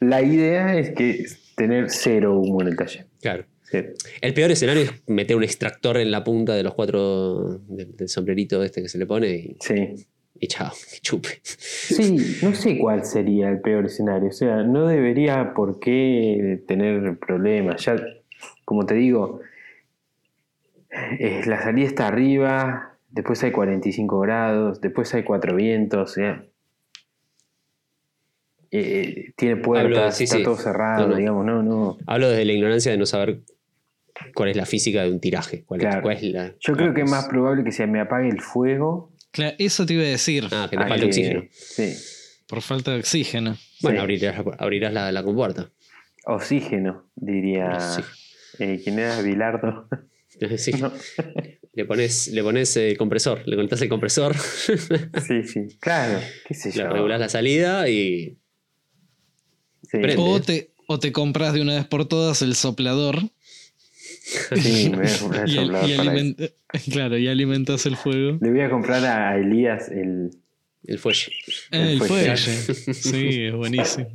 La 0.00 0.20
idea 0.22 0.76
es 0.78 0.90
que 0.90 1.24
tener 1.56 1.88
cero 1.90 2.38
humo 2.38 2.60
en 2.62 2.68
el 2.68 2.76
taller. 2.76 3.06
Claro. 3.20 3.46
Cero. 3.70 3.92
El 4.20 4.34
peor 4.34 4.50
escenario 4.50 4.82
es 4.82 4.90
meter 5.06 5.34
un 5.36 5.44
extractor 5.44 5.96
en 5.96 6.10
la 6.10 6.22
punta 6.24 6.54
de 6.54 6.62
los 6.62 6.74
cuatro 6.74 7.60
del, 7.68 7.96
del 7.96 8.08
sombrerito 8.08 8.62
este 8.62 8.82
que 8.82 8.88
se 8.88 8.98
le 8.98 9.06
pone 9.06 9.28
y, 9.34 9.56
Sí. 9.60 10.06
Y 10.34 10.48
chao, 10.48 10.72
chupe. 11.02 11.40
Sí, 11.42 12.38
no 12.42 12.54
sé 12.54 12.78
cuál 12.78 13.04
sería 13.04 13.48
el 13.48 13.60
peor 13.60 13.86
escenario. 13.86 14.28
O 14.28 14.32
sea, 14.32 14.62
no 14.64 14.86
debería 14.86 15.54
por 15.54 15.78
qué 15.78 16.62
tener 16.66 17.18
problemas. 17.18 17.84
Ya, 17.84 17.96
como 18.64 18.84
te 18.86 18.94
digo, 18.94 19.40
eh, 21.18 21.42
la 21.46 21.62
salida 21.62 21.86
está 21.86 22.08
arriba, 22.08 22.98
después 23.10 23.42
hay 23.44 23.52
45 23.52 24.20
grados, 24.20 24.80
después 24.80 25.12
hay 25.14 25.22
cuatro 25.22 25.54
vientos. 25.54 26.10
o 26.10 26.12
sea, 26.14 26.44
eh, 28.70 29.32
tiene 29.36 29.56
puertas, 29.56 29.84
Hablo 29.84 30.04
de- 30.06 30.12
sí, 30.12 30.24
está 30.24 30.36
sí. 30.38 30.42
todo 30.42 30.56
cerrado, 30.56 31.02
No, 31.02 31.08
no. 31.12 31.16
digamos, 31.16 31.44
no, 31.44 31.62
no. 31.62 31.98
Hablo 32.06 32.30
desde 32.30 32.44
la 32.46 32.52
ignorancia 32.52 32.90
de 32.92 32.98
no 32.98 33.06
saber 33.06 33.40
cuál 34.34 34.48
es 34.48 34.56
la 34.56 34.64
física 34.66 35.02
de 35.02 35.10
un 35.10 35.20
tiraje. 35.20 35.64
Cuál, 35.64 35.80
es- 35.82 35.86
Claro. 35.86 36.02
cuál 36.02 36.16
es 36.16 36.22
la, 36.24 36.54
Yo 36.58 36.72
creo 36.74 36.94
que 36.94 37.02
es 37.02 37.10
más 37.10 37.28
probable 37.28 37.64
que 37.64 37.72
se 37.72 37.86
me 37.86 38.00
apague 38.00 38.28
el 38.28 38.40
fuego. 38.40 39.11
Claro, 39.32 39.56
eso 39.58 39.84
te 39.86 39.94
iba 39.94 40.02
a 40.04 40.06
decir. 40.06 40.46
Ah, 40.52 40.68
que 40.70 40.76
te 40.76 40.82
a 40.84 40.88
falta 40.88 41.06
oxígeno. 41.06 41.42
Sí, 41.50 41.94
Por 42.46 42.62
falta 42.62 42.92
de 42.92 42.98
oxígeno. 43.00 43.56
Bueno, 43.80 43.98
Sí. 43.98 44.02
abrirás, 44.02 44.44
abrirás 44.58 44.92
la, 44.92 45.10
la 45.10 45.22
compuerta. 45.22 45.70
oxígeno, 46.26 47.10
diría. 47.16 47.80
Sí. 47.80 48.02
eh, 48.60 48.80
¿Quién 48.84 48.98
era? 48.98 49.20
Bilardo. 49.22 49.88
Sí. 50.56 50.72
No. 50.72 50.90
Le 51.74 51.84
pones, 51.84 52.28
le 52.28 52.42
pones 52.42 52.76
el 52.76 52.96
compresor, 52.96 53.46
le 53.46 53.54
conectás 53.54 53.80
el 53.82 53.88
compresor, 53.88 54.34
Sí, 54.36 55.44
sí, 55.44 55.60
claro, 55.78 56.18
qué 56.48 56.54
sé 56.54 56.72
yo. 56.72 56.82
le 56.84 56.88
regulás 56.90 57.20
la 57.20 57.28
salida 57.28 57.88
y. 57.88 58.38
Sí. 59.90 59.98
O 60.16 60.40
te, 60.40 60.72
o 60.88 60.98
te 60.98 61.12
compras 61.12 61.52
de 61.54 61.60
una 61.60 61.74
vez 61.76 61.86
por 61.86 62.08
todas 62.08 62.42
el 62.42 62.54
soplador 62.56 63.20
sí, 64.56 64.88
me 64.90 64.96
voy 64.98 65.06
a 65.08 65.18
comprar 65.18 65.48
y, 65.48 65.52
y 65.52 65.58
alimenta- 65.58 66.50
claro, 66.92 67.18
y 67.18 67.28
alimentas 67.28 67.86
el 67.86 67.96
fuego. 67.96 68.38
Le 68.40 68.50
voy 68.50 68.60
a 68.60 68.70
comprar 68.70 69.04
a 69.04 69.36
Elías 69.38 69.88
el. 69.90 70.30
El 70.84 70.98
fuelle. 70.98 71.32
Ah, 71.70 71.78
el 71.90 71.98
fuelle. 71.98 72.36
fuelle. 72.36 72.94
Sí, 72.94 73.44
es 73.44 73.54
buenísimo. 73.54 74.08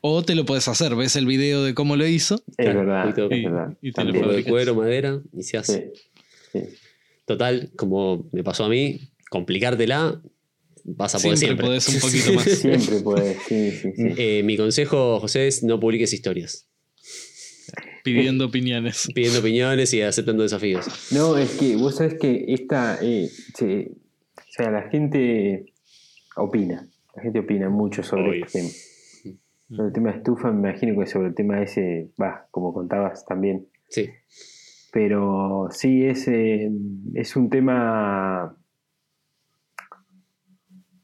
O 0.00 0.22
te 0.24 0.34
lo 0.34 0.46
puedes 0.46 0.66
hacer, 0.68 0.94
ves 0.96 1.16
el 1.16 1.26
video 1.26 1.62
de 1.64 1.74
cómo 1.74 1.96
lo 1.96 2.06
hizo. 2.06 2.36
Es 2.56 2.64
Claro, 2.64 2.80
verdad, 2.80 3.02
poquito- 3.04 3.30
es 3.30 3.38
y- 3.38 3.44
verdad. 3.44 3.76
y 3.82 3.92
te 3.92 4.00
lo 4.04 4.06
Un 4.06 4.12
también. 4.12 4.24
poco 4.24 4.36
de 4.36 4.44
cuero, 4.44 4.74
madera 4.74 5.20
y 5.36 5.42
se 5.42 5.58
hace. 5.58 5.92
Sí, 6.52 6.58
sí. 6.60 6.64
Total, 7.26 7.70
como 7.76 8.26
me 8.32 8.42
pasó 8.42 8.64
a 8.64 8.68
mí, 8.70 9.00
complicártela, 9.28 10.22
vas 10.84 11.14
a 11.14 11.18
poder 11.18 11.36
Siempre 11.36 11.66
siempre. 11.66 11.66
podés 11.66 11.88
un 11.94 12.00
poquito 12.00 12.32
más. 12.32 12.44
Siempre 12.58 13.34
sí, 13.46 13.70
sí, 13.72 13.92
sí. 13.94 14.08
Eh, 14.16 14.42
mi 14.44 14.56
consejo, 14.56 15.20
José, 15.20 15.46
es 15.46 15.62
no 15.62 15.78
publiques 15.78 16.14
historias. 16.14 16.68
Pidiendo 18.04 18.46
opiniones. 18.46 19.08
Pidiendo 19.14 19.40
opiniones 19.40 19.92
y 19.94 20.02
aceptando 20.02 20.42
desafíos. 20.42 20.86
No, 21.12 21.36
es 21.36 21.56
que 21.58 21.76
vos 21.76 21.96
sabés 21.96 22.14
que 22.14 22.44
esta. 22.48 22.98
eh, 23.02 23.28
se- 23.54 23.92
o 24.36 24.50
sea, 24.50 24.70
la 24.70 24.88
gente 24.90 25.72
opina. 26.36 26.88
La 27.14 27.22
gente 27.22 27.38
opina 27.40 27.68
mucho 27.68 28.02
sobre 28.02 28.28
Obvio. 28.30 28.44
este 28.46 28.58
tema. 28.60 28.70
Sobre 29.70 29.86
el 29.88 29.92
tema 29.92 30.10
de 30.12 30.16
estufa, 30.18 30.50
me 30.50 30.70
imagino 30.70 30.98
que 31.00 31.06
sobre 31.06 31.28
el 31.28 31.34
tema 31.34 31.60
ese, 31.62 32.10
va, 32.20 32.46
como 32.50 32.72
contabas 32.72 33.24
también. 33.26 33.66
Sí. 33.88 34.08
Pero 34.92 35.68
sí, 35.70 36.04
es, 36.06 36.26
eh, 36.28 36.70
es 37.14 37.36
un 37.36 37.50
tema 37.50 38.56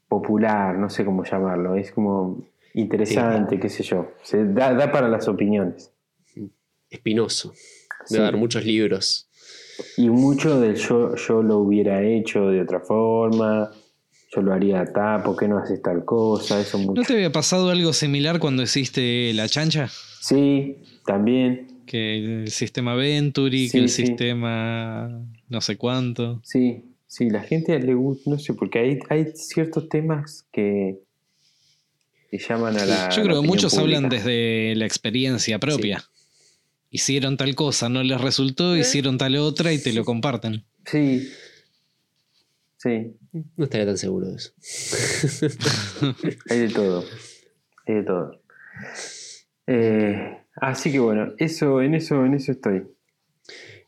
popular, 0.07 0.77
no 0.77 0.89
sé 0.89 1.05
cómo 1.05 1.23
llamarlo. 1.23 1.75
Es 1.75 1.91
como 1.91 2.43
interesante, 2.73 3.59
qué 3.59 3.69
sé 3.69 3.83
yo. 3.83 4.11
Se 4.23 4.45
da, 4.45 4.73
da 4.73 4.91
para 4.91 5.07
las 5.09 5.27
opiniones. 5.27 5.91
Espinoso. 6.95 7.53
Sí. 8.05 8.15
Debe 8.15 8.27
haber 8.27 8.39
muchos 8.39 8.65
libros. 8.65 9.27
Y 9.97 10.09
mucho 10.09 10.59
del 10.59 10.75
yo, 10.75 11.15
yo 11.15 11.41
lo 11.43 11.57
hubiera 11.59 12.01
hecho 12.03 12.47
de 12.47 12.61
otra 12.61 12.79
forma, 12.79 13.71
yo 14.33 14.41
lo 14.41 14.53
haría 14.53 14.81
acá, 14.81 15.21
¿por 15.23 15.35
qué 15.37 15.47
no 15.47 15.57
haces 15.57 15.81
tal 15.81 16.05
cosa? 16.05 16.59
Eso 16.61 16.77
mucho. 16.77 17.01
¿No 17.01 17.05
te 17.07 17.13
había 17.13 17.31
pasado 17.31 17.69
algo 17.69 17.91
similar 17.93 18.39
cuando 18.39 18.63
hiciste 18.63 19.33
la 19.33 19.47
chancha? 19.49 19.89
Sí, 20.21 20.77
también, 21.05 21.67
Que 21.85 22.17
el 22.43 22.51
sistema 22.51 22.95
Venturi, 22.95 23.67
Sí, 23.67 23.71
que 23.77 23.83
el 23.83 23.89
sí. 23.89 24.05
sistema 24.07 25.09
no 25.49 25.61
sé 25.61 25.77
cuánto. 25.77 26.41
sí, 26.43 26.83
sí, 27.07 27.29
la 27.29 27.41
gente 27.41 27.77
le 27.79 27.93
gusta, 27.93 28.29
no 28.31 28.39
sé, 28.39 28.53
porque 28.53 28.79
hay, 28.79 28.99
hay 29.09 29.25
ciertos 29.35 29.87
temas 29.89 30.45
que, 30.51 30.99
que 32.31 32.37
llaman 32.39 32.77
a 32.77 32.85
la. 32.85 33.09
Yo 33.09 33.21
la 33.21 33.27
creo 33.29 33.41
que 33.41 33.47
muchos 33.47 33.77
hablan 33.77 34.09
desde 34.09 34.73
la 34.75 34.85
experiencia 34.85 35.59
propia. 35.59 36.03
Hicieron 36.89 37.37
tal 37.37 37.55
cosa, 37.55 37.89
no 37.89 38.03
les 38.03 38.21
resultó, 38.21 38.75
hicieron 38.75 39.17
tal 39.17 39.35
otra 39.35 39.73
y 39.73 39.81
te 39.81 39.91
lo 39.91 40.05
comparten. 40.05 40.63
Sí, 40.85 41.29
sí, 42.77 43.15
No 43.57 43.65
estaría 43.65 43.85
tan 43.85 43.97
seguro 43.97 44.27
de 44.27 44.35
eso. 44.35 44.53
hay 46.49 46.59
de 46.59 46.69
todo, 46.69 47.03
hay 47.87 47.95
de 47.95 48.03
todo. 48.03 48.41
Eh, 49.67 50.37
así 50.55 50.91
que 50.91 50.99
bueno, 50.99 51.33
eso, 51.37 51.81
en 51.81 51.95
eso, 51.95 52.23
en 52.25 52.35
eso 52.35 52.51
estoy. 52.51 52.83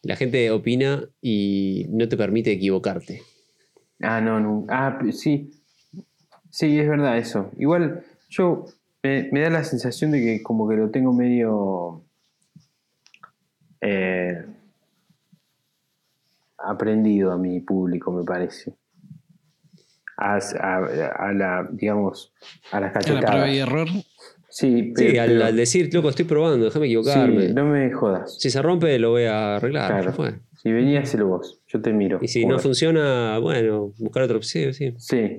La 0.02 0.16
gente 0.16 0.50
opina 0.52 1.08
y 1.22 1.86
no 1.90 2.08
te 2.10 2.18
permite 2.18 2.52
equivocarte. 2.52 3.22
Ah, 4.02 4.22
no, 4.22 4.40
no. 4.40 4.66
Ah, 4.70 5.00
sí. 5.12 5.52
Sí, 6.50 6.80
es 6.80 6.88
verdad 6.88 7.18
eso. 7.18 7.52
Igual 7.58 8.04
yo 8.30 8.66
me, 9.04 9.30
me 9.32 9.42
da 9.42 9.50
la 9.50 9.64
sensación 9.64 10.12
de 10.12 10.20
que 10.22 10.44
como 10.44 10.68
que 10.68 10.76
lo 10.76 10.90
tengo 10.90 11.14
medio 11.14 12.04
eh, 13.82 14.46
aprendido 16.58 17.32
a 17.32 17.38
mi 17.38 17.60
público, 17.62 18.12
me 18.12 18.24
parece. 18.24 18.76
A, 20.18 20.36
a- 20.38 21.28
a 21.30 21.34
la, 21.34 21.68
digamos, 21.72 22.34
a 22.72 22.80
las 22.80 22.96
A 22.96 23.00
la 23.14 23.20
prueba 23.22 23.50
y 23.50 23.60
cachetadas. 23.60 23.68
error. 23.68 23.88
Sí, 24.50 24.94
Sí, 24.96 25.14
pero, 25.14 25.46
al, 25.46 25.56
decir, 25.56 25.94
loco, 25.94 26.10
estoy 26.10 26.26
probando, 26.26 26.66
déjame 26.66 26.88
equivocarme. 26.88 27.48
sí, 27.48 27.54
no 27.54 27.66
me 27.66 27.92
jodas. 27.92 28.40
Si 28.40 28.50
se 28.50 28.62
rompe, 28.62 28.98
lo 28.98 29.12
voy 29.12 29.26
a 29.26 29.58
arreglar. 29.58 29.88
Claro. 29.92 30.14
fue. 30.14 30.40
Si 30.64 30.72
venía, 30.72 31.02
hacelo 31.02 31.28
vos. 31.28 31.62
Yo 31.68 31.82
te 31.82 31.94
miro. 31.94 32.18
Y 32.22 32.28
si 32.30 32.46
no 32.46 32.58
funciona, 32.58 33.38
bueno, 33.38 33.94
buscar 34.00 34.24
otro 34.24 34.38
opción, 34.38 34.74
sí. 34.74 34.94
Sí, 34.98 35.38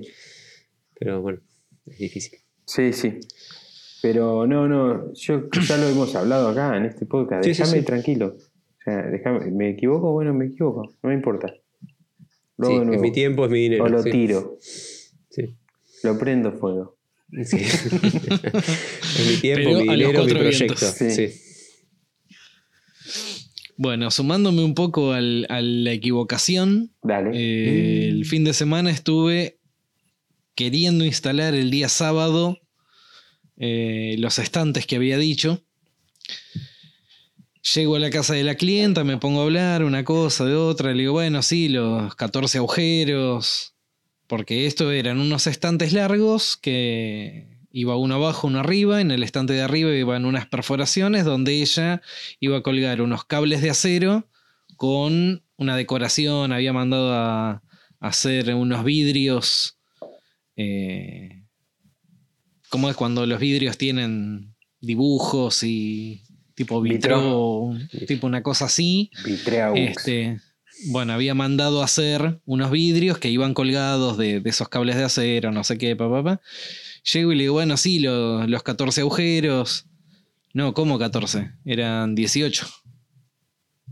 Pero 0.97 1.21
bueno, 1.21 1.39
es 1.87 1.97
difícil. 1.97 2.39
Sí, 2.65 2.93
sí. 2.93 3.19
Pero 4.01 4.47
no, 4.47 4.67
no, 4.67 5.13
yo 5.13 5.49
ya 5.67 5.77
lo 5.77 5.87
hemos 5.87 6.15
hablado 6.15 6.49
acá 6.49 6.77
en 6.77 6.85
este 6.85 7.05
podcast. 7.05 7.43
Sí, 7.43 7.49
Déjame 7.51 7.79
sí. 7.79 7.85
tranquilo. 7.85 8.35
O 8.37 8.81
sea, 8.83 9.03
déjame, 9.07 9.51
¿me 9.51 9.69
equivoco? 9.71 10.11
Bueno, 10.11 10.33
me 10.33 10.45
equivoco, 10.47 10.95
no 11.03 11.09
me 11.09 11.15
importa. 11.15 11.53
Luego 12.57 12.91
es 12.93 12.99
mi 13.01 13.11
tiempo, 13.11 13.45
es 13.45 13.51
mi 13.51 13.59
dinero. 13.59 13.85
O 13.85 13.89
lo 13.89 14.01
sí. 14.03 14.11
tiro, 14.11 14.57
Sí. 14.59 15.55
lo 16.03 16.17
prendo 16.17 16.51
fuego. 16.53 16.97
Sí. 17.43 17.57
es 17.61 19.27
mi 19.29 19.37
tiempo, 19.41 19.63
Pero 19.63 19.79
mi 19.81 19.89
a 19.89 19.97
los 19.97 20.07
dinero, 20.07 20.25
mi 20.25 20.31
proyecto. 20.31 20.65
vientos. 20.65 20.79
Sí. 20.97 21.11
Sí. 21.11 21.41
Bueno, 23.77 24.11
sumándome 24.11 24.63
un 24.63 24.75
poco 24.75 25.13
al- 25.13 25.45
a 25.49 25.61
la 25.61 25.91
equivocación, 25.93 26.91
Dale. 27.01 27.31
eh, 27.33 28.09
el 28.09 28.25
fin 28.25 28.43
de 28.43 28.53
semana 28.53 28.91
estuve 28.91 29.57
queriendo 30.55 31.05
instalar 31.05 31.55
el 31.55 31.71
día 31.71 31.87
sábado 31.87 32.57
eh, 33.59 34.15
los 34.17 34.39
estantes 34.39 34.87
que 34.87 34.95
había 34.95 35.17
dicho. 35.17 35.61
Llego 37.75 37.97
a 37.97 37.99
la 37.99 38.09
casa 38.09 38.33
de 38.33 38.43
la 38.43 38.55
clienta, 38.55 39.03
me 39.03 39.17
pongo 39.17 39.41
a 39.41 39.43
hablar 39.43 39.83
una 39.83 40.05
cosa 40.05 40.45
de 40.45 40.55
otra, 40.55 40.93
le 40.93 41.01
digo, 41.01 41.13
bueno, 41.13 41.43
sí, 41.43 41.67
los 41.67 42.15
14 42.15 42.57
agujeros, 42.57 43.75
porque 44.27 44.65
esto 44.65 44.91
eran 44.91 45.19
unos 45.19 45.45
estantes 45.45 45.91
largos 45.91 46.55
que 46.55 47.59
iba 47.71 47.97
uno 47.97 48.15
abajo, 48.15 48.47
uno 48.47 48.59
arriba, 48.59 49.01
en 49.01 49.11
el 49.11 49.23
estante 49.23 49.53
de 49.53 49.61
arriba 49.61 49.91
iban 49.91 50.25
unas 50.25 50.47
perforaciones 50.47 51.25
donde 51.25 51.61
ella 51.61 52.01
iba 52.39 52.57
a 52.57 52.63
colgar 52.63 53.01
unos 53.01 53.25
cables 53.25 53.61
de 53.61 53.69
acero 53.69 54.27
con 54.77 55.43
una 55.57 55.75
decoración, 55.75 56.53
había 56.53 56.71
mandado 56.73 57.13
a, 57.13 57.61
hacer 57.99 58.55
unos 58.55 58.85
vidrios. 58.85 59.77
eh, 60.55 61.38
¿Cómo 62.69 62.89
es 62.89 62.95
cuando 62.95 63.25
los 63.25 63.39
vidrios 63.39 63.77
tienen 63.77 64.55
dibujos 64.81 65.63
y 65.63 66.21
tipo 66.55 66.81
vitro, 66.81 67.73
tipo 68.07 68.27
una 68.27 68.43
cosa 68.43 68.65
así? 68.65 69.09
Vitreux. 69.25 69.73
Este, 69.77 70.39
bueno, 70.87 71.13
había 71.13 71.33
mandado 71.33 71.81
a 71.81 71.85
hacer 71.85 72.39
unos 72.45 72.71
vidrios 72.71 73.17
que 73.17 73.29
iban 73.29 73.53
colgados 73.53 74.17
de, 74.17 74.39
de 74.39 74.49
esos 74.49 74.69
cables 74.69 74.95
de 74.97 75.03
acero, 75.03 75.51
no 75.51 75.63
sé 75.63 75.77
qué, 75.77 75.95
papá. 75.95 76.23
Pa, 76.23 76.35
pa. 76.37 76.41
Llego 77.13 77.31
y 77.31 77.35
le 77.35 77.43
digo, 77.43 77.53
bueno, 77.53 77.75
sí, 77.77 77.99
lo- 77.99 78.45
los 78.45 78.61
14 78.63 79.01
agujeros. 79.01 79.85
No, 80.53 80.73
¿cómo 80.73 80.99
14? 80.99 81.51
Eran 81.65 82.13
18. 82.15 82.67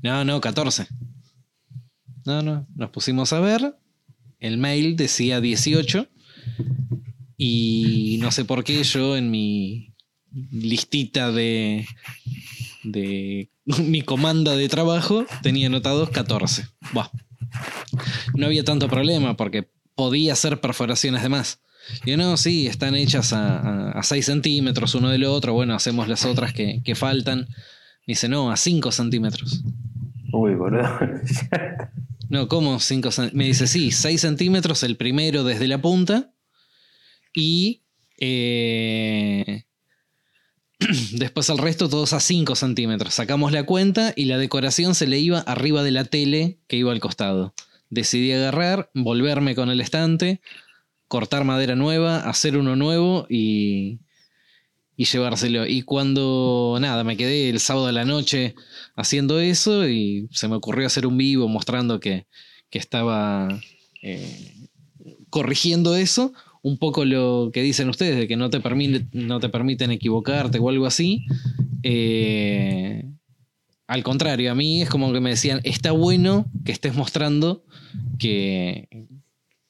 No, 0.03 0.23
no, 0.25 0.39
14. 0.41 0.87
No, 2.25 2.41
no, 2.41 2.67
nos 2.75 2.89
pusimos 2.91 3.31
a 3.33 3.39
ver. 3.39 3.75
El 4.39 4.57
mail 4.57 4.95
decía 4.97 5.39
18. 5.41 6.07
Y 7.37 8.17
no 8.19 8.31
sé 8.31 8.45
por 8.45 8.63
qué 8.63 8.83
yo 8.83 9.15
en 9.15 9.29
mi 9.29 9.93
listita 10.51 11.31
de, 11.31 11.87
de 12.83 13.49
mi 13.65 14.01
comanda 14.01 14.55
de 14.55 14.67
trabajo 14.69 15.25
tenía 15.43 15.67
anotados 15.67 16.09
14. 16.09 16.67
Buah. 16.93 17.09
No 18.35 18.47
había 18.47 18.63
tanto 18.63 18.87
problema 18.87 19.37
porque 19.37 19.69
podía 19.95 20.33
hacer 20.33 20.59
perforaciones 20.59 21.23
de 21.23 21.29
más. 21.29 21.61
Yo 22.05 22.17
no, 22.17 22.35
sí, 22.35 22.67
están 22.67 22.95
hechas 22.95 23.31
a, 23.31 23.91
a, 23.91 24.03
6 24.03 24.25
centímetros 24.25 24.93
uno 24.95 25.09
del 25.09 25.23
otro. 25.23 25.53
Bueno, 25.53 25.73
hacemos 25.73 26.07
las 26.07 26.25
otras 26.25 26.53
que, 26.53 26.81
que 26.83 26.95
faltan. 26.95 27.47
Me 28.05 28.13
dice, 28.13 28.27
no, 28.27 28.51
a 28.51 28.57
5 28.57 28.91
centímetros. 28.91 29.63
Uy, 30.33 30.55
boludo. 30.55 30.83
No, 32.29 32.49
¿cómo 32.49 32.79
5 32.79 33.11
centímetros? 33.11 33.37
Me 33.37 33.45
dice, 33.45 33.67
sí, 33.67 33.91
6 33.91 34.19
centímetros 34.19 34.83
el 34.83 34.97
primero 34.97 35.45
desde 35.45 35.65
la 35.67 35.81
punta. 35.81 36.33
Y 37.33 37.81
eh, 38.19 39.63
después 41.13 41.49
al 41.49 41.57
resto 41.57 41.89
todos 41.89 42.13
a 42.13 42.19
5 42.19 42.55
centímetros. 42.55 43.13
Sacamos 43.13 43.51
la 43.51 43.63
cuenta 43.63 44.13
y 44.15 44.25
la 44.25 44.37
decoración 44.37 44.95
se 44.95 45.07
le 45.07 45.19
iba 45.19 45.39
arriba 45.39 45.83
de 45.83 45.91
la 45.91 46.05
tele 46.05 46.59
que 46.67 46.77
iba 46.77 46.91
al 46.91 46.99
costado. 46.99 47.53
Decidí 47.89 48.31
agarrar, 48.31 48.89
volverme 48.93 49.55
con 49.55 49.69
el 49.69 49.81
estante, 49.81 50.41
cortar 51.07 51.45
madera 51.45 51.75
nueva, 51.75 52.19
hacer 52.19 52.57
uno 52.57 52.75
nuevo 52.75 53.25
y, 53.29 53.99
y 54.97 55.05
llevárselo. 55.05 55.65
Y 55.65 55.83
cuando, 55.83 56.77
nada, 56.81 57.03
me 57.03 57.15
quedé 57.15 57.49
el 57.49 57.59
sábado 57.59 57.87
a 57.87 57.91
la 57.91 58.03
noche 58.03 58.55
haciendo 58.95 59.39
eso 59.39 59.87
y 59.87 60.27
se 60.31 60.47
me 60.47 60.55
ocurrió 60.55 60.87
hacer 60.87 61.07
un 61.07 61.17
vivo 61.17 61.47
mostrando 61.47 61.99
que, 61.99 62.27
que 62.69 62.79
estaba 62.79 63.47
eh, 64.01 64.53
corrigiendo 65.29 65.95
eso. 65.95 66.33
Un 66.67 66.77
poco 66.77 67.05
lo 67.05 67.49
que 67.53 67.61
dicen 67.61 67.87
ustedes, 67.87 68.17
de 68.17 68.27
que 68.27 68.35
no 68.35 68.49
te, 68.49 68.59
permite, 68.59 69.05
no 69.13 69.39
te 69.39 69.47
permiten 69.47 69.91
equivocarte 69.91 70.59
o 70.59 70.67
algo 70.67 70.85
así. 70.85 71.25
Eh, 71.81 73.05
al 73.87 74.03
contrario, 74.03 74.51
a 74.51 74.55
mí 74.55 74.81
es 74.81 74.89
como 74.89 75.13
que 75.13 75.21
me 75.21 75.29
decían, 75.29 75.61
está 75.63 75.91
bueno 75.91 76.51
que 76.65 76.73
estés 76.73 76.93
mostrando 76.93 77.63
que, 78.19 78.89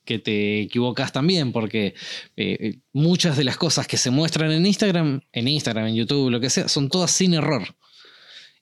que 0.05 0.17
te 0.17 0.61
equivocas 0.61 1.11
también, 1.11 1.51
porque 1.51 1.93
eh, 2.35 2.79
muchas 2.93 3.37
de 3.37 3.43
las 3.43 3.57
cosas 3.57 3.85
que 3.85 3.97
se 3.97 4.09
muestran 4.09 4.51
en 4.51 4.65
Instagram, 4.65 5.21
en 5.31 5.47
Instagram, 5.47 5.87
en 5.87 5.95
YouTube, 5.95 6.31
lo 6.31 6.39
que 6.39 6.49
sea, 6.49 6.67
son 6.67 6.89
todas 6.89 7.11
sin 7.11 7.35
error. 7.35 7.75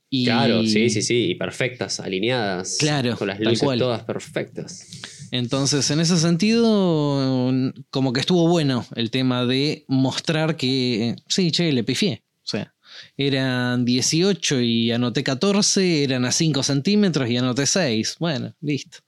Y, 0.09 0.25
Claro, 0.25 0.63
sí, 0.63 0.89
sí, 0.89 1.01
sí. 1.01 1.31
Y 1.31 1.36
perfectas, 1.36 2.01
alineadas. 2.01 2.77
Claro, 2.79 3.15
Con 3.15 3.29
las 3.29 3.39
luces 3.39 3.79
todas 3.79 4.03
perfectas. 4.03 5.14
Entonces, 5.32 5.89
en 5.91 5.99
ese 5.99 6.17
sentido, 6.17 7.51
como 7.89 8.13
que 8.13 8.19
estuvo 8.19 8.47
bueno 8.47 8.86
el 8.95 9.11
tema 9.11 9.45
de 9.45 9.86
mostrar 9.88 10.55
que, 10.55 11.15
sí, 11.28 11.51
che, 11.51 11.71
le 11.71 11.84
pifié. 11.84 12.23
O 12.43 12.47
sea, 12.47 12.73
eran 13.17 13.86
18 13.86 14.61
y 14.61 14.91
anoté 14.91 15.23
14, 15.23 16.03
eran 16.03 16.26
a 16.26 16.32
5 16.32 16.63
centímetros 16.63 17.30
y 17.30 17.38
anoté 17.38 17.65
6. 17.65 18.17
Bueno, 18.19 18.53
listo. 18.61 18.99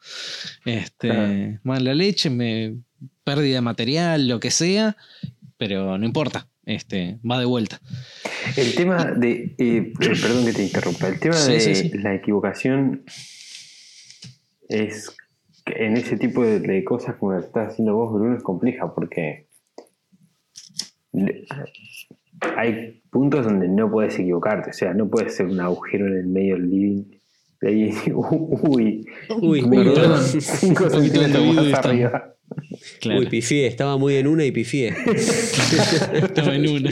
Este, 0.65 1.09
Claro. 1.09 1.59
mala 1.63 1.93
leche, 1.93 2.29
me, 2.29 2.75
pérdida 3.23 3.55
de 3.55 3.61
material, 3.61 4.27
lo 4.27 4.39
que 4.39 4.51
sea, 4.51 4.97
pero 5.57 5.97
no 5.97 6.05
importa. 6.05 6.47
Este, 6.65 7.17
va 7.29 7.39
de 7.39 7.45
vuelta. 7.45 7.79
El 8.57 8.75
tema 8.75 9.05
de. 9.05 9.55
eh, 9.57 9.93
perdón 9.97 10.45
que 10.45 10.51
te 10.51 10.63
interrumpa. 10.63 11.07
El 11.07 11.17
tema 11.17 11.35
Sí, 11.35 11.51
de 11.53 11.59
sí, 11.61 11.75
sí. 11.75 11.91
la 11.99 12.13
equivocación 12.13 13.05
es. 14.67 15.11
En 15.75 15.97
ese 15.97 16.17
tipo 16.17 16.43
de, 16.43 16.59
de 16.59 16.83
cosas 16.83 17.15
como 17.15 17.33
lo 17.33 17.39
estás 17.39 17.73
haciendo 17.73 17.95
vos, 17.95 18.13
Bruno, 18.13 18.35
es 18.35 18.43
compleja 18.43 18.93
porque. 18.93 19.47
Hay 22.55 23.01
puntos 23.09 23.45
donde 23.45 23.67
no 23.67 23.89
puedes 23.91 24.17
equivocarte. 24.19 24.69
O 24.69 24.73
sea, 24.73 24.93
no 24.93 25.09
puedes 25.09 25.33
hacer 25.33 25.47
un 25.47 25.59
agujero 25.59 26.07
en 26.07 26.17
el 26.17 26.27
medio 26.27 26.55
del 26.55 26.69
living. 26.69 27.03
de 27.61 27.67
ahí, 27.67 27.93
uy, 28.13 29.05
Uy, 29.41 29.61
me 29.63 29.83
quedo 29.83 29.93
perdón. 29.95 30.23
5 30.23 30.83
Un 30.83 30.91
poquito 30.91 31.21
centímetros 31.21 31.55
más 31.55 31.85
arriba. 31.85 32.33
Claro. 33.01 33.19
Uy, 33.19 33.27
pifié. 33.27 33.67
Estaba 33.67 33.97
muy 33.97 34.15
en 34.15 34.27
una 34.27 34.45
y 34.45 34.51
pifié. 34.51 34.89
Estaba 36.13 36.55
en 36.55 36.69
una. 36.69 36.89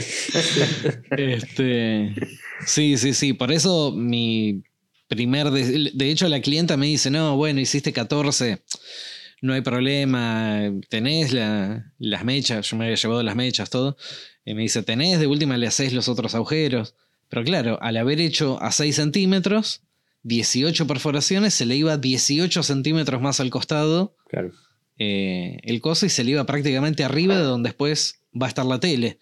Este, 1.16 2.14
sí, 2.66 2.96
sí, 2.96 3.14
sí. 3.14 3.32
Por 3.32 3.52
eso 3.52 3.92
mi 3.92 4.62
primer. 5.08 5.50
De, 5.50 5.90
de 5.92 6.10
hecho, 6.10 6.28
la 6.28 6.40
clienta 6.40 6.76
me 6.76 6.86
dice: 6.86 7.10
No, 7.10 7.36
bueno, 7.36 7.60
hiciste 7.60 7.92
14. 7.92 8.62
No 9.42 9.52
hay 9.54 9.60
problema. 9.60 10.60
Tenés 10.88 11.32
la- 11.32 11.92
las 11.98 12.24
mechas. 12.24 12.68
Yo 12.70 12.76
me 12.76 12.84
había 12.86 12.96
llevado 12.96 13.22
las 13.22 13.36
mechas, 13.36 13.70
todo. 13.70 13.96
Y 14.44 14.54
me 14.54 14.62
dice: 14.62 14.82
Tenés, 14.82 15.18
de 15.20 15.26
última 15.26 15.56
le 15.56 15.66
hacés 15.66 15.92
los 15.92 16.08
otros 16.08 16.34
agujeros. 16.34 16.94
Pero 17.28 17.44
claro, 17.44 17.78
al 17.82 17.96
haber 17.96 18.20
hecho 18.20 18.62
a 18.62 18.70
6 18.70 18.94
centímetros, 18.96 19.82
18 20.22 20.86
perforaciones, 20.86 21.54
se 21.54 21.66
le 21.66 21.76
iba 21.76 21.96
18 21.96 22.62
centímetros 22.62 23.20
más 23.20 23.40
al 23.40 23.50
costado 23.50 24.16
Claro. 24.28 24.52
eh, 24.98 25.58
el 25.64 25.80
coso 25.80 26.06
y 26.06 26.08
se 26.08 26.22
le 26.24 26.30
iba 26.32 26.46
prácticamente 26.46 27.02
arriba 27.04 27.36
de 27.36 27.42
donde 27.42 27.68
después 27.70 28.20
va 28.40 28.46
a 28.46 28.48
estar 28.48 28.64
la 28.64 28.78
tele. 28.80 29.18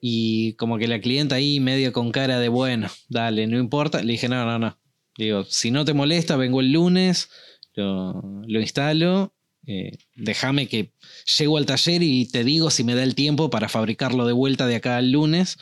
Y 0.00 0.54
como 0.54 0.78
que 0.78 0.88
la 0.88 1.00
clienta 1.00 1.36
ahí 1.36 1.60
medio 1.60 1.92
con 1.92 2.10
cara 2.10 2.40
de 2.40 2.48
bueno, 2.48 2.88
dale, 3.08 3.46
no 3.46 3.58
importa. 3.58 4.02
Le 4.02 4.12
dije, 4.12 4.28
no, 4.28 4.44
no, 4.44 4.58
no. 4.58 4.76
Digo, 5.20 5.44
si 5.44 5.70
no 5.70 5.84
te 5.84 5.92
molesta, 5.92 6.36
vengo 6.36 6.60
el 6.60 6.72
lunes, 6.72 7.28
lo, 7.74 8.22
lo 8.46 8.60
instalo, 8.60 9.34
eh, 9.66 9.98
déjame 10.16 10.66
que 10.66 10.94
llego 11.38 11.58
al 11.58 11.66
taller 11.66 12.02
y 12.02 12.24
te 12.24 12.42
digo 12.42 12.70
si 12.70 12.84
me 12.84 12.94
da 12.94 13.02
el 13.02 13.14
tiempo 13.14 13.50
para 13.50 13.68
fabricarlo 13.68 14.26
de 14.26 14.32
vuelta 14.32 14.66
de 14.66 14.76
acá 14.76 14.96
al 14.96 15.12
lunes. 15.12 15.58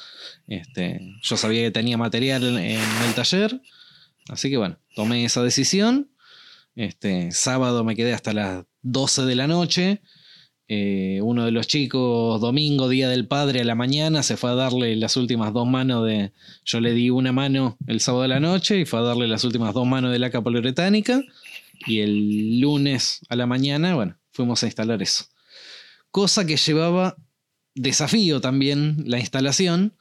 Este, 0.46 1.00
yo 1.22 1.36
sabía 1.36 1.62
que 1.62 1.72
tenía 1.72 1.98
material 1.98 2.44
en, 2.44 2.58
en 2.58 3.02
el 3.04 3.14
taller, 3.16 3.60
así 4.28 4.48
que 4.48 4.58
bueno, 4.58 4.78
tomé 4.94 5.24
esa 5.24 5.42
decisión. 5.42 6.12
Este, 6.76 7.32
sábado 7.32 7.82
me 7.82 7.96
quedé 7.96 8.14
hasta 8.14 8.32
las 8.32 8.64
12 8.82 9.22
de 9.22 9.34
la 9.34 9.48
noche. 9.48 10.02
Eh, 10.70 11.20
uno 11.22 11.46
de 11.46 11.50
los 11.50 11.66
chicos, 11.66 12.40
domingo, 12.42 12.88
día 12.88 13.08
del 13.08 13.26
padre, 13.26 13.62
a 13.62 13.64
la 13.64 13.74
mañana, 13.74 14.22
se 14.22 14.36
fue 14.36 14.50
a 14.50 14.54
darle 14.54 14.94
las 14.96 15.16
últimas 15.16 15.54
dos 15.54 15.66
manos 15.66 16.06
de. 16.06 16.32
Yo 16.64 16.80
le 16.80 16.92
di 16.92 17.08
una 17.08 17.32
mano 17.32 17.78
el 17.86 18.00
sábado 18.00 18.22
de 18.22 18.28
la 18.28 18.40
noche 18.40 18.78
y 18.78 18.84
fue 18.84 18.98
a 19.00 19.02
darle 19.02 19.26
las 19.26 19.44
últimas 19.44 19.72
dos 19.72 19.86
manos 19.86 20.12
de 20.12 20.18
la 20.18 20.30
capa 20.30 20.44
poliuretánica. 20.44 21.22
Y 21.86 22.00
el 22.00 22.60
lunes 22.60 23.20
a 23.30 23.36
la 23.36 23.46
mañana, 23.46 23.94
bueno, 23.94 24.18
fuimos 24.30 24.62
a 24.62 24.66
instalar 24.66 25.00
eso. 25.02 25.24
Cosa 26.10 26.44
que 26.44 26.56
llevaba 26.56 27.16
desafío 27.74 28.40
también 28.40 29.04
la 29.06 29.18
instalación, 29.18 29.94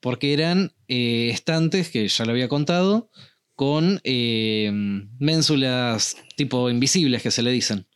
porque 0.00 0.32
eran 0.32 0.72
eh, 0.88 1.30
estantes, 1.32 1.90
que 1.90 2.06
ya 2.06 2.24
lo 2.24 2.32
había 2.32 2.48
contado, 2.48 3.10
con 3.54 4.00
eh, 4.04 4.70
ménsulas 5.18 6.16
tipo 6.36 6.70
invisibles 6.70 7.22
que 7.22 7.30
se 7.30 7.42
le 7.42 7.50
dicen, 7.50 7.86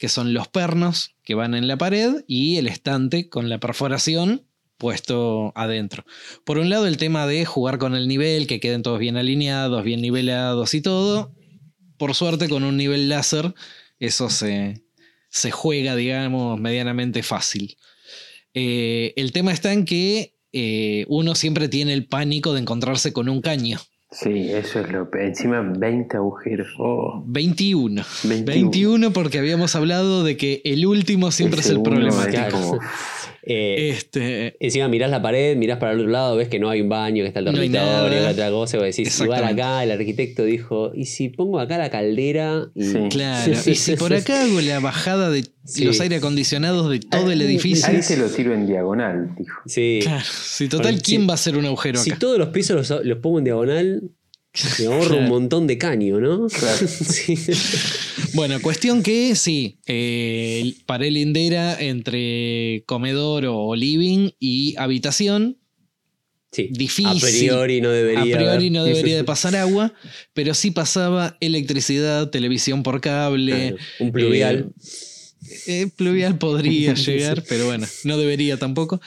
que 0.00 0.08
son 0.08 0.32
los 0.32 0.48
pernos 0.48 1.14
que 1.22 1.34
van 1.34 1.54
en 1.54 1.68
la 1.68 1.76
pared 1.76 2.24
y 2.26 2.56
el 2.56 2.66
estante 2.66 3.28
con 3.28 3.50
la 3.50 3.60
perforación 3.60 4.46
puesto 4.78 5.52
adentro. 5.54 6.06
Por 6.44 6.56
un 6.56 6.70
lado 6.70 6.86
el 6.86 6.96
tema 6.96 7.26
de 7.26 7.44
jugar 7.44 7.76
con 7.76 7.94
el 7.94 8.08
nivel, 8.08 8.46
que 8.46 8.60
queden 8.60 8.82
todos 8.82 8.98
bien 8.98 9.18
alineados, 9.18 9.84
bien 9.84 10.00
nivelados 10.00 10.72
y 10.72 10.80
todo. 10.80 11.34
Por 11.98 12.14
suerte 12.14 12.48
con 12.48 12.64
un 12.64 12.78
nivel 12.78 13.10
láser 13.10 13.54
eso 13.98 14.30
se, 14.30 14.82
se 15.28 15.50
juega, 15.50 15.94
digamos, 15.94 16.58
medianamente 16.58 17.22
fácil. 17.22 17.76
Eh, 18.54 19.12
el 19.16 19.32
tema 19.32 19.52
está 19.52 19.74
en 19.74 19.84
que 19.84 20.34
eh, 20.52 21.04
uno 21.08 21.34
siempre 21.34 21.68
tiene 21.68 21.92
el 21.92 22.06
pánico 22.06 22.54
de 22.54 22.60
encontrarse 22.60 23.12
con 23.12 23.28
un 23.28 23.42
caño. 23.42 23.78
Sí, 24.12 24.50
eso 24.50 24.80
es 24.80 24.90
lo 24.90 25.08
peor. 25.08 25.26
Encima 25.26 25.60
20 25.62 26.16
agujeros. 26.16 26.66
Oh, 26.78 27.22
21. 27.26 28.02
21. 28.24 28.44
21 28.44 29.12
porque 29.12 29.38
habíamos 29.38 29.76
hablado 29.76 30.24
de 30.24 30.36
que 30.36 30.62
el 30.64 30.84
último 30.84 31.30
siempre 31.30 31.60
es 31.60 31.70
el 31.70 31.80
es 32.28 32.34
Claro. 32.34 32.50
como- 32.58 32.78
Eh, 33.42 33.90
Este, 33.90 34.56
Encima 34.60 34.88
mirás 34.88 35.10
la 35.10 35.22
pared, 35.22 35.56
mirás 35.56 35.78
para 35.78 35.92
el 35.92 36.00
otro 36.00 36.10
lado, 36.10 36.36
ves 36.36 36.48
que 36.48 36.58
no 36.58 36.68
hay 36.68 36.80
un 36.82 36.88
baño, 36.88 37.22
que 37.22 37.28
está 37.28 37.38
el 37.40 37.46
dormitorio, 37.46 38.10
que 38.10 38.26
otra 38.26 38.50
cosa, 38.50 38.76
y 38.78 38.82
decís, 38.82 39.20
igual 39.20 39.44
acá 39.44 39.82
el 39.82 39.90
arquitecto 39.92 40.44
dijo, 40.44 40.92
¿y 40.94 41.06
si 41.06 41.28
pongo 41.30 41.58
acá 41.60 41.78
la 41.78 41.90
caldera? 41.90 42.68
Y- 42.74 42.84
Sí. 42.84 42.98
claro. 43.10 43.52
Y 43.66 43.74
si 43.74 43.96
por 43.96 44.12
acá 44.12 44.42
hago 44.42 44.60
la 44.60 44.80
bajada 44.80 45.30
de 45.30 45.44
Sí. 45.64 45.84
los 45.84 46.00
aire 46.00 46.16
acondicionados 46.16 46.90
de 46.90 47.00
todo 47.00 47.30
el 47.30 47.40
edificio. 47.42 47.86
Ahí 47.88 48.00
te 48.06 48.16
lo 48.16 48.26
tiro 48.28 48.52
en 48.54 48.66
diagonal, 48.66 49.30
dijo. 49.38 49.56
Sí. 49.66 50.00
Claro. 50.02 50.24
Si 50.24 50.68
total, 50.68 50.86
Bueno, 50.92 51.02
¿quién 51.04 51.20
si- 51.22 51.26
va 51.26 51.32
a 51.32 51.34
hacer 51.34 51.56
un 51.56 51.66
agujero 51.66 51.98
Si 52.00 52.10
acá? 52.10 52.18
todos 52.18 52.38
los 52.38 52.48
pisos 52.48 52.88
los, 52.90 53.04
los 53.04 53.18
pongo 53.18 53.38
en 53.38 53.44
diagonal, 53.44 54.02
me 54.78 54.86
ahorro 54.86 55.18
un 55.18 55.28
montón 55.28 55.66
de 55.66 55.78
caño, 55.78 56.20
¿no? 56.20 56.46
Claro. 56.48 56.86
Sí. 56.88 57.36
Bueno, 58.34 58.60
cuestión 58.60 59.02
que 59.02 59.34
sí, 59.34 59.78
eh, 59.86 60.74
paré 60.86 61.10
lindera 61.10 61.80
entre 61.80 62.84
comedor 62.86 63.46
o 63.46 63.74
living 63.74 64.30
y 64.38 64.74
habitación. 64.76 65.58
Sí. 66.52 66.68
Difícil. 66.70 67.06
A 67.06 67.20
priori 67.20 67.80
no 67.80 67.90
debería. 67.90 68.20
A 68.34 68.38
priori 68.38 68.70
no 68.70 68.84
debería 68.84 69.16
de 69.16 69.24
pasar 69.24 69.56
agua, 69.56 69.92
pero 70.34 70.54
sí 70.54 70.70
pasaba 70.70 71.36
electricidad, 71.40 72.30
televisión 72.30 72.82
por 72.82 73.00
cable. 73.00 73.70
Claro, 73.70 73.76
Un 74.00 74.12
pluvial. 74.12 74.72
Eh, 75.66 75.88
pluvial 75.96 76.38
podría 76.38 76.94
llegar, 76.94 77.44
pero 77.48 77.66
bueno, 77.66 77.86
no 78.04 78.18
debería 78.18 78.58
tampoco. 78.58 79.00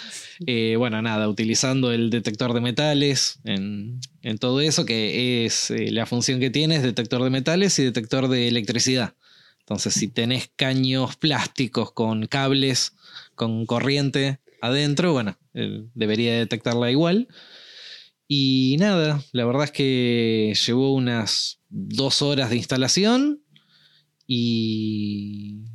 Eh, 0.46 0.76
bueno, 0.78 1.02
nada, 1.02 1.30
utilizando 1.30 1.91
el 1.91 2.10
detector 2.10 2.54
de 2.54 2.62
metales 2.62 3.39
en, 3.46 4.00
todo 4.39 4.62
eso, 4.62 4.86
que 4.86 5.46
es 5.46 5.72
eh, 5.72 5.91
la 5.91 6.06
función 6.06 6.39
que 6.39 6.50
tiene, 6.50 6.78
es 6.78 6.84
detector 6.84 7.24
de 7.24 7.30
metales 7.30 7.78
y 7.80 7.84
detector 7.84 8.28
de 8.28 8.48
electricidad. 8.48 9.16
Entonces, 9.60 9.94
si 9.94 10.08
tenés 10.08 10.50
caños 10.56 11.16
plásticos 11.16 11.91
con 11.91 12.28
cables, 12.28 12.94
con 13.36 13.66
corriente 13.66 14.39
adentro, 14.62 15.14
bueno, 15.14 15.38
eh, 15.54 15.86
debería 15.94 16.34
detectarla 16.34 16.91
igual. 16.91 17.28
Y 18.28 18.78
nada, 18.80 19.24
la 19.32 19.46
verdad 19.46 19.66
es 19.66 19.72
que 19.72 20.54
llevó 20.66 20.94
unas 20.94 21.60
dos 21.70 22.22
horas 22.22 22.50
de 22.50 22.58
instalación 22.58 23.44
y 24.26 25.66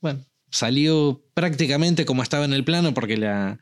bueno, 0.00 0.26
salió 0.54 1.20
prácticamente 1.34 2.04
como 2.04 2.22
estaba 2.22 2.44
en 2.44 2.52
el 2.52 2.62
plano 2.62 2.94
porque 2.94 3.16
la, 3.16 3.58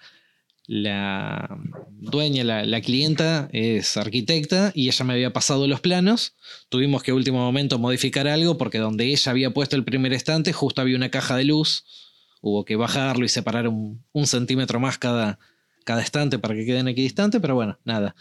la 0.67 1.59
dueña, 1.89 2.45
la, 2.45 2.67
la 2.67 2.83
clienta 2.83 3.49
es 3.51 3.97
arquitecta 3.97 4.73
y 4.75 4.89
ella 4.89 5.05
me 5.07 5.15
había 5.15 5.33
pasado 5.33 5.67
los 5.67 5.81
planos. 5.81 6.37
Tuvimos 6.69 7.03
que 7.03 7.15
último 7.15 7.39
momento 7.39 7.79
modificar 7.79 8.29
algo 8.29 8.59
porque 8.59 8.77
donde 8.77 9.07
ella 9.07 9.33
había 9.33 9.55
puesto 9.55 9.75
el 9.75 9.85
primer 9.85 10.13
estante 10.13 10.53
justo 10.53 10.83
había 10.83 10.99
una 10.99 11.09
caja 11.09 11.35
de 11.35 11.45
luz. 11.45 11.87
Hubo 12.43 12.67
que 12.67 12.77
bajarlo 12.77 13.25
y 13.25 13.31
separar 13.31 13.69
un, 13.69 14.05
un 14.13 14.27
centímetro 14.27 14.79
más 14.79 14.99
cada, 14.99 15.39
cada 15.85 16.03
estante 16.03 16.39
para 16.39 16.55
que 16.55 16.67
queden 16.67 16.89
equidistante, 16.89 17.41
pero 17.41 17.55
bueno, 17.55 17.79
nada, 17.85 18.15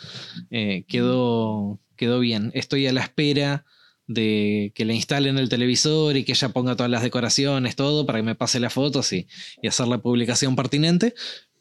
eh, 0.49 0.85
quedó, 0.87 1.81
quedó 1.97 2.21
bien. 2.21 2.51
Estoy 2.53 2.87
a 2.87 2.93
la 2.93 3.01
espera 3.01 3.65
de 4.07 4.71
que 4.75 4.83
le 4.85 4.93
instalen 4.93 5.37
el 5.37 5.47
televisor 5.49 6.17
y 6.17 6.23
que 6.25 6.33
ella 6.33 6.49
ponga 6.49 6.75
todas 6.75 6.91
las 6.91 7.01
decoraciones, 7.03 7.75
todo, 7.75 8.05
para 8.05 8.19
que 8.19 8.23
me 8.23 8.35
pase 8.35 8.59
las 8.59 8.73
fotos 8.73 9.13
y, 9.13 9.27
y 9.61 9.67
hacer 9.67 9.87
la 9.87 9.99
publicación 9.99 10.55
pertinente. 10.55 11.13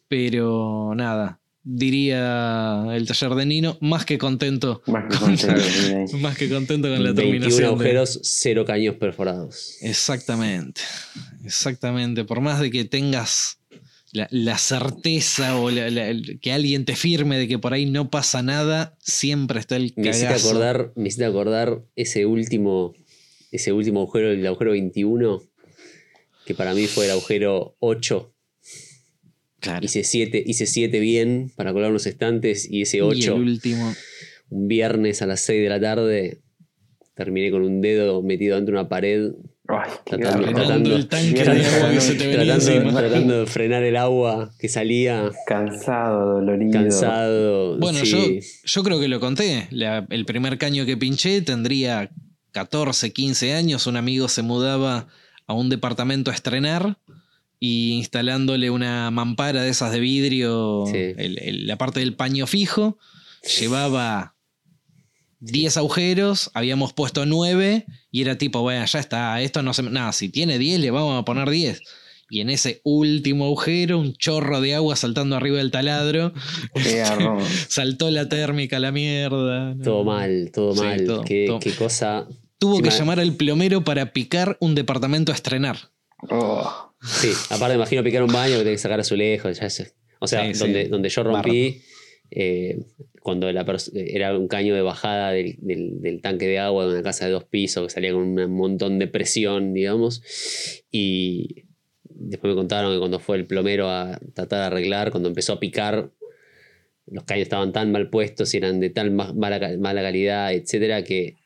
Pero 0.08 0.92
nada, 0.96 1.38
diría 1.62 2.84
el 2.92 3.06
taller 3.06 3.34
de 3.36 3.46
Nino, 3.46 3.78
más 3.80 4.04
que 4.04 4.18
contento, 4.18 4.82
Más 4.88 5.04
que 5.08 5.18
contento, 5.18 5.52
ahí. 5.54 6.04
más 6.20 6.36
que 6.36 6.48
contento 6.48 6.88
con 6.88 7.04
la 7.04 7.12
21 7.12 7.14
terminación. 7.14 7.60
de- 7.60 7.66
agujeros, 7.66 8.18
cero 8.24 8.64
caños 8.64 8.96
perforados. 8.96 9.76
Exactamente, 9.82 10.80
exactamente. 11.44 12.24
Por 12.24 12.40
más 12.40 12.58
de 12.60 12.70
que 12.72 12.84
tengas 12.84 13.59
la, 14.12 14.26
la 14.30 14.58
certeza 14.58 15.58
o 15.60 15.70
la- 15.70 16.14
que 16.40 16.52
alguien 16.52 16.84
te 16.84 16.96
firme 16.96 17.38
de 17.38 17.46
que 17.48 17.58
por 17.58 17.72
ahí 17.72 17.86
no 17.86 18.10
pasa 18.10 18.42
nada, 18.42 18.96
siempre 19.00 19.60
está 19.60 19.76
el 19.76 19.92
Me 19.96 20.08
hiciste 20.10 20.26
cagazo. 20.26 20.48
acordar, 20.50 20.92
me 20.96 21.08
hiciste 21.08 21.24
acordar 21.24 21.82
ese 21.96 22.26
último, 22.26 22.94
ese 23.52 23.72
último 23.72 24.00
agujero, 24.00 24.30
el 24.32 24.46
agujero 24.46 24.72
21, 24.72 25.42
que 26.44 26.54
para 26.54 26.74
mí 26.74 26.86
fue 26.86 27.04
el 27.06 27.12
agujero 27.12 27.76
8. 27.80 28.32
Claro. 29.60 29.84
Hice 29.84 30.04
7, 30.04 30.42
hice 30.44 30.66
7 30.66 31.00
bien 31.00 31.52
para 31.54 31.72
colar 31.72 31.90
unos 31.90 32.06
estantes 32.06 32.66
y 32.70 32.82
ese 32.82 32.96
Y 32.96 33.00
el 33.00 33.06
8, 33.06 33.34
último. 33.36 33.94
un 34.48 34.68
viernes 34.68 35.20
a 35.22 35.26
las 35.26 35.40
6 35.42 35.62
de 35.62 35.68
la 35.68 35.78
tarde, 35.80 36.38
terminé 37.14 37.50
con 37.50 37.62
un 37.62 37.80
dedo 37.82 38.22
metido 38.22 38.58
de 38.60 38.72
una 38.72 38.88
pared, 38.88 39.32
Ay, 39.72 39.90
Tratando- 40.04 40.96
el 40.96 41.08
tanque 41.08 41.34
Tratando- 41.42 41.62
de 41.62 41.66
agua 41.76 41.90
que 41.90 42.00
se 42.00 42.14
te 42.14 42.26
venía 42.26 42.54
tratando, 42.56 42.72
encima. 42.72 43.00
tratando 43.00 43.40
de 43.40 43.46
frenar 43.46 43.82
el 43.82 43.96
agua 43.96 44.50
que 44.58 44.68
salía, 44.68 45.30
Cansado, 45.46 46.34
dolorido. 46.34 46.72
cansado. 46.72 47.78
Bueno, 47.78 48.00
sí. 48.00 48.10
yo, 48.10 48.18
yo 48.64 48.82
creo 48.82 49.00
que 49.00 49.08
lo 49.08 49.20
conté. 49.20 49.68
La- 49.70 50.06
el 50.10 50.24
primer 50.24 50.58
caño 50.58 50.84
que 50.86 50.96
pinché 50.96 51.40
tendría 51.42 52.10
14, 52.52 53.12
15 53.12 53.54
años. 53.54 53.86
Un 53.86 53.96
amigo 53.96 54.28
se 54.28 54.42
mudaba 54.42 55.06
a 55.46 55.52
un 55.54 55.68
departamento 55.68 56.30
a 56.30 56.34
estrenar 56.34 56.96
y 57.58 57.92
instalándole 57.92 58.70
una 58.70 59.10
mampara 59.10 59.62
de 59.62 59.68
esas 59.70 59.92
de 59.92 60.00
vidrio, 60.00 60.84
Sí. 60.86 60.96
el- 61.16 61.38
el- 61.38 61.66
la 61.66 61.76
parte 61.76 62.00
del 62.00 62.14
paño 62.14 62.46
fijo, 62.46 62.98
llevaba 63.60 64.34
10 65.40 65.76
agujeros, 65.78 66.50
habíamos 66.54 66.92
puesto 66.92 67.26
9 67.26 67.86
y 68.10 68.22
era 68.22 68.36
tipo, 68.38 68.60
bueno, 68.62 68.84
ya 68.84 68.98
está, 69.00 69.40
esto 69.40 69.62
no 69.62 69.72
se... 69.74 69.82
Nada, 69.82 70.12
si 70.12 70.28
tiene 70.28 70.58
10 70.58 70.80
le 70.80 70.90
vamos 70.90 71.20
a 71.20 71.24
poner 71.24 71.48
10. 71.50 71.82
Y 72.32 72.40
en 72.42 72.50
ese 72.50 72.80
último 72.84 73.46
agujero, 73.46 73.98
un 73.98 74.14
chorro 74.14 74.60
de 74.60 74.74
agua 74.76 74.94
saltando 74.94 75.34
arriba 75.36 75.58
del 75.58 75.70
taladro. 75.72 76.32
Qué. 76.74 77.02
Saltó 77.68 78.10
la 78.10 78.28
térmica, 78.28 78.76
a 78.76 78.80
la 78.80 78.92
mierda. 78.92 79.74
no. 79.74 79.82
Todo 79.82 80.04
mal, 80.04 80.50
todo 80.54 80.74
Sí, 80.74 80.80
mal. 80.80 81.04
todo- 81.06 81.24
qué, 81.24 81.44
todo. 81.48 81.58
qué 81.58 81.72
cosa. 81.72 82.28
Tuvo 82.58 82.82
que 82.82 82.90
llamar 82.90 83.18
al 83.20 83.32
plomero 83.34 83.82
para 83.84 84.12
picar 84.12 84.58
un 84.60 84.74
departamento 84.74 85.32
a 85.32 85.34
estrenar. 85.34 85.76
Oh, 86.28 86.92
Sí, 87.02 87.30
aparte 87.48 87.74
imagino 87.76 88.04
picar 88.04 88.22
un 88.22 88.30
baño 88.30 88.58
que 88.58 88.64
tenés 88.64 88.72
que 88.78 88.82
sacar 88.82 89.00
azulejos. 89.00 89.58
Ya 89.58 89.70
sé. 89.70 89.94
O 90.20 90.26
sea, 90.26 90.46
Sí, 90.46 90.52
sí. 90.52 90.58
donde, 90.60 90.88
donde 90.88 91.08
yo 91.08 91.22
rompí, 91.22 91.80
eh, 92.30 92.78
cuando 93.20 93.50
la 93.52 93.66
era 93.94 94.36
un 94.36 94.48
caño 94.48 94.74
de 94.74 94.82
bajada 94.82 95.30
del, 95.32 95.56
del- 95.60 96.00
del 96.00 96.20
tanque 96.22 96.46
de 96.46 96.58
agua 96.58 96.86
de 96.86 96.92
una 96.94 97.02
casa 97.02 97.26
de 97.26 97.32
dos 97.32 97.44
pisos 97.44 97.84
que 97.86 97.90
salía 97.92 98.12
con 98.12 98.22
un 98.22 98.52
montón 98.56 98.98
de 98.98 99.06
presión, 99.06 99.72
digamos. 99.74 100.22
Y 100.90 101.64
después 102.04 102.50
me 102.52 102.56
contaron 102.56 102.92
que 102.92 102.98
cuando 102.98 103.18
fue 103.18 103.36
el 103.36 103.46
plomero 103.46 103.88
a 103.90 104.18
tratar 104.34 104.60
de 104.60 104.66
arreglar, 104.66 105.10
cuando 105.10 105.28
empezó 105.28 105.52
a 105.54 105.60
picar, 105.60 106.10
los 107.06 107.24
caños 107.24 107.42
estaban 107.42 107.72
tan 107.72 107.90
mal 107.92 108.08
puestos 108.08 108.54
y 108.54 108.56
eran 108.58 108.80
de 108.80 108.90
tan 108.90 109.14
ma- 109.14 109.32
mala, 109.32 109.76
mala 109.78 110.00
calidad, 110.02 110.52
etcétera, 110.54 111.02
que 111.04 111.36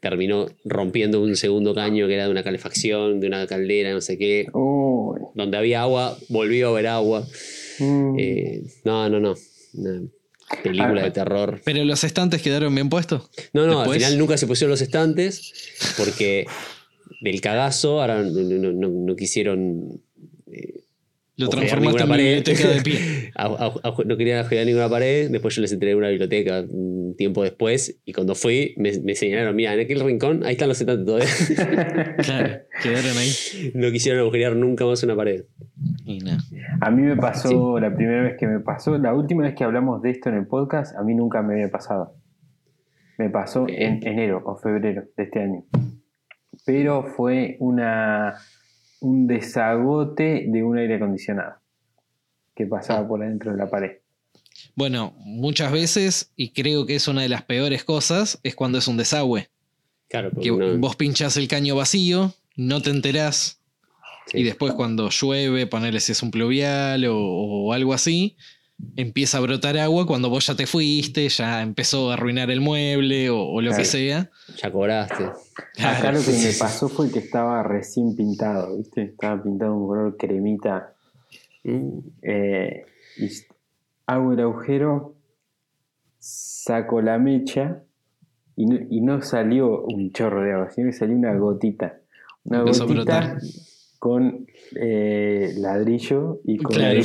terminó 0.00 0.46
rompiendo 0.64 1.22
un 1.22 1.36
segundo 1.36 1.74
caño 1.74 2.06
que 2.06 2.14
era 2.14 2.24
de 2.26 2.30
una 2.30 2.42
calefacción, 2.44 3.18
de 3.20 3.26
una 3.26 3.46
caldera, 3.46 3.92
no 3.92 4.00
sé 4.00 4.18
qué. 4.18 4.46
uy. 4.52 5.20
Donde 5.34 5.56
había 5.56 5.82
agua, 5.82 6.16
volvió 6.28 6.68
a 6.68 6.70
haber 6.70 6.86
agua. 6.88 7.26
Mm. 7.78 8.16
Eh, 8.18 8.62
no, 8.84 9.08
no, 9.08 9.20
no. 9.20 9.34
Una 9.74 10.02
película 10.62 11.00
Ah. 11.00 11.04
de 11.04 11.10
terror. 11.10 11.60
Pero 11.64 11.84
los 11.84 12.04
estantes 12.04 12.42
quedaron 12.42 12.74
bien 12.74 12.88
puestos. 12.88 13.30
No, 13.52 13.66
no, 13.66 13.78
Después- 13.80 13.96
al 14.02 14.06
final 14.08 14.18
nunca 14.18 14.36
se 14.36 14.46
pusieron 14.46 14.70
los 14.70 14.80
estantes 14.80 15.52
porque 15.96 16.46
del 17.20 17.40
cagazo 17.40 18.00
ahora 18.00 18.22
no, 18.22 18.30
no- 18.30 18.72
no- 18.72 18.88
no 18.88 19.16
quisieron 19.16 20.02
Lo 21.38 21.48
transformaste 21.50 22.02
en 22.02 22.08
pared. 22.08 22.24
biblioteca 22.24 22.68
de 22.68 22.80
pie. 22.82 23.30
a- 23.34 23.46
a- 23.46 23.88
a- 23.88 24.04
no 24.06 24.16
querían 24.16 24.38
ajugar 24.38 24.64
ninguna 24.64 24.88
pared. 24.88 25.30
Después 25.30 25.54
yo 25.54 25.60
les 25.62 25.72
entregué 25.72 25.94
una 25.94 26.08
biblioteca 26.08 26.64
un 26.68 27.14
tiempo 27.16 27.42
después 27.42 28.00
y 28.04 28.12
cuando 28.14 28.34
fui 28.34 28.74
me, 28.78 28.90
me 29.00 29.14
señalaron, 29.14 29.54
mira, 29.54 29.74
en 29.74 29.80
aquel 29.80 30.00
rincón, 30.00 30.44
ahí 30.44 30.52
están 30.52 30.68
los 30.68 30.80
estantes 30.80 31.04
todavía. 31.06 31.26
Claro, 32.24 32.58
quedaron 32.82 33.16
ahí. 33.18 33.70
no 33.74 33.90
quisieron 33.90 34.20
agujerear 34.22 34.56
nunca 34.56 34.84
más 34.86 35.02
una 35.02 35.14
pared. 35.14 35.44
Y 36.06 36.18
nada. 36.20 36.38
A 36.80 36.90
mí 36.90 37.02
me 37.02 37.16
pasó 37.16 37.78
la 37.80 37.94
primera 37.94 38.22
vez 38.22 38.36
que 38.38 38.46
me 38.46 38.60
pasó, 38.60 38.96
la 38.96 39.12
última 39.14 39.42
vez 39.44 39.54
que 39.54 39.64
hablamos 39.64 40.00
de 40.02 40.10
esto 40.10 40.28
en 40.30 40.36
el 40.36 40.46
podcast, 40.46 40.96
a 40.96 41.02
mí 41.02 41.14
nunca 41.14 41.42
me 41.42 41.54
había 41.54 41.70
pasado. 41.70 42.14
Me 43.18 43.28
pasó 43.30 43.66
en 43.68 44.06
enero 44.06 44.42
o 44.44 44.56
febrero 44.56 45.04
de 45.16 45.22
este 45.22 45.40
año. 45.40 45.64
Pero 46.64 47.04
fue 47.16 47.56
una 47.60 48.34
un 49.00 49.26
desagote 49.26 50.46
de 50.48 50.62
un 50.62 50.78
aire 50.78 50.96
acondicionado 50.96 51.56
que 52.54 52.66
pasaba 52.66 53.06
por 53.06 53.22
adentro 53.22 53.52
de 53.52 53.58
la 53.58 53.68
pared. 53.68 53.98
Bueno, 54.74 55.14
muchas 55.18 55.70
veces, 55.72 56.32
y 56.36 56.50
creo 56.50 56.86
que 56.86 56.94
es 56.96 57.08
una 57.08 57.22
de 57.22 57.28
las 57.28 57.42
peores 57.42 57.84
cosas, 57.84 58.38
es 58.42 58.54
cuando 58.54 58.78
es 58.78 58.88
un 58.88 58.96
desagüe. 58.96 59.48
Claro, 60.08 60.30
porque 60.30 60.48
Que 60.50 60.56
no- 60.56 60.78
vos 60.78 60.96
pinchás 60.96 61.36
el 61.36 61.48
caño 61.48 61.76
vacío, 61.76 62.32
no 62.56 62.80
te 62.80 62.90
enterás, 62.90 63.60
sí. 64.28 64.38
y 64.38 64.42
después 64.44 64.72
cuando 64.74 65.10
llueve, 65.10 65.66
ponerle 65.66 66.00
si 66.00 66.12
es 66.12 66.22
un 66.22 66.30
pluvial 66.30 67.04
o, 67.06 67.16
o 67.18 67.72
algo 67.72 67.92
así, 67.92 68.36
empieza 68.96 69.38
a 69.38 69.40
brotar 69.40 69.78
agua 69.78 70.06
cuando 70.06 70.28
vos 70.30 70.46
ya 70.46 70.54
te 70.54 70.66
fuiste, 70.66 71.28
ya 71.28 71.62
empezó 71.62 72.10
a 72.10 72.14
arruinar 72.14 72.50
el 72.50 72.60
mueble 72.60 73.30
o, 73.30 73.40
o 73.40 73.60
lo 73.60 73.74
que 73.74 73.84
sea. 73.84 74.30
ya 74.56 74.70
cobraste. 74.72 75.24
Acá 75.78 76.12
lo 76.12 76.20
que 76.20 76.32
me 76.32 76.52
pasó 76.58 76.88
fue 76.88 77.10
que 77.10 77.18
estaba 77.20 77.62
recién 77.62 78.14
pintado, 78.16 78.76
¿viste? 78.76 79.02
Estaba 79.02 79.42
pintado 79.42 79.74
un 79.76 79.86
color 79.86 80.16
cremita. 80.16 80.92
Mm. 81.64 81.98
eh, 82.22 82.86
y 83.18 83.28
hago 84.06 84.32
el 84.32 84.40
agujero, 84.40 85.16
saco 86.18 87.00
la 87.00 87.18
mecha 87.18 87.82
y 88.54 88.66
no, 88.66 88.78
y 88.88 89.00
no 89.00 89.20
salió 89.22 89.82
un 89.84 90.12
chorro 90.12 90.42
de 90.42 90.52
agua, 90.52 90.70
sino 90.70 90.88
que 90.88 90.92
salió 90.92 91.16
una 91.16 91.34
gotita. 91.34 91.98
Una 92.44 92.60
Empezó 92.60 92.84
a 92.84 92.86
gotita 92.86 93.20
brotar. 93.20 93.38
con 93.98 94.45
eh, 94.74 95.52
ladrillo 95.58 96.40
y 96.44 96.56
con 96.58 96.74
Claro, 96.74 96.98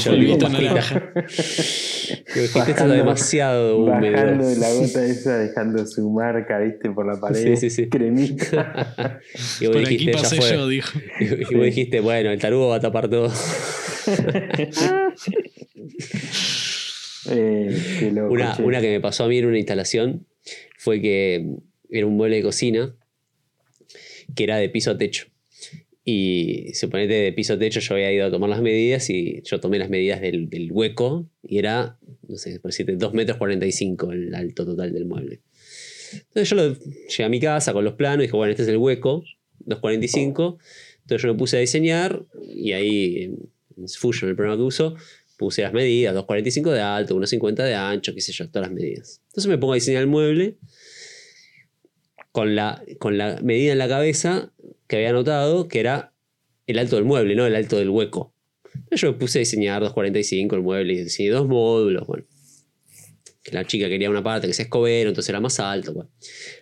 naranja. 0.49 1.11
Digo, 1.13 1.21
Dijiste, 1.25 2.11
esto 2.43 2.59
está 2.59 2.65
Bajando- 2.65 2.93
demasiado 2.95 3.77
húmedo. 3.77 4.11
Bajando 4.13 4.47
de 4.47 4.55
la 4.57 4.73
gota 4.73 5.05
esa, 5.05 5.37
dejando 5.37 5.85
su 5.85 6.09
marca, 6.11 6.59
viste, 6.59 6.89
por 6.89 7.05
la 7.05 7.19
pared. 7.19 7.55
Sí, 7.55 7.57
sí, 7.57 7.69
sí. 7.69 7.89
Cremita. 7.89 9.19
y 9.61 9.67
vos 9.67 9.75
Por 9.75 9.85
aquí 9.85 9.97
dijiste, 9.97 10.11
ya 10.13 10.21
pasé 10.21 10.35
fue. 10.37 10.51
yo, 10.53 10.67
dijo. 10.67 10.99
Y 11.19 11.55
vos 11.55 11.65
dijiste, 11.65 11.99
bueno, 11.99 12.31
el 12.31 12.39
tarugo 12.39 12.69
va 12.69 12.77
a 12.77 12.79
tapar 12.79 13.09
todo. 13.09 13.31
Eh, 17.29 18.09
loco, 18.13 18.33
Una, 18.33 18.55
che. 18.57 18.63
una 18.63 18.81
que 18.81 18.89
me 18.89 18.99
pasó 18.99 19.25
a 19.25 19.27
mí 19.27 19.37
en 19.37 19.45
una 19.45 19.57
instalación 19.59 20.25
fue 20.79 20.99
que 21.01 21.45
era 21.91 22.07
un 22.07 22.15
mueble 22.17 22.37
de 22.37 22.41
cocina 22.43 22.95
que 24.35 24.43
era 24.45 24.57
de 24.57 24.69
piso 24.69 24.89
a 24.91 24.97
techo. 24.97 25.27
Y 26.13 26.73
suponete 26.73 27.13
de 27.13 27.31
piso 27.31 27.57
techo 27.57 27.79
yo 27.79 27.93
había 27.93 28.11
ido 28.11 28.25
a 28.25 28.29
tomar 28.31 28.49
las 28.49 28.61
medidas 28.61 29.09
y 29.09 29.41
yo 29.45 29.61
tomé 29.61 29.79
las 29.79 29.89
medidas 29.89 30.19
del, 30.19 30.67
hueco 30.69 31.29
y 31.41 31.57
era, 31.57 31.97
no 32.27 32.35
sé, 32.35 32.59
por 32.59 32.71
decirte, 32.71 32.97
2 32.97 33.13
metros 33.13 33.37
45 33.37 34.11
el 34.11 34.35
alto 34.35 34.65
total 34.65 34.91
del 34.91 35.05
mueble. 35.05 35.39
Entonces 36.11 36.49
yo 36.49 36.57
lo, 36.57 36.77
llegué 36.77 37.23
a 37.23 37.29
mi 37.29 37.39
casa 37.39 37.71
con 37.71 37.85
los 37.85 37.93
planos 37.93 38.19
y 38.19 38.21
dije, 38.23 38.35
bueno, 38.35 38.51
este 38.51 38.63
es 38.63 38.67
el 38.67 38.75
hueco, 38.75 39.23
2.45. 39.65 40.57
Entonces 40.99 41.21
yo 41.21 41.27
me 41.29 41.39
puse 41.39 41.55
a 41.55 41.59
diseñar 41.61 42.25
y 42.45 42.73
ahí 42.73 43.23
en 43.77 43.87
Fusion, 43.87 44.29
el 44.29 44.35
programa 44.35 44.57
que 44.57 44.63
uso, 44.63 44.95
puse 45.37 45.61
las 45.61 45.71
medidas, 45.71 46.13
2.45 46.13 46.73
de 46.73 46.81
alto, 46.81 47.15
1.50 47.15 47.63
de 47.63 47.75
ancho, 47.75 48.13
qué 48.13 48.19
sé 48.19 48.33
yo, 48.33 48.49
todas 48.49 48.67
las 48.67 48.75
medidas. 48.75 49.21
Entonces 49.27 49.47
me 49.47 49.57
pongo 49.57 49.71
a 49.71 49.75
diseñar 49.75 50.01
el 50.01 50.07
mueble 50.07 50.57
con 52.33 52.53
la, 52.53 52.83
con 52.99 53.17
la 53.17 53.39
medida 53.41 53.71
en 53.71 53.77
la 53.77 53.87
cabeza 53.87 54.51
que 54.91 54.97
había 54.97 55.11
anotado, 55.11 55.69
que 55.69 55.79
era 55.79 56.13
el 56.67 56.77
alto 56.77 56.97
del 56.97 57.05
mueble, 57.05 57.33
no 57.33 57.45
el 57.45 57.55
alto 57.55 57.77
del 57.77 57.89
hueco. 57.89 58.35
Yo 58.91 59.13
me 59.13 59.17
puse 59.17 59.39
a 59.39 59.39
diseñar 59.39 59.81
2.45 59.81 60.53
el 60.53 60.61
mueble 60.61 60.91
y 60.91 61.03
diseñé 61.03 61.29
dos 61.29 61.47
módulos, 61.47 62.05
bueno. 62.05 62.25
Que 63.41 63.53
la 63.53 63.65
chica 63.65 63.87
quería 63.87 64.09
una 64.09 64.21
parte 64.21 64.47
que 64.47 64.53
sea 64.53 64.63
escobero, 64.63 65.07
entonces 65.07 65.29
era 65.29 65.39
más 65.39 65.61
alto. 65.61 65.93
Bueno. 65.93 66.11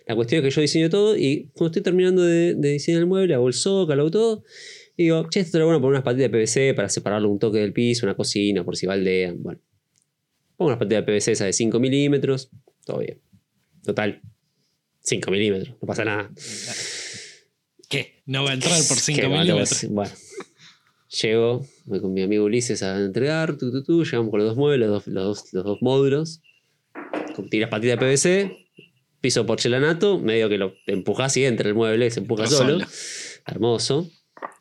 La 0.06 0.14
cuestión 0.14 0.38
es 0.38 0.44
que 0.48 0.54
yo 0.54 0.60
diseño 0.60 0.88
todo 0.88 1.16
y 1.16 1.50
cuando 1.54 1.70
estoy 1.72 1.82
terminando 1.82 2.22
de, 2.22 2.54
de 2.54 2.68
diseñar 2.70 3.00
el 3.00 3.08
mueble, 3.08 3.34
hago 3.34 3.48
el 3.48 3.54
zócalo, 3.54 4.08
todo. 4.12 4.44
Y 4.96 5.04
digo, 5.04 5.28
che, 5.28 5.40
esto 5.40 5.58
era 5.58 5.64
bueno 5.64 5.80
poner 5.80 5.94
unas 5.94 6.04
patitas 6.04 6.30
de 6.30 6.38
PVC 6.38 6.76
para 6.76 6.88
separarlo 6.88 7.28
un 7.28 7.40
toque 7.40 7.58
del 7.58 7.72
piso, 7.72 8.06
una 8.06 8.14
cocina, 8.14 8.64
por 8.64 8.76
si 8.76 8.86
baldean. 8.86 9.42
Bueno. 9.42 9.60
Pongo 10.56 10.68
unas 10.68 10.78
patitas 10.78 11.04
de 11.04 11.12
PVC 11.12 11.32
esas 11.32 11.46
de 11.46 11.52
5 11.52 11.80
milímetros, 11.80 12.48
todo 12.84 12.98
bien. 13.00 13.20
Total, 13.82 14.22
5 15.00 15.30
milímetros, 15.32 15.74
no 15.80 15.86
pasa 15.88 16.04
nada. 16.04 16.30
¿Qué? 17.90 18.22
No 18.24 18.44
va 18.44 18.52
a 18.52 18.54
entrar 18.54 18.78
por 18.88 18.96
5 18.96 19.20
¿Qué 19.20 19.26
va? 19.26 19.40
milímetros. 19.40 19.86
Bueno, 19.90 20.12
llego, 21.20 21.66
voy 21.84 22.00
con 22.00 22.14
mi 22.14 22.22
amigo 22.22 22.44
Ulises 22.44 22.82
a 22.82 22.96
entregar, 22.96 23.58
tu, 23.58 23.70
tu, 23.72 23.82
tu, 23.82 24.04
llegamos 24.04 24.30
con 24.30 24.38
los 24.38 24.48
dos 24.50 24.56
muebles, 24.56 24.88
los 24.88 25.04
dos, 25.04 25.12
los 25.12 25.24
dos, 25.24 25.52
los 25.52 25.64
dos 25.64 25.78
módulos, 25.82 26.40
con 27.34 27.50
tiras 27.50 27.68
patitas 27.68 27.98
de 27.98 28.06
PVC, 28.06 28.56
piso 29.20 29.44
porcelanato, 29.44 30.18
medio 30.20 30.48
que 30.48 30.56
lo 30.56 30.72
empujas 30.86 31.36
y 31.36 31.44
entra 31.44 31.68
el 31.68 31.74
mueble, 31.74 32.10
se 32.10 32.20
empuja 32.20 32.46
solo. 32.46 32.78
solo. 32.78 32.86
Hermoso. 33.46 34.08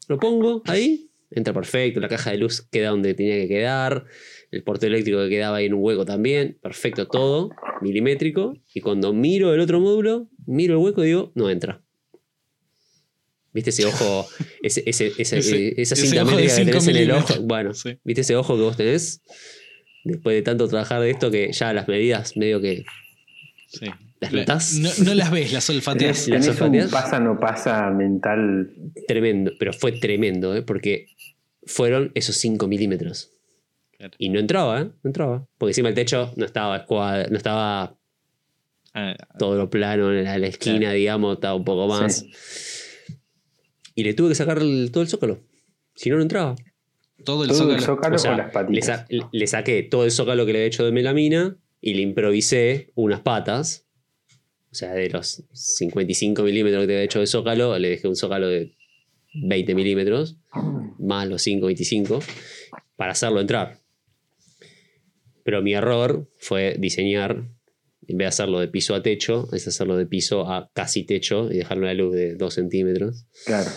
Lo 0.07 0.17
pongo 0.17 0.63
ahí, 0.65 1.11
entra 1.29 1.53
perfecto, 1.53 1.99
la 1.99 2.07
caja 2.07 2.31
de 2.31 2.39
luz 2.39 2.63
queda 2.71 2.89
donde 2.89 3.13
tenía 3.13 3.35
que 3.35 3.47
quedar, 3.47 4.05
el 4.49 4.63
portero 4.63 4.95
eléctrico 4.95 5.19
que 5.19 5.29
quedaba 5.29 5.57
ahí 5.57 5.67
en 5.67 5.75
un 5.75 5.83
hueco 5.83 6.03
también, 6.03 6.57
perfecto 6.63 7.07
todo, 7.07 7.51
milimétrico. 7.81 8.55
Y 8.73 8.81
cuando 8.81 9.13
miro 9.13 9.53
el 9.53 9.59
otro 9.59 9.79
módulo, 9.79 10.29
miro 10.47 10.73
el 10.73 10.79
hueco 10.83 11.03
y 11.03 11.07
digo, 11.09 11.31
no 11.35 11.51
entra. 11.51 11.83
¿Viste 13.53 13.69
ese 13.71 13.85
ojo, 13.85 14.27
ese, 14.63 14.83
ese, 14.85 15.11
ese- 15.17 15.37
Ese- 15.39 15.67
eh, 15.69 15.73
esa 15.77 15.95
cinta 15.95 16.23
métrica 16.25 16.55
que 16.55 16.65
tenés 16.65 16.87
en 16.87 16.95
el 16.95 17.11
ojo? 17.11 17.33
Bueno, 17.41 17.73
Sí. 17.73 17.97
¿viste 18.03 18.21
ese 18.21 18.35
ojo 18.35 18.55
que 18.55 18.61
vos 18.61 18.77
tenés? 18.77 19.21
Después 20.03 20.35
de 20.35 20.41
tanto 20.41 20.67
trabajar 20.67 21.01
de 21.01 21.09
esto 21.11 21.29
que 21.31 21.51
ya 21.51 21.73
las 21.73 21.87
medidas 21.87 22.37
medio 22.37 22.61
que 22.61 22.85
Sí. 23.67 23.85
¿Las 24.21 24.33
La- 24.33 24.39
notás? 24.41 24.73
No, 24.73 24.89
no 25.05 25.13
las 25.13 25.31
ves, 25.31 25.53
las 25.53 25.69
olfateas. 25.69 26.17
¿Las 26.27 26.41
tenés 26.41 26.47
un 26.59 26.63
olfateas? 26.67 26.91
pasa 26.91 27.19
no 27.19 27.39
pasa 27.39 27.89
mental. 27.91 28.71
tremendo, 29.07 29.51
pero 29.59 29.71
fue 29.73 29.93
tremendo, 29.93 30.55
¿eh? 30.55 30.61
porque 30.61 31.07
fueron 31.65 32.11
esos 32.15 32.35
5 32.35 32.67
milímetros. 32.67 33.31
Claro. 33.97 34.13
Y 34.17 34.29
no 34.29 34.39
entraba, 34.39 34.81
¿eh? 34.81 34.85
No 34.85 35.09
entraba. 35.09 35.47
Porque 35.57 35.71
encima 35.71 35.89
el 35.89 35.95
techo 35.95 36.33
no 36.37 36.45
estaba 36.45 36.77
escuadra- 36.77 37.27
no 37.29 37.37
estaba 37.37 37.95
Ah, 38.93 39.15
todo 39.37 39.55
lo 39.55 39.69
plano 39.69 40.11
en 40.11 40.23
la, 40.23 40.37
la 40.39 40.47
esquina, 40.47 40.79
Claro. 40.79 40.95
digamos, 40.95 41.35
estaba 41.35 41.53
un 41.53 41.63
poco 41.63 41.87
más. 41.87 42.25
Y 43.99 44.03
le 44.03 44.13
tuve 44.13 44.29
que 44.29 44.35
sacar 44.35 44.59
el- 44.59 44.91
todo 44.93 45.03
el 45.03 45.09
zócalo. 45.09 45.39
Si 45.95 46.09
no, 46.09 46.15
no 46.15 46.21
entraba. 46.21 46.55
todo 47.25 47.43
el 47.43 47.49
Todo 47.49 47.57
zócalo. 47.59 47.75
el 47.77 47.83
zócalo 47.83 48.15
O 48.15 48.19
sea, 48.19 48.31
con 48.31 48.37
las 48.37 48.47
le, 48.47 48.53
patitas. 48.53 48.85
sa- 48.85 49.07
le 49.31 49.47
saqué 49.47 49.83
todo 49.83 50.05
el 50.05 50.11
zócalo 50.11 50.45
que 50.45 50.53
le 50.53 50.59
había 50.59 50.67
hecho 50.67 50.85
de 50.85 50.93
melamina 50.93 51.57
y 51.81 51.95
le 51.95 52.01
improvisé 52.01 52.91
unas 52.95 53.19
patas. 53.19 53.85
O 54.71 54.75
sea, 54.75 54.93
de 54.93 55.09
los 55.09 55.43
55 55.51 56.43
milímetros 56.43 56.83
que 56.83 56.87
te 56.87 56.93
había 56.93 57.03
hecho 57.03 57.19
de 57.19 57.27
zócalo, 57.27 57.77
le 57.77 57.89
dejé 57.89 58.07
un 58.07 58.15
zócalo 58.15 58.47
de 58.47 58.71
20 59.33 59.75
milímetros, 59.75 60.37
más 60.97 61.27
los 61.27 61.41
5, 61.41 61.65
25, 61.65 62.19
para 62.95 63.11
hacerlo 63.11 63.41
entrar. 63.41 63.79
Pero 65.43 65.61
mi 65.61 65.73
error 65.73 66.29
fue 66.37 66.75
diseñar, 66.79 67.43
en 68.09 68.17
vez 68.17 68.25
de 68.25 68.27
hacerlo 68.29 68.59
de 68.59 68.67
piso 68.67 68.95
a 68.95 69.01
techo, 69.03 69.47
es 69.53 69.67
hacerlo 69.67 69.95
de 69.95 70.05
piso 70.05 70.49
a 70.51 70.69
casi 70.73 71.03
techo 71.03 71.49
y 71.51 71.57
dejarlo 71.57 71.83
una 71.83 71.93
luz 71.93 72.13
de 72.15 72.35
2 72.35 72.53
centímetros. 72.53 73.25
Claro. 73.45 73.69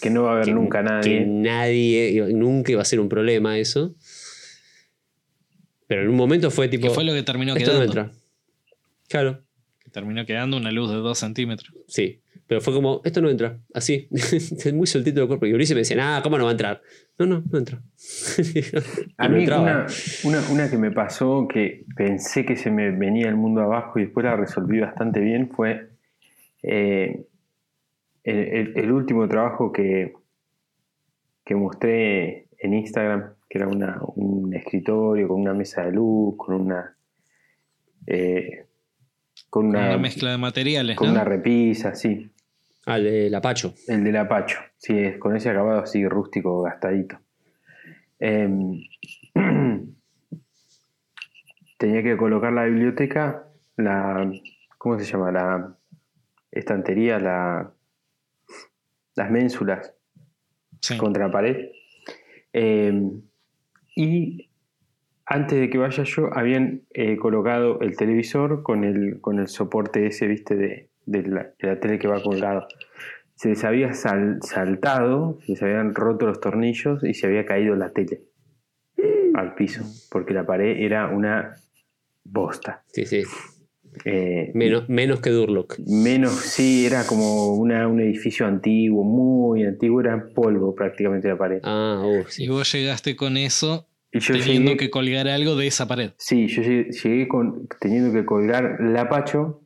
Que 0.00 0.10
no 0.10 0.22
va 0.24 0.30
a 0.30 0.32
haber 0.34 0.44
Que- 0.46 0.52
nunca 0.52 0.78
Que 0.82 0.84
nadie. 0.90 1.26
nadie, 1.26 2.10
iba- 2.10 2.28
nunca 2.28 2.72
iba 2.72 2.82
a 2.82 2.84
ser 2.84 3.00
un 3.00 3.08
problema 3.08 3.58
eso. 3.58 3.94
Pero 5.86 6.02
en 6.02 6.08
un 6.10 6.16
momento 6.16 6.50
fue 6.50 6.68
tipo. 6.68 6.86
Que 6.88 6.94
fue 6.94 7.04
lo 7.04 7.14
que 7.14 7.22
terminó 7.22 7.54
no 7.54 7.58
quedando. 7.58 7.82
entra. 7.82 8.12
Claro, 9.08 9.42
Que 9.82 9.90
terminó 9.90 10.26
quedando 10.26 10.56
una 10.58 10.70
luz 10.70 10.90
de 10.90 10.96
2 10.96 11.18
centímetros. 11.18 11.74
sí. 11.86 12.20
Pero 12.48 12.60
fue 12.62 12.72
como, 12.72 13.00
esto 13.04 13.20
no 13.20 13.28
entra. 13.28 13.58
Así. 13.74 14.08
es 14.10 14.72
muy 14.74 14.86
soltito 14.88 15.20
el 15.22 15.28
cuerpo. 15.28 15.46
Y 15.46 15.52
Ulises 15.52 15.74
me 15.76 15.80
decía, 15.82 16.16
ah, 16.16 16.22
¿cómo 16.22 16.38
no 16.38 16.44
va 16.44 16.50
a 16.50 16.52
entrar? 16.52 16.80
No, 17.18 17.26
no, 17.26 17.44
no 17.50 17.58
entra. 17.58 17.80
A 19.18 19.28
no 19.28 19.34
mí 19.36 19.40
entraba. 19.42 19.62
una, 19.62 19.86
una, 20.24 20.50
una 20.50 20.70
que 20.70 20.78
me 20.78 20.90
pasó 20.90 21.46
que 21.46 21.84
pensé 21.94 22.44
que 22.46 22.56
se 22.56 22.70
me 22.70 22.90
venía 22.90 23.28
el 23.28 23.36
mundo 23.36 23.60
abajo 23.60 23.98
y 23.98 24.04
después 24.04 24.24
la 24.24 24.34
resolví 24.36 24.80
bastante 24.80 25.20
bien 25.20 25.50
fue 25.50 25.90
eh, 26.62 27.26
el, 28.24 28.36
el- 28.38 28.72
el 28.78 28.92
último 28.92 29.28
trabajo 29.28 29.70
que, 29.72 30.14
que 31.44 31.54
mostré 31.54 32.46
en 32.58 32.74
Instagram, 32.74 33.34
que 33.48 33.58
era 33.58 33.68
una- 33.68 34.00
un 34.16 34.54
escritorio 34.54 35.28
con 35.28 35.40
una 35.40 35.52
mesa 35.54 35.84
de 35.84 35.92
luz, 35.92 36.34
con 36.36 36.54
una... 36.62 36.96
eh, 38.06 38.64
con 39.50 39.66
Con 39.66 39.76
una, 39.76 39.88
una 39.90 39.98
mezcla 39.98 40.30
de 40.30 40.38
materiales, 40.38 40.96
con 40.96 41.08
¿no? 41.08 41.12
una 41.14 41.24
repisa, 41.24 41.94
sí. 41.94 42.30
Ah, 42.90 42.96
el 42.96 43.04
del 43.04 43.34
Apacho. 43.34 43.74
El 43.86 44.02
del 44.02 44.16
Apacho, 44.16 44.58
sí, 44.78 44.98
es 44.98 45.18
con 45.18 45.36
ese 45.36 45.50
acabado 45.50 45.80
así 45.82 46.08
rústico, 46.08 46.62
gastadito. 46.62 47.18
Em, 48.18 48.80
tenía 51.78 52.02
que 52.02 52.16
colocar 52.16 52.50
la 52.50 52.64
biblioteca, 52.64 53.46
la. 53.76 54.32
¿Cómo 54.78 54.98
se 54.98 55.04
llama? 55.04 55.30
La 55.32 55.76
estantería, 56.50 57.18
la, 57.18 57.74
las 59.16 59.30
ménsulas 59.30 59.94
Sí. 60.80 60.96
contra 60.96 61.26
la 61.26 61.32
pared. 61.32 61.66
Em, 62.54 63.20
y 63.94 64.48
antes 65.26 65.60
de 65.60 65.68
que 65.68 65.76
vaya 65.76 66.04
yo, 66.04 66.30
habían 66.32 66.84
eh, 66.94 67.18
colocado 67.18 67.80
el 67.80 67.96
televisor 67.96 68.62
con 68.62 68.84
el, 68.84 69.20
con 69.20 69.40
el 69.40 69.48
soporte 69.48 70.06
ese, 70.06 70.26
viste, 70.26 70.56
de, 70.56 70.88
de 71.10 71.22
la, 71.22 71.42
de 71.60 71.68
la 71.68 71.80
tele 71.80 71.98
que 71.98 72.08
va 72.08 72.22
colgado. 72.22 72.66
Se 73.34 73.48
les 73.50 73.64
había 73.64 73.92
sal- 73.94 74.38
saltado, 74.42 75.38
se 75.44 75.52
les 75.52 75.62
habían 75.62 75.94
roto 75.94 76.26
los 76.26 76.40
tornillos 76.40 77.02
y 77.04 77.14
se 77.14 77.26
había 77.26 77.44
caído 77.46 77.74
la 77.76 77.90
tele 77.92 78.22
al 79.34 79.54
piso, 79.54 79.82
porque 80.10 80.34
la 80.34 80.44
pared 80.44 80.76
era 80.80 81.06
una 81.08 81.54
bosta. 82.24 82.82
Sí, 82.92 83.06
sí. 83.06 83.22
Eh, 84.04 84.50
Menos, 84.54 84.88
menos 84.88 85.20
que 85.20 85.30
Durlock. 85.30 85.78
Menos, 85.86 86.32
sí, 86.32 86.84
era 86.86 87.04
como 87.06 87.54
una- 87.54 87.86
un 87.88 88.00
edificio 88.00 88.46
antiguo, 88.46 89.04
muy 89.04 89.64
antiguo, 89.64 90.00
era 90.00 90.28
polvo 90.34 90.74
prácticamente 90.74 91.28
la 91.28 91.36
pared. 91.38 91.60
Ah, 91.62 92.02
uh, 92.04 92.24
sí. 92.28 92.44
Y 92.44 92.48
vos 92.48 92.70
llegaste 92.72 93.16
con 93.16 93.36
eso 93.36 93.86
Y 94.12 94.20
yo 94.20 94.34
teniendo 94.34 94.72
llegué, 94.72 94.76
que 94.76 94.90
colgar 94.90 95.28
algo 95.28 95.54
de 95.56 95.66
esa 95.68 95.86
pared. 95.86 96.10
sí, 96.16 96.48
yo 96.48 96.62
llegué, 96.62 96.90
llegué 96.90 97.28
con, 97.28 97.68
teniendo 97.80 98.12
que 98.12 98.24
colgar 98.24 98.78
lapacho 98.80 99.60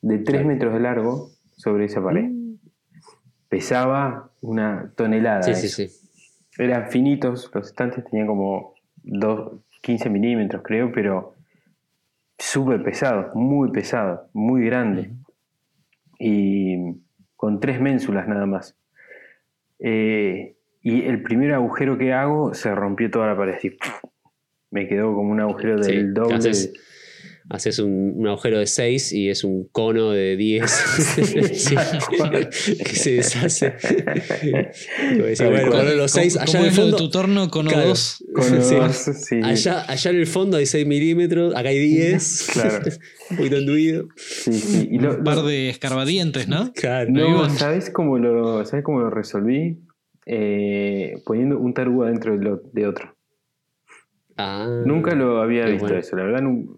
de 0.00 0.18
3 0.18 0.24
Claro. 0.42 0.46
metros 0.48 0.72
de 0.74 0.80
largo 0.80 1.30
sobre 1.56 1.86
esa 1.86 2.02
pared. 2.02 2.30
Pesaba 3.48 4.30
una 4.40 4.92
tonelada. 4.96 5.42
Sí, 5.42 5.54
sí, 5.54 5.66
eso. 5.84 5.94
sí. 5.94 6.08
Eran 6.62 6.90
finitos, 6.90 7.50
los 7.54 7.68
estantes 7.68 8.04
tenían 8.04 8.26
como 8.26 8.74
dos, 9.02 9.60
15 9.80 10.10
milímetros, 10.10 10.62
creo, 10.64 10.90
pero 10.92 11.34
súper 12.38 12.82
pesado, 12.82 13.32
muy 13.34 13.70
pesado, 13.70 14.28
muy 14.32 14.64
grande. 14.66 15.12
Y 16.18 16.96
con 17.36 17.60
tres 17.60 17.80
ménsulas 17.80 18.26
nada 18.28 18.44
más. 18.46 18.76
Eh, 19.78 20.56
y 20.82 21.02
el 21.02 21.22
primer 21.22 21.54
agujero 21.54 21.96
que 21.96 22.12
hago 22.12 22.54
se 22.54 22.74
rompió 22.74 23.10
toda 23.10 23.28
la 23.28 23.36
pared. 23.36 23.54
así, 23.54 23.76
me 24.70 24.88
quedó 24.88 25.14
como 25.14 25.30
un 25.30 25.40
agujero 25.40 25.82
Sí, 25.82 25.92
del 25.96 26.12
doble. 26.14 26.34
haces- 26.36 26.72
Haces 27.50 27.78
un, 27.78 28.12
un 28.16 28.28
agujero 28.28 28.58
de 28.58 28.66
6 28.66 29.12
y 29.14 29.30
es 29.30 29.42
un 29.42 29.64
cono 29.72 30.10
de 30.10 30.36
10 30.36 30.64
Sí, 31.54 31.76
que 32.84 32.94
se 32.94 33.12
deshace. 33.12 33.72
Decís, 35.16 35.40
bueno, 35.42 35.70
con 35.70 35.96
los 35.96 36.10
6 36.10 36.34
¿Cómo- 36.34 36.42
allá 36.42 36.58
en 36.60 36.64
el 36.66 36.70
lo 36.70 36.76
de 36.76 36.82
fondo. 36.82 36.96
tu 36.98 37.10
torno 37.10 37.48
con 37.50 37.66
Claro. 37.66 37.90
O2? 37.92 38.24
Con 38.34 38.44
Sí. 38.62 38.74
dos, 38.74 38.96
sí. 38.96 39.40
Allá, 39.42 39.84
allá 39.88 40.10
en 40.10 40.16
el 40.18 40.26
fondo 40.26 40.56
hay 40.58 40.66
6 40.66 40.86
milímetros, 40.86 41.54
acá 41.56 41.70
hay 41.70 41.78
10. 41.78 42.48
Claro. 42.52 42.84
un 43.30 43.36
poquito 43.38 43.56
enduido. 43.56 44.08
Sí, 44.16 44.52
sí. 44.52 44.88
Y 44.90 44.98
lo- 44.98 45.16
Un 45.16 45.24
par 45.24 45.36
lo- 45.36 45.46
de 45.46 45.70
escarbadientes, 45.70 46.48
¿no? 46.48 46.72
Claro. 46.74 47.10
No 47.10 47.44
No. 47.44 47.50
¿sabes 47.50 47.90
cómo 47.90 48.18
lo, 48.18 48.64
¿sabes 48.66 48.84
cómo 48.84 49.00
lo 49.00 49.10
resolví? 49.10 49.78
Eh, 50.26 51.14
poniendo 51.24 51.58
un 51.58 51.72
tarugo 51.72 52.02
adentro 52.04 52.36
de, 52.36 52.44
lo- 52.44 52.60
de 52.74 52.86
otro. 52.86 53.16
Ah. 54.36 54.82
Nunca 54.84 55.14
lo 55.14 55.40
había 55.40 55.64
visto 55.64 55.86
bueno. 55.86 55.98
eso, 55.98 56.14
la 56.16 56.24
verdad 56.24 56.42
nu- 56.42 56.77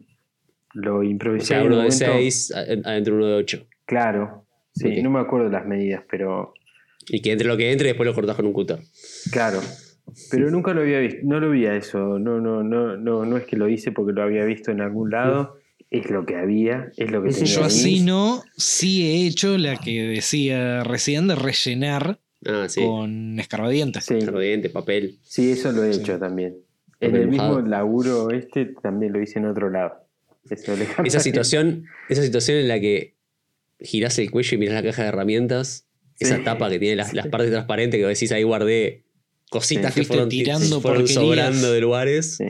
lo 0.74 0.98
O 0.98 1.02
improvisé. 1.02 1.46
sea, 1.46 1.60
un 1.60 1.66
uno 1.68 1.76
de 1.76 1.82
momento. 1.84 2.04
6 2.06 2.52
adentro 2.84 3.14
uno 3.16 3.26
de 3.26 3.34
8. 3.34 3.66
Claro, 3.86 4.44
sí, 4.74 5.02
no 5.02 5.10
me 5.10 5.20
acuerdo 5.20 5.48
las 5.48 5.66
medidas, 5.66 6.02
pero 6.10 6.54
Y 7.08 7.20
que 7.22 7.32
entre 7.32 7.48
lo 7.48 7.56
que 7.56 7.72
entre 7.72 7.88
y 7.88 7.90
después 7.90 8.06
lo 8.06 8.14
cortás 8.14 8.36
con 8.36 8.46
un 8.46 8.52
cúter. 8.52 8.78
claro. 9.32 9.60
Pero 10.30 10.50
nunca 10.50 10.74
lo 10.74 10.80
había 10.80 10.98
visto, 10.98 11.20
no 11.22 11.38
lo 11.38 11.50
vi 11.50 11.66
a 11.66 11.76
eso, 11.76 12.18
no, 12.18 12.40
no, 12.40 12.64
no, 12.64 12.96
no, 12.96 13.24
no 13.24 13.36
es 13.36 13.44
que 13.44 13.56
lo 13.56 13.68
hice 13.68 13.92
porque 13.92 14.12
lo 14.12 14.22
había 14.24 14.44
visto 14.44 14.72
en 14.72 14.80
algún 14.80 15.10
lado, 15.10 15.56
es 15.88 16.10
lo 16.10 16.26
que 16.26 16.34
había, 16.34 16.90
es 16.96 17.12
lo 17.12 17.22
que 17.22 17.30
tenía 17.30 17.44
Yo 17.46 17.62
así 17.64 18.00
no, 18.00 18.42
sí 18.56 19.06
he 19.06 19.26
hecho 19.28 19.56
la 19.56 19.76
que 19.76 20.02
decía 20.02 20.82
recién 20.82 21.28
de 21.28 21.36
rellenar 21.36 22.18
Ah, 22.44 22.66
sí. 22.68 22.80
con 22.84 23.38
escarbadientes. 23.38 24.04
Sí, 24.04 24.14
Diente, 24.16 24.68
papel. 24.70 25.18
sí, 25.22 25.52
eso 25.52 25.70
lo 25.70 25.84
he 25.84 25.92
Sí. 25.92 26.00
hecho 26.00 26.18
también. 26.18 26.56
En 26.98 27.14
el 27.14 27.28
mismo 27.28 27.60
laburo 27.60 28.30
este 28.30 28.66
también 28.82 29.12
lo 29.12 29.22
hice 29.22 29.38
en 29.38 29.46
otro 29.46 29.70
lado. 29.70 29.99
Esa 31.04 31.20
situación, 31.20 31.86
esa 32.08 32.22
situación 32.22 32.58
en 32.58 32.68
la 32.68 32.80
que 32.80 33.14
girás 33.80 34.18
el 34.18 34.30
cuello 34.30 34.54
y 34.54 34.58
mirás 34.58 34.74
la 34.74 34.82
caja 34.82 35.02
de 35.02 35.08
herramientas, 35.08 35.86
esa 36.18 36.42
tapa 36.44 36.68
que 36.68 36.78
tiene 36.78 36.96
las, 36.96 37.14
las 37.14 37.28
partes 37.28 37.50
transparentes 37.50 37.98
que 37.98 38.06
decís 38.06 38.30
ahí 38.32 38.42
guardé 38.42 39.04
cositas 39.50 39.94
Sí. 39.94 40.00
que 40.00 40.06
fueron, 40.06 40.28
tirando 40.28 40.80
fueron 40.80 41.08
sobrando 41.08 41.72
de 41.72 41.80
lugares. 41.80 42.36
Sí. 42.36 42.46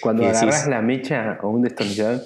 Cuando 0.00 0.22
decís- 0.24 0.36
agarras 0.42 0.68
la 0.68 0.82
mecha 0.82 1.38
o 1.42 1.48
un 1.50 1.62
destornillador 1.62 2.22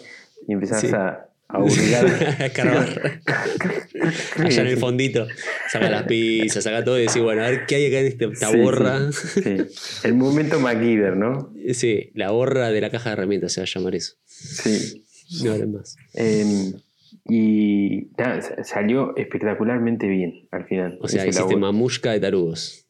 y 0.46 0.52
empezás 0.52 0.82
Sí. 0.82 0.88
a, 0.92 1.26
a. 1.48 1.58
A. 1.58 1.58
Allá 4.44 4.60
en 4.62 4.66
el 4.68 4.76
fondito. 4.78 5.26
Saca 5.70 5.90
las 5.90 6.04
pizzas, 6.04 6.64
saca 6.64 6.84
todo 6.84 6.98
y 6.98 7.02
decís, 7.06 7.22
bueno, 7.22 7.44
a 7.44 7.50
ver 7.50 7.66
qué 7.66 7.76
hay 7.76 7.86
acá 7.86 8.00
en 8.00 8.06
este- 8.06 8.24
esta 8.26 8.50
Sí, 8.50 8.56
borra. 8.58 9.10
Sí. 9.12 9.56
El 10.04 10.14
momento 10.14 10.60
MacGyver, 10.60 11.16
¿no? 11.16 11.52
Sí, 11.72 12.10
la 12.14 12.30
borra 12.30 12.70
de 12.70 12.80
la 12.80 12.90
caja 12.90 13.10
de 13.10 13.14
herramientas 13.14 13.52
se 13.52 13.60
va 13.60 13.64
a 13.64 13.68
llamar 13.72 13.94
eso. 13.94 14.14
Sí. 14.36 15.04
No 15.44 15.52
hablen 15.52 15.72
más. 15.72 15.96
Eh, 16.14 16.72
y 17.28 18.08
nada, 18.16 18.64
salió 18.64 19.16
espectacularmente 19.16 20.06
bien 20.08 20.46
al 20.52 20.64
final. 20.66 20.98
O 21.00 21.08
sea, 21.08 21.26
hiciste 21.26 21.56
mamushka 21.56 22.12
de 22.12 22.20
tarugos. 22.20 22.86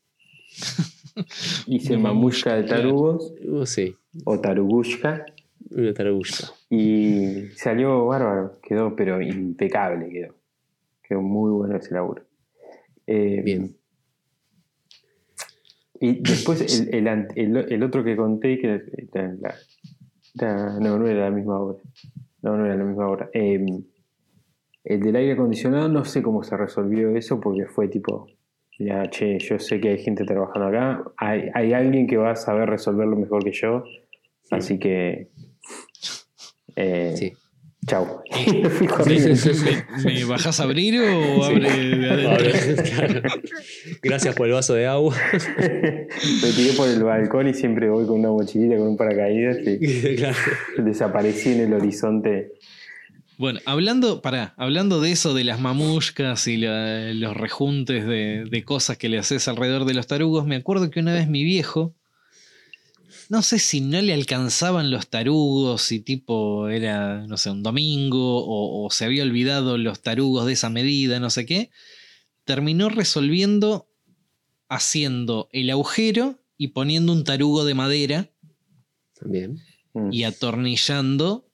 hice 1.67 1.97
mamushka 1.97 2.55
de 2.57 2.65
tarugos 2.65 3.33
Uh, 3.47 3.65
sí, 3.67 3.95
o 4.25 4.39
tarugushka 4.41 5.25
una 5.71 5.93
y 6.71 7.49
salió 7.57 8.07
bárbaro, 8.07 8.59
quedó 8.63 8.95
pero 8.95 9.21
impecable 9.21 10.09
quedó. 10.11 10.35
Quedó 11.03 11.23
muy 11.23 11.51
bueno 11.53 11.77
ese 11.77 11.95
laburo. 11.95 12.23
Eh, 13.07 13.43
Bien. 13.45 13.77
Y 16.01 16.21
después 16.21 16.61
el, 16.61 16.95
el 16.95 17.07
ant- 17.07 17.33
el- 17.37 17.73
el 17.73 17.83
otro 17.83 18.05
que 18.05 18.17
conté, 18.17 18.59
que 18.59 18.83
era 19.15 19.35
la- 19.41 19.55
no, 20.37 20.99
no 20.99 21.07
era 21.07 21.25
la 21.25 21.31
misma 21.31 21.59
obra. 21.59 21.79
No, 22.43 22.57
no 22.57 22.67
era 22.67 22.77
la 22.77 22.85
misma 22.85 23.09
obra. 23.09 23.31
Eh, 23.33 23.65
el 24.85 25.01
del 25.01 25.17
aire 25.17 25.33
acondicionado, 25.33 25.89
no 25.89 26.05
sé 26.05 26.23
cómo 26.23 26.43
se 26.45 26.57
resolvió 26.57 27.11
eso, 27.17 27.41
porque 27.41 27.67
fue 27.67 27.89
tipo, 27.89 28.29
ya, 28.79 29.09
che, 29.11 29.39
yo 29.39 29.59
sé 29.59 29.81
que 29.81 29.89
hay 29.91 29.99
gente 29.99 30.25
trabajando 30.25 30.69
acá, 30.69 31.03
hay, 31.17 31.49
hay 31.55 31.73
alguien 31.73 32.07
que 32.07 32.17
va 32.17 32.31
a 32.33 32.37
saber 32.37 32.69
resolverlo 32.69 33.17
mejor 33.17 33.43
que 33.43 33.53
yo, 33.53 33.83
así 34.51 34.79
que... 34.79 35.29
eh, 36.77 37.15
Sí. 37.17 37.33
Chau. 37.87 38.21
Y 38.47 38.53
me 38.63 38.71
fui 38.71 38.87
corriendo. 38.87 39.35
¿Me, 40.05 40.13
me 40.15 40.25
bajás 40.25 40.59
a 40.61 40.65
abrir 40.65 41.01
o 41.01 41.45
abre 41.45 41.71
de 41.71 42.11
adentro? 42.11 42.31
Ahora, 42.31 42.83
claro. 42.83 43.23
Gracias 44.03 44.35
por 44.35 44.47
el 44.49 44.53
vaso 44.55 44.75
de 44.75 44.87
agua. 44.87 45.15
Me 45.59 46.51
tiré 46.55 46.73
por 46.77 46.89
el 46.89 47.03
balcón 47.03 47.49
y 47.49 47.55
siempre 47.55 47.89
voy 47.89 48.07
con 48.07 48.19
una 48.21 48.31
mochilita 48.31 48.77
con 48.77 48.89
un 48.89 48.97
paracaídas 48.97 49.59
y 49.67 50.17
Claro. 50.17 50.37
desaparecí 50.79 51.53
en 51.53 51.61
el 51.61 51.73
horizonte. 51.75 52.53
Bueno, 53.39 53.61
hablando, 53.67 54.23
pará, 54.23 54.55
hablando 54.57 55.01
de 55.03 55.13
eso 55.13 55.35
de 55.35 55.45
las 55.45 55.61
mamushkas 55.61 56.49
y 56.49 56.57
la- 56.57 57.13
los 57.13 57.37
rejuntes 57.37 58.07
de, 58.07 58.47
de 58.51 58.65
cosas 58.65 58.97
que 58.97 59.11
le 59.11 59.19
haces 59.19 59.47
alrededor 59.47 59.85
de 59.85 59.93
los 59.93 60.07
tarugos, 60.07 60.47
me 60.47 60.57
acuerdo 60.57 60.91
que 60.91 61.01
una 61.01 61.13
vez 61.13 61.29
mi 61.29 61.45
viejo, 61.45 61.95
no 63.29 63.43
sé 63.43 63.59
si 63.59 63.81
no 63.81 64.01
le 64.03 64.13
alcanzaban 64.15 64.91
los 64.91 65.09
tarugos, 65.09 65.83
si 65.83 66.01
tipo 66.01 66.69
era, 66.69 67.27
no 67.27 67.37
sé, 67.37 67.51
un 67.51 67.63
domingo 67.63 68.39
o, 68.45 68.85
o 68.87 68.91
se 68.91 69.05
había 69.05 69.23
olvidado 69.23 69.79
los 69.79 70.01
tarugos 70.01 70.47
de 70.47 70.53
esa 70.55 70.71
medida, 70.71 71.19
no 71.21 71.31
sé 71.31 71.47
qué, 71.47 71.71
terminó 72.45 72.89
resolviendo 72.89 73.89
haciendo 74.69 75.49
el 75.53 75.71
agujero 75.71 76.39
y 76.57 76.69
poniendo 76.69 77.13
un 77.13 77.25
tarugo 77.25 77.65
de 77.65 77.75
madera 77.75 78.31
También. 79.19 79.59
Mm, 79.95 80.13
y 80.13 80.25
atornillando 80.25 81.49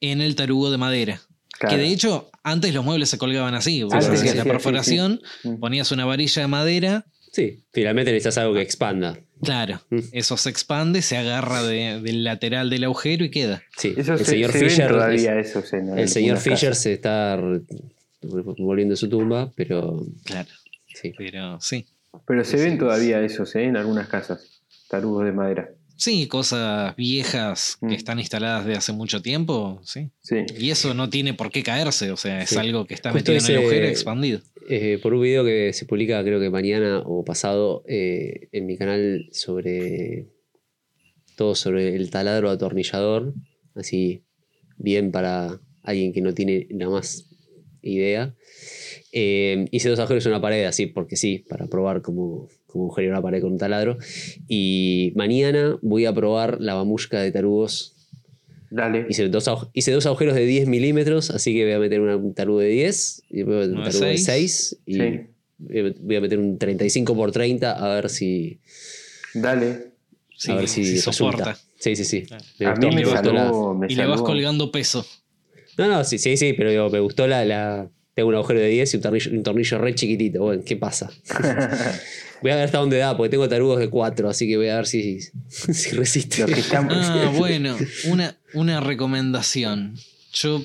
en 0.00 0.20
el 0.20 0.34
tarugo 0.36 0.70
de 0.70 0.78
madera. 0.78 1.20
claro. 1.50 1.76
Que 1.76 1.82
de 1.82 1.88
hecho, 1.88 2.30
antes 2.42 2.74
los 2.74 2.84
muebles 2.84 3.08
se 3.08 3.18
colgaban 3.18 3.54
así. 3.54 3.82
Vos 3.82 3.92
Antes 3.94 4.08
hacías 4.10 4.32
se 4.32 4.36
la 4.38 4.44
perforación, 4.44 5.20
Mm. 5.44 5.56
ponías 5.58 5.90
una 5.92 6.04
varilla 6.04 6.42
de 6.42 6.48
madera, 6.48 7.06
Sí, 7.32 7.64
finalmente 7.70 8.12
necesitas 8.12 8.38
algo 8.38 8.54
que 8.54 8.62
expanda. 8.62 9.18
Claro, 9.42 9.80
Mm. 9.90 9.98
eso 10.12 10.36
se 10.36 10.50
expande, 10.50 11.02
se 11.02 11.16
agarra 11.16 11.62
de- 11.62 12.00
del 12.00 12.24
lateral 12.24 12.70
del 12.70 12.84
agujero 12.84 13.24
y 13.24 13.30
queda. 13.30 13.62
Sí, 13.76 13.94
Eso 13.96 14.12
el 14.14 14.18
se, 14.20 14.24
señor 14.24 14.52
se 14.52 14.58
Fisher. 14.60 14.88
todavía 14.88 15.38
es- 15.38 15.48
esos 15.50 15.72
en 15.72 15.98
el 15.98 16.08
señor 16.08 16.38
Fisher 16.38 16.70
casas. 16.70 16.82
se 16.82 16.92
está 16.94 17.38
volviendo 18.22 18.92
de 18.92 18.96
su 18.96 19.08
tumba, 19.08 19.50
pero 19.56 20.04
Claro, 20.24 20.48
sí. 20.94 21.12
pero 21.16 21.60
sí. 21.60 21.86
Pero 22.26 22.44
se 22.44 22.56
ven 22.56 22.78
todavía 22.78 23.20
esos 23.22 23.54
¿eh? 23.56 23.64
en 23.64 23.76
algunas 23.76 24.08
casas. 24.08 24.62
Tarugos 24.88 25.24
de 25.26 25.32
madera. 25.32 25.68
Sí, 25.96 26.26
cosas 26.28 26.94
viejas 26.96 27.78
Mm. 27.80 27.88
que 27.88 27.94
están 27.94 28.18
instaladas 28.18 28.66
de 28.66 28.74
hace 28.74 28.92
mucho 28.92 29.22
tiempo, 29.22 29.80
sí. 29.84 30.10
Sí. 30.20 30.36
Y 30.58 30.70
eso 30.70 30.92
no 30.94 31.08
tiene 31.08 31.32
por 31.34 31.50
qué 31.50 31.62
caerse, 31.62 32.10
o 32.10 32.16
sea, 32.16 32.42
es 32.42 32.50
Sí. 32.50 32.56
algo 32.58 32.86
que 32.86 32.94
está 32.94 33.12
Justo 33.12 33.32
metido 33.32 33.38
en 33.38 33.44
el 33.44 33.58
ese- 33.58 33.64
agujero 33.66 33.86
expandido. 33.88 34.40
Eh, 34.68 34.98
por 35.02 35.14
un 35.14 35.22
video 35.22 35.44
que 35.44 35.72
se 35.72 35.86
publica 35.86 36.22
creo 36.24 36.40
que 36.40 36.50
mañana 36.50 37.02
o 37.06 37.24
pasado 37.24 37.82
eh, 37.88 38.48
en 38.52 38.66
mi 38.66 38.76
canal 38.76 39.28
sobre 39.32 40.26
todo 41.36 41.54
sobre 41.54 41.94
el 41.94 42.10
taladro 42.10 42.50
atornillador, 42.50 43.32
así 43.74 44.24
bien 44.78 45.12
para 45.12 45.60
alguien 45.82 46.12
que 46.12 46.20
no 46.20 46.34
tiene 46.34 46.66
nada 46.70 46.90
más 46.92 47.28
idea. 47.82 48.34
Eh, 49.12 49.66
hice 49.70 49.88
dos 49.88 49.98
agujeros 50.00 50.26
en 50.26 50.32
una 50.32 50.40
pared 50.40 50.64
así 50.64 50.86
porque 50.86 51.16
sí, 51.16 51.44
para 51.48 51.68
probar 51.68 52.02
cómo, 52.02 52.48
cómo 52.76 52.84
agujerear 52.88 53.12
una 53.14 53.22
pared 53.22 53.40
con 53.40 53.52
un 53.52 53.58
taladro. 53.58 53.98
Y 54.48 55.12
mañana 55.16 55.78
voy 55.82 56.04
a 56.06 56.12
probar 56.12 56.60
la 56.60 56.74
mamushka 56.74 57.20
de 57.20 57.32
tarugos 57.32 57.92
Dale. 58.68 59.06
Hice 59.08 59.28
dos, 59.28 59.48
hice 59.74 59.92
dos 59.92 60.06
agujeros 60.06 60.34
de 60.34 60.44
10 60.44 60.66
milímetros, 60.66 61.30
así 61.30 61.54
que 61.54 61.64
voy 61.64 61.74
a 61.74 61.78
meter 61.78 62.00
un 62.00 62.34
tarugo 62.34 62.58
de 62.58 62.66
10 62.68 63.22
y 63.30 63.36
después 63.38 63.68
un 63.68 63.74
Uno 63.74 63.84
de 63.84 63.90
tarugo 63.90 64.06
de 64.06 64.18
seis. 64.18 64.24
6 64.26 64.80
y 64.86 64.94
Sí. 64.94 65.20
voy 65.58 65.78
a- 65.78 65.94
voy 66.00 66.16
a 66.16 66.20
meter 66.20 66.38
un 66.40 66.58
35 66.58 67.14
por 67.14 67.30
30 67.30 67.72
a 67.72 67.94
ver 67.94 68.10
si, 68.10 68.58
Dale. 69.34 69.92
Sí, 70.36 70.50
a 70.50 70.56
ver 70.56 70.66
si, 70.68 70.84
si 70.84 70.96
resulta. 70.96 71.12
soporta. 71.12 71.58
Sí, 71.78 71.94
sí, 71.94 72.04
sí. 72.04 72.26
Me 72.58 72.66
A 72.66 72.70
gustó, 72.70 72.88
mí 72.88 72.94
me 72.96 73.02
me 73.04 73.08
gustó 73.10 73.32
la- 73.32 73.52
me 73.78 73.86
Y 73.88 73.94
le 73.94 74.04
vas 74.06 74.20
colgando 74.22 74.72
peso. 74.72 75.06
No, 75.78 75.86
no, 75.88 76.02
sí, 76.04 76.18
sí, 76.18 76.36
sí, 76.36 76.52
pero 76.54 76.70
digo, 76.70 76.90
me 76.90 76.98
gustó 77.00 77.26
la, 77.28 77.44
la- 77.44 77.88
Tengo 78.14 78.30
un 78.30 78.34
agujero 78.34 78.60
de 78.60 78.68
10 78.68 78.92
y 78.94 78.96
un 78.96 79.02
tornillo, 79.02 79.30
un 79.30 79.42
tornillo 79.42 79.78
re 79.78 79.94
chiquitito. 79.94 80.40
Bueno, 80.42 80.62
¿qué 80.66 80.76
pasa? 80.76 81.10
voy 82.42 82.50
a 82.50 82.56
ver 82.56 82.64
hasta 82.64 82.78
dónde 82.78 82.98
da, 82.98 83.16
porque 83.16 83.30
tengo 83.30 83.48
tarugos 83.48 83.78
de 83.78 83.88
4, 83.90 84.28
así 84.28 84.46
que 84.48 84.56
voy 84.56 84.68
a 84.68 84.76
ver 84.76 84.86
si, 84.86 85.20
si 85.48 85.90
resiste. 85.90 86.44
Ah, 86.72 87.32
bueno, 87.36 87.76
una, 88.08 88.38
una 88.54 88.80
recomendación. 88.80 89.96
Yo 90.32 90.62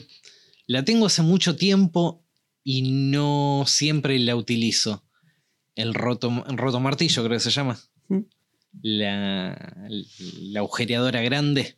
la 0.68 0.84
tengo 0.84 1.06
hace 1.06 1.22
mucho 1.22 1.56
tiempo 1.56 2.24
y 2.64 2.92
no 2.92 3.64
siempre 3.68 4.18
la 4.20 4.36
utilizo. 4.36 5.04
El 5.76 5.94
roto, 5.94 6.44
roto 6.50 6.80
martillo, 6.80 7.24
creo 7.24 7.38
que 7.38 7.44
se 7.44 7.50
llama. 7.52 7.80
Mm. 8.10 8.20
La, 8.84 9.88
la 10.42 10.60
agujereadora 10.60 11.22
grande. 11.22 11.76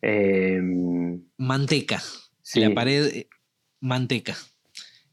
Em, 0.00 1.22
Manteca. 1.36 2.02
sí. 2.42 2.60
La 2.60 2.74
pared, 2.74 3.06
eh, 3.06 3.28
manteca. 3.80 4.36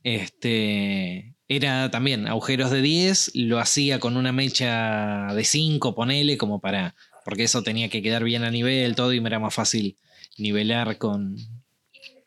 Este. 0.03 1.35
Era 1.49 1.89
también 1.89 2.27
agujeros 2.27 2.69
de 2.69 2.81
10, 2.83 3.31
lo 3.33 3.59
hacía 3.59 3.99
con 3.99 4.17
una 4.17 4.31
mecha 4.31 5.33
de 5.33 5.43
5, 5.43 5.95
ponele, 5.95 6.37
como 6.37 6.61
para. 6.61 6.95
Porque 7.25 7.43
eso 7.43 7.63
tenía 7.63 7.89
que 7.89 8.01
quedar 8.03 8.23
bien 8.23 8.43
a 8.43 8.51
nivel, 8.51 8.95
todo, 8.95 9.13
y 9.13 9.19
me 9.19 9.29
era 9.29 9.39
más 9.39 9.53
fácil 9.53 9.97
nivelar 10.37 10.97
con, 10.99 11.35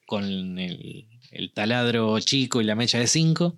con 0.06 0.58
el, 0.58 1.06
el 1.30 1.52
taladro 1.52 2.18
chico 2.20 2.60
y 2.60 2.64
la 2.64 2.74
mecha 2.74 2.98
de 2.98 3.06
5. 3.06 3.56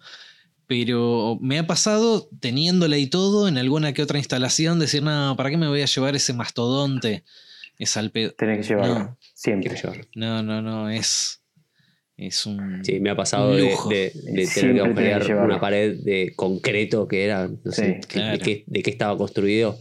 Pero 0.67 1.39
me 1.41 1.59
ha 1.59 1.67
pasado, 1.67 2.29
teniéndola 2.41 2.97
y 2.99 3.07
todo, 3.07 3.49
en 3.49 3.59
alguna 3.59 3.93
que 3.93 4.03
otra 4.03 4.19
instalación, 4.19 4.79
decir, 4.79 5.03
no, 5.03 5.35
¿para 5.37 5.51
qué 5.51 5.57
me 5.57 5.69
voy 5.69 5.83
a 5.83 5.87
llevar 5.87 6.15
ese 6.15 6.33
mastodonte? 6.33 7.25
Es 7.79 7.97
al 7.97 8.11
pedo. 8.11 8.33
Tenés 8.33 8.59
que 8.59 8.69
llevarlo. 8.75 8.99
No. 8.99 9.19
Siempre. 9.35 9.77
No, 10.15 10.43
no, 10.43 10.63
no, 10.63 10.89
es. 10.91 11.43
Es 12.17 12.47
un. 12.47 12.85
Sí, 12.85 13.01
me 13.01 13.11
ha 13.11 13.17
pasado 13.17 13.55
de, 13.57 13.63
lujo. 13.63 13.89
de- 13.89 14.13
de 14.15 14.33
tener 14.33 14.47
Siempre 14.47 14.75
que 14.75 14.81
agujerear 15.13 15.45
una 15.45 15.61
pared 15.61 15.97
de 15.99 16.33
concreto 16.37 17.09
que 17.09 17.25
era, 17.25 17.49
no 17.49 17.73
sé, 17.73 17.85
Sí, 17.87 17.93
de- 17.93 18.01
claro. 18.01 18.33
de, 18.33 18.39
qué, 18.39 18.65
de 18.67 18.83
qué 18.83 18.91
estaba 18.91 19.17
construido. 19.19 19.79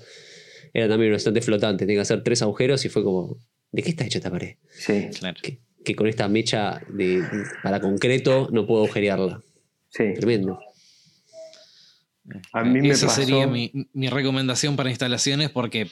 Era 0.74 0.88
también 0.90 1.12
un 1.12 1.18
estante 1.18 1.42
flotante, 1.42 1.86
tenía 1.86 1.98
que 2.00 2.02
hacer 2.02 2.24
tres 2.24 2.42
agujeros 2.42 2.84
y 2.86 2.90
fue 2.90 3.04
como, 3.04 3.38
¿de 3.72 3.84
qué 3.84 3.90
está 3.92 4.06
hecha 4.06 4.18
esta 4.18 4.32
pared? 4.32 4.56
Sí, 4.72 5.10
Claro. 5.20 5.40
Que, 5.44 5.60
que 5.86 5.96
con 5.96 6.08
esta 6.08 6.28
mecha 6.28 6.82
de, 6.90 7.22
para 7.62 7.80
concreto 7.80 8.50
no 8.52 8.66
puedo 8.66 8.84
agujerearla. 8.86 9.42
sí. 9.90 10.06
Tremendo. 10.16 10.60
A 12.54 12.64
mí 12.64 12.82
me 12.82 12.90
Esa 12.92 13.08
pasó. 13.08 13.22
sería 13.22 13.46
mi, 13.48 13.72
mi 13.94 14.08
recomendación 14.10 14.76
para 14.78 14.90
instalaciones 14.90 15.50
porque 15.50 15.88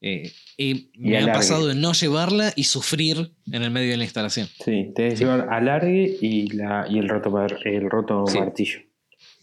eh, 0.00 0.30
he- 0.58 0.90
me 0.98 1.16
ha 1.16 1.20
alargue. 1.20 1.38
pasado 1.38 1.66
de 1.68 1.74
no 1.74 1.92
llevarla 1.92 2.52
y 2.56 2.64
sufrir 2.64 3.32
en 3.50 3.62
el 3.62 3.70
medio 3.70 3.90
de 3.90 3.96
la 3.96 4.04
instalación. 4.04 4.48
Sí, 4.64 4.92
tenés 4.94 5.14
que 5.14 5.20
llevar 5.24 5.48
alargue 5.50 6.16
y, 6.20 6.48
la, 6.50 6.86
y 6.88 6.98
el 6.98 7.08
roto, 7.08 7.32
el 7.64 7.90
roto 7.90 8.24
Sí. 8.26 8.38
martillo. 8.38 8.80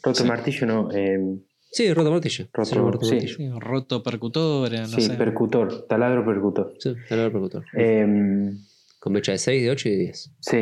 Roto 0.04 0.22
Sí. 0.22 0.28
martillo 0.28 0.66
no. 0.68 0.92
em, 0.92 1.40
Sí, 1.72 1.92
roto 1.94 2.12
martillo. 2.12 2.48
Roto- 2.54 2.76
roto 2.92 3.06
sí. 3.06 3.12
martillo. 3.16 3.36
Sí, 3.38 3.50
roto 3.60 4.04
percutora, 4.04 4.82
no 4.82 4.88
sí, 4.88 5.02
sé. 5.02 5.14
percutor, 5.16 5.88
taladro 5.88 6.24
percutor. 6.26 6.76
Sí, 6.80 6.94
taladro 7.10 7.32
percutor. 7.32 7.66
Em, 7.76 8.60
Con 9.00 9.12
mecha 9.14 9.32
de 9.34 9.38
6, 9.40 9.64
de 9.64 9.70
8 9.72 9.90
y 9.90 9.92
de 9.92 9.98
10. 9.98 10.32
sí. 10.40 10.58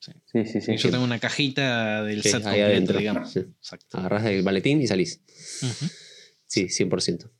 Sí. 0.00 0.12
Sí, 0.32 0.44
sí, 0.46 0.60
sí. 0.60 0.72
Y 0.72 0.76
yo 0.76 0.90
tengo 0.90 1.02
una 1.04 1.18
cajita 1.18 2.02
del 2.04 2.22
Sí, 2.22 2.28
set 2.30 2.36
ahí 2.46 2.60
completo, 2.60 2.66
adentro. 2.66 2.98
digamos. 2.98 3.32
Sí. 3.32 3.40
Exacto. 3.40 3.98
Agarrás 3.98 4.24
el 4.26 4.42
maletín 4.44 4.80
y 4.80 4.86
salís. 4.86 5.20
Ujú. 5.62 5.90
Sí, 6.46 6.68
100%. 6.68 7.30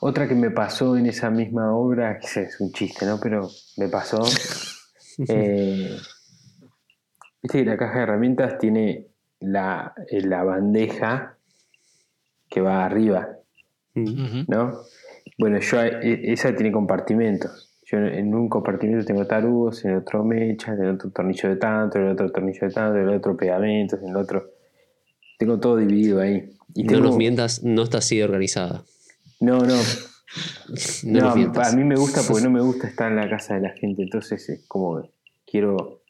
Otra 0.00 0.26
que 0.26 0.34
me 0.34 0.50
pasó 0.50 0.96
en 0.96 1.06
esa 1.06 1.30
misma 1.30 1.74
obra, 1.76 2.18
que 2.18 2.40
es 2.42 2.60
un 2.60 2.72
chiste, 2.72 3.04
¿no? 3.06 3.18
Pero 3.20 3.48
me 3.76 3.88
pasó. 3.88 4.22
eh, 5.28 5.96
Viste 7.42 7.58
que 7.58 7.64
la 7.64 7.76
caja 7.76 7.96
de 7.98 8.02
herramientas 8.02 8.58
tiene 8.58 9.06
la, 9.40 9.94
eh, 10.10 10.20
la 10.22 10.42
bandeja 10.44 11.36
que 12.48 12.60
va 12.60 12.84
arriba. 12.84 13.28
¿no? 13.94 14.80
Bueno, 15.38 15.58
yo 15.58 15.82
eh, 15.82 16.20
esa 16.32 16.54
tiene 16.54 16.70
compartimentos. 16.72 17.68
Yo 17.86 17.98
en 17.98 18.34
un 18.34 18.48
compartimento 18.48 19.04
tengo 19.04 19.26
tarugos, 19.26 19.84
en 19.84 19.96
otro 19.96 20.22
mechas, 20.22 20.78
en 20.78 20.90
otro 20.90 21.10
tornillo 21.10 21.48
de 21.48 21.56
tanto, 21.56 21.98
en 21.98 22.08
otro 22.08 22.30
tornillo 22.30 22.68
de 22.68 22.72
tanto, 22.72 22.98
en 22.98 23.08
el 23.08 23.14
otro 23.16 23.36
pegamentos, 23.36 24.00
en 24.02 24.10
el 24.10 24.16
otro. 24.16 24.50
Tengo 25.38 25.58
todo 25.58 25.76
dividido 25.76 26.20
ahí. 26.20 26.50
Y 26.74 26.84
No 26.84 26.92
tengo- 26.92 27.04
nos 27.08 27.16
mientas, 27.16 27.62
no 27.64 27.82
está 27.82 27.98
así 27.98 28.20
organizada. 28.22 28.84
No, 29.40 29.58
no. 29.60 29.74
No, 31.02 31.30
a 31.30 31.72
mí 31.72 31.82
me 31.82 31.96
gusta 31.96 32.22
porque 32.22 32.44
no 32.44 32.50
me 32.52 32.60
gusta 32.60 32.86
estar 32.86 33.10
en 33.10 33.16
la 33.16 33.28
casa 33.28 33.54
de 33.56 33.62
la 33.62 33.70
gente. 33.70 34.02
Entonces 34.04 34.48
es 34.48 34.64
como 34.68 35.02
quiero, 35.44 36.04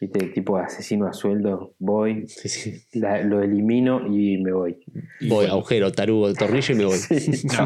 viste, 0.00 0.18
tipo 0.30 0.56
asesino 0.56 1.06
a 1.06 1.12
sueldo, 1.12 1.76
voy, 1.78 2.26
Sí, 2.26 2.48
sí. 2.48 2.82
la- 2.94 3.22
lo 3.22 3.40
elimino 3.40 4.04
y 4.12 4.38
me 4.42 4.50
voy. 4.52 4.78
Voy, 5.28 5.46
agujero, 5.46 5.92
tarugo, 5.92 6.34
tornillo 6.34 6.74
y 6.74 6.76
me 6.78 6.84
voy. 6.86 6.98
Sí, 6.98 7.46
No. 7.46 7.64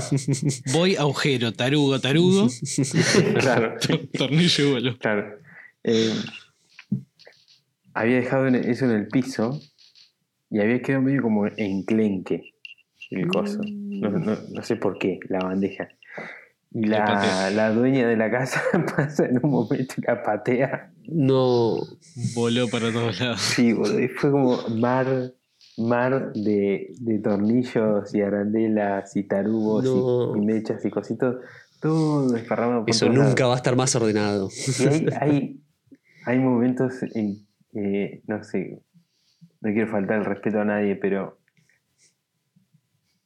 Voy, 0.75 0.97
agujero, 0.97 1.55
tarugo, 1.55 1.99
tarugo, 1.99 2.49
claro. 3.41 3.77
tornillo 4.13 4.67
y 4.67 4.71
vuelo. 4.73 4.99
Claro. 4.99 5.39
Eh, 5.83 6.13
había 7.95 8.17
dejado 8.17 8.47
eso 8.49 8.85
en 8.85 8.91
el 8.91 9.09
piso 9.09 9.59
y 10.51 10.61
había 10.61 10.83
quedado 10.83 11.03
medio 11.03 11.23
como 11.23 11.47
enclenque 11.47 12.53
el 13.11 13.29
coso. 13.29 13.61
No, 13.65 14.11
no- 14.11 14.37
no 14.53 14.63
sé 14.63 14.77
por 14.77 14.99
qué, 14.99 15.19
la 15.29 15.39
bandeja. 15.41 15.89
Y 16.73 16.85
La 16.87 17.51
la, 17.51 17.71
dueña 17.71 18.07
de 18.07 18.17
la 18.17 18.31
casa 18.31 18.61
pasa 18.97 19.25
en 19.27 19.41
un 19.43 19.51
momento 19.51 19.95
y 19.99 20.03
la 20.03 20.23
patea. 20.23 20.93
No. 21.09 21.77
Voló 22.35 22.69
para 22.69 22.93
todos 22.93 23.21
lados. 23.21 23.41
Sí, 23.41 23.73
boludo, 23.73 24.01
y 24.01 24.09
fue 24.09 24.31
como 24.31 24.59
mar, 24.77 25.33
mar 25.79 26.33
de, 26.35 26.93
de 27.01 27.19
tornillos 27.21 28.15
y 28.15 28.21
arandelas 28.21 29.17
y 29.17 29.23
tarugos 29.23 29.85
y- 29.85 29.89
No. 29.89 30.37
y, 30.37 30.41
mechas 30.45 30.85
y 30.85 30.91
cositos. 30.91 31.37
Todo 31.81 32.29
desparramado 32.31 32.81
por 32.81 32.91
Eso 32.91 33.05
todos 33.07 33.17
lados. 33.19 33.31
nunca 33.31 33.47
va 33.47 33.55
a 33.55 33.57
estar 33.57 33.77
más 33.77 33.95
ordenado. 33.95 34.49
Y 34.79 34.87
hay, 34.89 35.07
hay, 35.21 35.61
hay 36.27 36.39
momentos 36.39 36.95
en 37.15 37.47
que, 37.73 38.23
no 38.27 38.43
sé, 38.43 38.81
no 39.61 39.73
quiero 39.73 39.91
faltar 39.91 40.19
el 40.19 40.25
respeto 40.25 40.61
a 40.61 40.65
nadie, 40.65 40.97
pero 40.97 41.39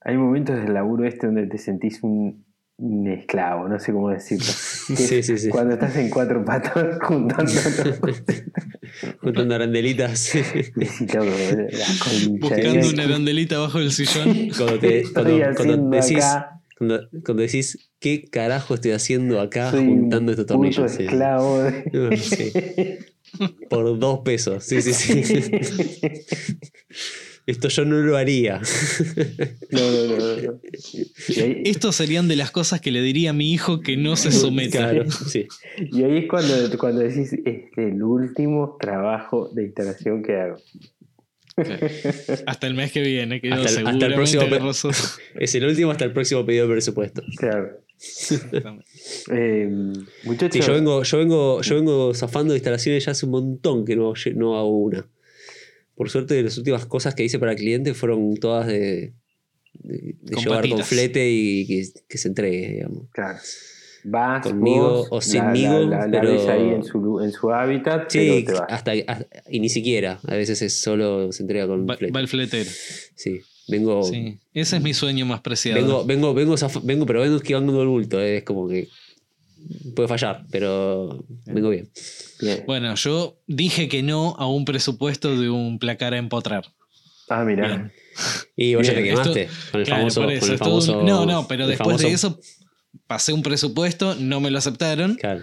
hay 0.03 0.17
momentos 0.17 0.57
del 0.57 0.73
laburo 0.75 1.05
este 1.05 1.27
donde 1.27 1.47
te 1.47 1.59
sentís 1.59 2.03
un, 2.03 2.45
un 2.79 3.07
esclavo, 3.09 3.69
no 3.69 3.79
sé 3.79 3.93
cómo 3.93 4.11
decirlo. 4.11 4.47
Sí, 4.91 5.23
sí, 5.23 5.39
sí. 5.39 5.49
Cuando 5.51 5.75
estás 5.75 5.95
en 5.97 6.11
cuatro 6.11 6.45
patas 6.45 6.99
juntando 7.03 7.53
Juntando 9.21 9.55
arandelitas. 9.55 10.33
Buscando 12.41 12.89
una 12.93 13.05
arandelita 13.05 13.57
abajo 13.57 13.79
del 13.79 13.93
sillón. 13.93 14.49
Cuando, 14.57 14.81
¿Qué 14.81 15.03
te, 15.05 15.13
cuando, 15.13 15.39
cuando 15.57 15.91
decís, 15.91 16.17
acá? 16.25 16.61
cuando, 16.77 17.09
cuando 17.25 17.43
decís, 17.43 17.91
¿qué 18.01 18.25
carajo 18.25 18.75
estoy 18.75 18.91
haciendo 18.93 19.41
acá 19.41 19.71
Soy 19.71 19.87
juntando 19.87 20.33
un 20.33 20.39
estos 20.41 20.47
tornillos? 20.47 20.91
Sí. 20.91 21.05
esclavo 21.05 21.63
de- 21.63 22.17
Sí. 22.17 22.53
Por 23.69 23.97
dos 24.01 24.21
pesos. 24.25 24.65
Sí, 24.65 24.83
sí, 24.83 24.93
sí. 24.93 25.53
Esto 27.51 27.69
yo 27.69 27.85
no 27.85 27.97
lo 27.97 28.17
haría. 28.17 28.61
No, 29.71 29.81
no, 29.81 30.05
no, 30.05 30.17
no, 30.17 30.43
no. 30.43 30.61
Y 31.29 31.41
ahí, 31.41 31.63
Estos 31.65 31.95
serían 31.97 32.27
de 32.29 32.35
las 32.37 32.51
cosas 32.51 32.81
que 32.81 32.91
le 32.91 33.03
diría 33.03 33.31
a 33.31 33.33
mi 33.33 33.53
hijo 33.53 33.81
que 33.81 33.97
no 33.97 34.17
se 34.17 34.33
someta. 34.33 34.79
Claro, 34.91 35.11
sí. 35.11 35.47
y 35.79 36.03
ahí 36.03 36.19
es 36.19 36.29
cuando, 36.29 36.55
cuando 36.79 37.01
decís, 37.03 37.33
este 37.33 37.63
es 37.77 37.93
el 37.93 38.03
último 38.03 38.77
trabajo 38.81 39.49
de 39.55 39.65
instalación 39.65 40.23
que 40.23 40.35
hago. 40.37 40.57
Hasta 42.47 42.67
el 42.67 42.75
mes 42.75 42.91
que 42.93 43.03
viene, 43.03 43.41
que 43.41 43.51
Hasta 43.53 43.81
el- 43.81 43.87
hasta 43.87 44.07
el 44.07 44.15
próximo 44.15 44.43
Es 45.35 45.55
el 45.55 45.65
último 45.67 45.91
hasta 45.93 46.05
el 46.05 46.13
próximo 46.13 46.45
pedido 46.45 46.67
de 46.67 46.73
presupuesto. 46.73 47.23
Claro. 47.37 47.81
Eh, 49.33 49.69
muchachos, 50.25 50.55
Sí, 50.55 50.61
yo 50.67 50.73
vengo, 50.75 51.03
yo 51.03 51.19
vengo, 51.19 51.61
yo 51.61 51.75
vengo 51.75 52.15
zafando 52.15 52.55
de 52.55 52.59
instalaciones 52.59 53.05
ya 53.05 53.13
hace 53.13 53.27
un 53.27 53.33
montón 53.33 53.85
que 53.85 53.95
no, 53.95 54.15
no 54.37 54.59
hago 54.59 54.79
una. 54.79 55.07
Por 56.01 56.09
suerte, 56.09 56.43
las 56.43 56.57
últimas 56.57 56.87
cosas 56.87 57.15
que 57.15 57.23
hice 57.23 57.39
para 57.39 57.55
clientes 57.55 57.95
fueron 57.95 58.35
todas 58.37 58.67
de, 58.67 59.13
de, 59.75 60.15
de 60.23 60.33
Con 60.35 60.43
llevar 60.45 60.67
con 60.67 60.83
flete 60.83 61.31
y 61.31 61.67
que, 61.67 61.87
que 62.09 62.17
se 62.17 62.29
entregue, 62.29 62.73
digamos. 62.73 63.05
claro. 63.13 63.39
Vas 64.05 64.47
Conmigo 64.47 64.89
vos, 64.91 65.09
o 65.11 65.17
la- 65.17 65.21
sinmigo, 65.21 65.79
la, 65.81 65.99
la, 65.99 66.07
la 66.07 66.21
pero- 66.23 66.33
ves 66.33 66.49
ahí 66.49 66.71
en 66.71 66.83
su, 66.85 67.21
en 67.21 67.33
su 67.33 67.51
hábitat, 67.53 68.11
Sí, 68.11 68.45
pero 68.47 68.47
te 68.47 68.53
vas. 68.63 68.73
hasta, 68.73 68.93
hasta- 69.07 69.27
y 69.51 69.61
ni 69.61 69.69
siquiera. 69.69 70.19
A 70.27 70.37
veces 70.37 70.63
es 70.63 70.81
solo 70.81 71.31
se 71.33 71.43
entrega 71.43 71.67
con 71.67 71.87
Va, 71.87 71.99
flete. 71.99 72.11
va 72.15 72.21
el 72.21 72.29
fletero. 72.29 72.71
Sí, 73.15 73.43
vengo, 73.69 74.03
Sí. 74.03 74.39
Ese 74.55 74.77
es 74.79 74.83
mi 74.83 74.95
sueño 74.95 75.27
más 75.27 75.43
preciado. 75.43 75.79
vengo, 75.83 76.07
vengo, 76.07 76.33
vengo, 76.33 76.55
vengo, 76.83 77.05
pero 77.05 77.21
vengo 77.21 77.37
esquivando 77.37 77.83
el 77.83 77.89
bulto. 77.89 78.19
eh, 78.23 78.39
Es 78.39 78.45
como 78.45 78.67
que 78.69 78.89
puede 79.95 80.09
fallar, 80.09 80.45
pero 80.51 81.25
vengo 81.47 81.71
bien. 81.71 81.91
Bien. 82.41 82.65
Bueno, 82.67 82.95
yo 82.95 83.39
dije 83.47 83.89
que 83.89 84.03
no 84.03 84.35
a 84.39 84.47
un 84.49 84.65
presupuesto 84.65 85.39
de 85.41 85.51
un 85.51 85.79
placar 85.79 86.15
a 86.15 86.19
empotrar. 86.19 86.65
Ah, 87.29 87.45
mira. 87.45 87.67
Bien. 87.67 87.93
Y 88.57 88.75
vos 88.75 88.87
ya 88.87 88.95
te 88.95 89.03
quemaste 89.03 89.43
esto- 89.43 89.55
con 89.73 89.81
el 89.81 89.87
Claro, 89.87 90.01
famoso. 90.03 90.21
por 90.23 90.33
eso, 90.33 90.41
con 90.41 90.49
el 90.49 90.53
un- 90.55 90.59
famoso- 90.59 91.03
no, 91.03 91.27
no, 91.27 91.47
pero 91.49 91.67
después 91.67 91.99
de 91.99 92.11
eso 92.13 92.41
pasé 93.07 93.33
un 93.33 93.43
presupuesto, 93.43 94.15
no 94.17 94.41
me 94.41 94.51
lo 94.51 94.59
aceptaron 94.59 95.15
Claro, 95.15 95.43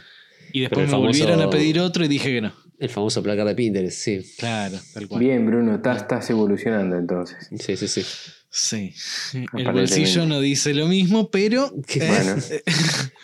y 0.51 0.61
después 0.61 0.85
me 0.87 0.91
famoso- 0.91 1.07
volvieron 1.07 1.41
a 1.41 1.49
pedir 1.49 1.79
otro 1.79 2.03
y 2.03 2.07
dije 2.07 2.29
que 2.29 2.41
no. 2.41 2.53
el 2.79 2.89
famoso 2.89 3.23
placar 3.23 3.47
de 3.47 3.55
Pinterest, 3.55 3.97
sí. 3.97 4.19
Claro, 4.37 4.77
tal 4.93 5.07
cual. 5.07 5.19
Bien, 5.21 5.45
Bruno, 5.45 5.75
estás, 5.75 6.01
estás 6.03 6.29
evolucionando 6.29 6.97
entonces. 6.97 7.47
Sí, 7.59 7.77
sí, 7.77 7.87
sí. 7.87 8.01
Sí. 8.49 8.93
El 9.53 9.71
bolsillo 9.71 10.25
no 10.25 10.39
dice 10.39 10.73
lo 10.73 10.87
mismo, 10.87 11.29
pero. 11.29 11.71
Qué 11.85 11.99
eh, 11.99 12.07
Bueno, 12.09 12.35
eh, 12.49 12.63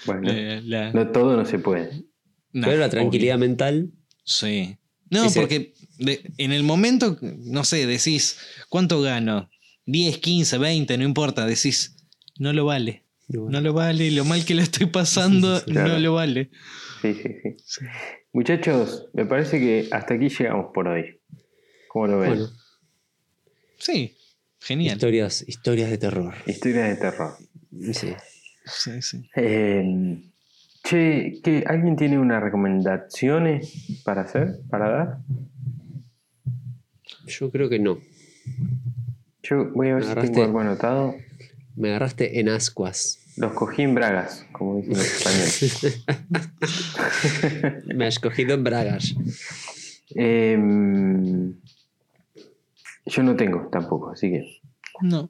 bueno. 0.05 0.31
eh, 0.31 0.61
la- 0.65 0.93
No 0.93 1.11
todo 1.11 1.35
no 1.37 1.45
se 1.45 1.59
puede. 1.59 2.03
no, 2.51 2.67
Pero 2.67 2.77
la 2.79 2.85
obvio. 2.85 2.89
tranquilidad 2.89 3.37
mental. 3.37 3.91
Sí. 4.25 4.77
No, 5.09 5.25
Ese- 5.25 5.39
porque 5.39 5.73
de- 5.99 6.31
en 6.37 6.51
el 6.51 6.63
momento, 6.63 7.17
no 7.21 7.63
sé, 7.63 7.85
decís, 7.87 8.37
¿cuánto 8.69 9.01
gano? 9.01 9.49
10, 9.85 10.17
15, 10.19 10.57
20, 10.57 10.97
no 10.97 11.03
importa, 11.03 11.45
decís, 11.45 11.95
no 12.37 12.53
lo 12.53 12.65
vale. 12.65 13.03
No 13.29 13.61
lo 13.61 13.73
vale, 13.73 14.11
lo 14.11 14.25
mal 14.25 14.45
que 14.45 14.53
lo 14.53 14.61
estoy 14.61 14.85
pasando 14.87 15.63
Claro. 15.65 15.93
no 15.93 15.99
lo 15.99 16.13
vale. 16.13 16.51
Sí, 17.01 17.13
sí, 17.15 17.29
sí. 17.65 17.85
Muchachos, 18.33 19.05
me 19.13 19.25
parece 19.25 19.59
que 19.59 19.87
hasta 19.91 20.13
aquí 20.15 20.29
llegamos 20.29 20.67
por 20.73 20.87
hoy. 20.87 21.19
¿Cómo 21.87 22.07
lo 22.07 22.19
ven? 22.19 22.29
Bueno, 22.31 22.49
Sí, 23.77 24.15
genial. 24.63 24.95
historias, 24.95 25.43
historias 25.47 25.89
de 25.89 25.97
terror. 25.97 26.33
Historia 26.45 26.85
de 26.85 26.95
terror. 26.95 27.35
Sí. 27.93 28.13
Sí, 28.65 29.01
sí. 29.01 29.29
Eh, 29.35 30.21
che, 30.83 31.39
¿qué, 31.43 31.63
¿alguien 31.67 31.95
tiene 31.97 32.17
unas 32.17 32.41
recomendaciones 32.41 34.01
para 34.05 34.21
hacer, 34.21 34.59
para 34.69 34.89
dar? 34.89 35.17
Yo 37.27 37.51
creo 37.51 37.69
que 37.69 37.79
no. 37.79 37.99
Yo 39.43 39.69
voy 39.73 39.89
a 39.89 39.95
ver 39.95 39.99
Me 39.99 40.05
si 40.05 40.11
agarraste. 40.11 40.31
tengo 40.31 40.45
algo 40.45 40.59
anotado. 40.61 41.15
Me 41.75 41.89
agarraste 41.89 42.39
en 42.39 42.49
ascuas. 42.49 43.19
Los 43.35 43.53
cogí 43.53 43.81
en 43.81 43.95
bragas, 43.95 44.45
como 44.51 44.77
dicen 44.77 44.93
los 44.93 45.63
españoles. 45.63 46.03
Me 47.95 48.05
has 48.05 48.19
cogido 48.19 48.53
en 48.53 48.63
bragas. 48.63 49.15
Eh, 50.15 50.57
yo 53.05 53.23
no 53.23 53.35
tengo 53.35 53.67
tampoco, 53.71 54.11
así 54.11 54.29
que. 54.31 54.59
No. 55.01 55.29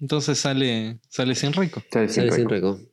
Entonces 0.00 0.38
sale, 0.38 0.98
sale 1.08 1.34
sin 1.34 1.52
rico. 1.52 1.82
sale 1.90 2.08
Sale 2.08 2.30
sin 2.30 2.36
sin 2.38 2.48
récord. 2.50 2.78
reco. 2.78 2.90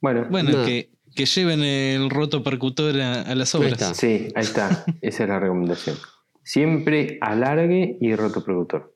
Bueno, 0.00 0.26
Bueno, 0.30 0.64
que, 0.64 0.90
que 1.14 1.26
lleven 1.26 1.62
el 1.62 2.08
roto 2.10 2.42
percutor 2.42 2.98
a, 3.00 3.22
a 3.22 3.34
las 3.34 3.54
Ahí 3.54 3.60
obras. 3.60 3.72
está. 3.74 3.94
sí, 3.94 4.28
ahí 4.34 4.44
está. 4.44 4.84
Esa 5.02 5.22
es 5.24 5.28
la 5.28 5.40
recomendación. 5.40 5.96
Siempre 6.42 7.18
alargue 7.20 7.98
y 8.00 8.14
roto 8.14 8.42
productor. 8.44 8.94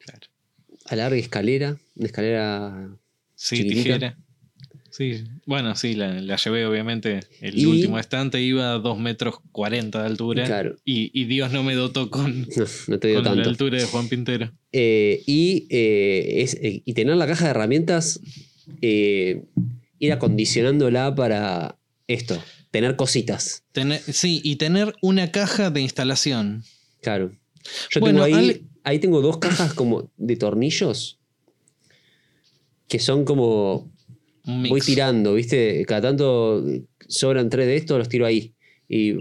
Claro. 0.00 0.26
Alargue 0.86 1.20
escalera. 1.20 1.76
Una 1.94 2.06
escalera. 2.06 2.88
Sí, 3.34 3.56
Chiquitita. 3.58 3.82
tijera. 3.84 4.18
Sí, 4.98 5.22
bueno, 5.46 5.76
sí, 5.76 5.94
la, 5.94 6.20
la 6.20 6.34
llevé 6.36 6.66
obviamente. 6.66 7.20
El 7.40 7.56
Y- 7.56 7.66
último 7.66 8.00
estante 8.00 8.42
iba 8.42 8.72
a 8.72 8.78
2 8.78 8.98
metros 8.98 9.36
40 9.52 10.00
de 10.00 10.06
altura. 10.06 10.44
Claro. 10.44 10.74
Y, 10.84 11.12
y 11.14 11.26
Dios 11.26 11.52
no 11.52 11.62
me 11.62 11.74
dotó 11.76 12.10
con, 12.10 12.40
No, 12.56 12.64
no 12.88 12.98
te 12.98 13.06
digo 13.08 13.22
con 13.22 13.38
la 13.40 13.44
altura 13.44 13.78
de 13.78 13.84
Juan 13.86 14.08
Pintero. 14.08 14.50
Eh, 14.72 15.22
y, 15.24 15.68
eh, 15.70 16.42
es- 16.42 16.54
eh, 16.60 16.82
y 16.84 16.92
tener 16.94 17.14
la 17.16 17.28
caja 17.28 17.44
de 17.44 17.50
herramientas, 17.52 18.20
ir 18.80 20.12
acondicionándola 20.12 21.14
para 21.14 21.78
esto, 22.08 22.42
tener 22.72 22.96
cositas. 22.96 23.62
Tener, 23.70 24.00
sí, 24.00 24.40
y 24.42 24.56
tener 24.56 24.94
una 25.00 25.30
caja 25.30 25.70
de 25.70 25.80
instalación. 25.80 26.64
Claro. 27.02 27.32
Yo 27.90 28.00
Bueno, 28.00 28.24
tengo 28.24 28.36
ahí, 28.36 28.66
ahí 28.82 28.98
tengo 28.98 29.20
dos 29.22 29.38
cajas 29.38 29.74
como 29.74 30.10
de 30.16 30.34
tornillos 30.36 31.20
que 32.88 32.98
son 32.98 33.24
como 33.24 33.92
mix. 34.48 34.70
voy 34.70 34.80
tirando, 34.80 35.34
¿viste? 35.34 35.84
Cada 35.86 36.00
tanto 36.02 36.64
sobran 37.06 37.48
tres 37.50 37.66
de 37.66 37.76
estos, 37.76 37.98
los 37.98 38.08
tiro 38.08 38.26
ahí. 38.26 38.54
Y 38.88 39.14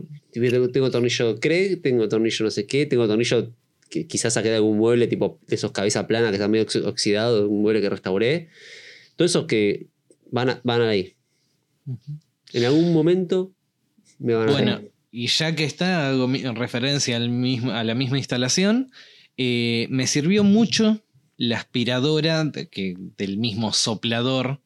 tengo, 0.72 0.90
tornillo 0.92 1.40
Craig, 1.40 1.82
tengo 1.82 2.08
tornillo 2.08 2.46
no 2.46 2.52
sé 2.52 2.66
qué, 2.66 2.86
tengo 2.86 3.08
tornillo 3.08 3.52
que 3.90 4.08
quizás 4.08 4.34
saqué 4.34 4.50
de 4.50 4.56
algún 4.56 4.78
mueble, 4.78 5.08
tipo 5.08 5.40
de 5.48 5.56
esos 5.56 5.72
cabeza 5.72 6.08
plana 6.08 6.30
que 6.30 6.36
están 6.36 6.52
medio 6.52 6.66
oxi- 6.66 6.86
oxidados, 6.86 7.50
un 7.50 7.62
mueble 7.62 7.82
que 7.82 7.90
restauré. 7.90 8.50
Todos 9.16 9.32
esos 9.32 9.46
que 9.46 9.88
van, 10.32 10.50
a- 10.50 10.62
van 10.64 10.82
ahí. 10.82 11.14
En 12.54 12.66
algún 12.66 12.94
momento 12.94 13.52
me 14.20 14.34
van 14.34 14.50
a 14.50 14.52
Bueno, 14.52 14.82
y 15.12 15.28
ya 15.28 15.56
que 15.56 15.64
está, 15.64 16.10
hago 16.10 16.28
mi- 16.28 16.44
referencia 16.44 17.18
al 17.18 17.30
mismo, 17.30 17.72
a 17.72 17.84
la 17.84 17.96
misma 17.96 18.18
instalación, 18.18 18.92
eh, 19.38 19.88
me 19.90 20.08
sirvió 20.08 20.44
mucho 20.44 21.02
la 21.38 21.58
aspiradora 21.58 22.52
que, 22.72 22.96
del 23.18 23.38
mismo 23.38 23.72
soplador, 23.74 24.62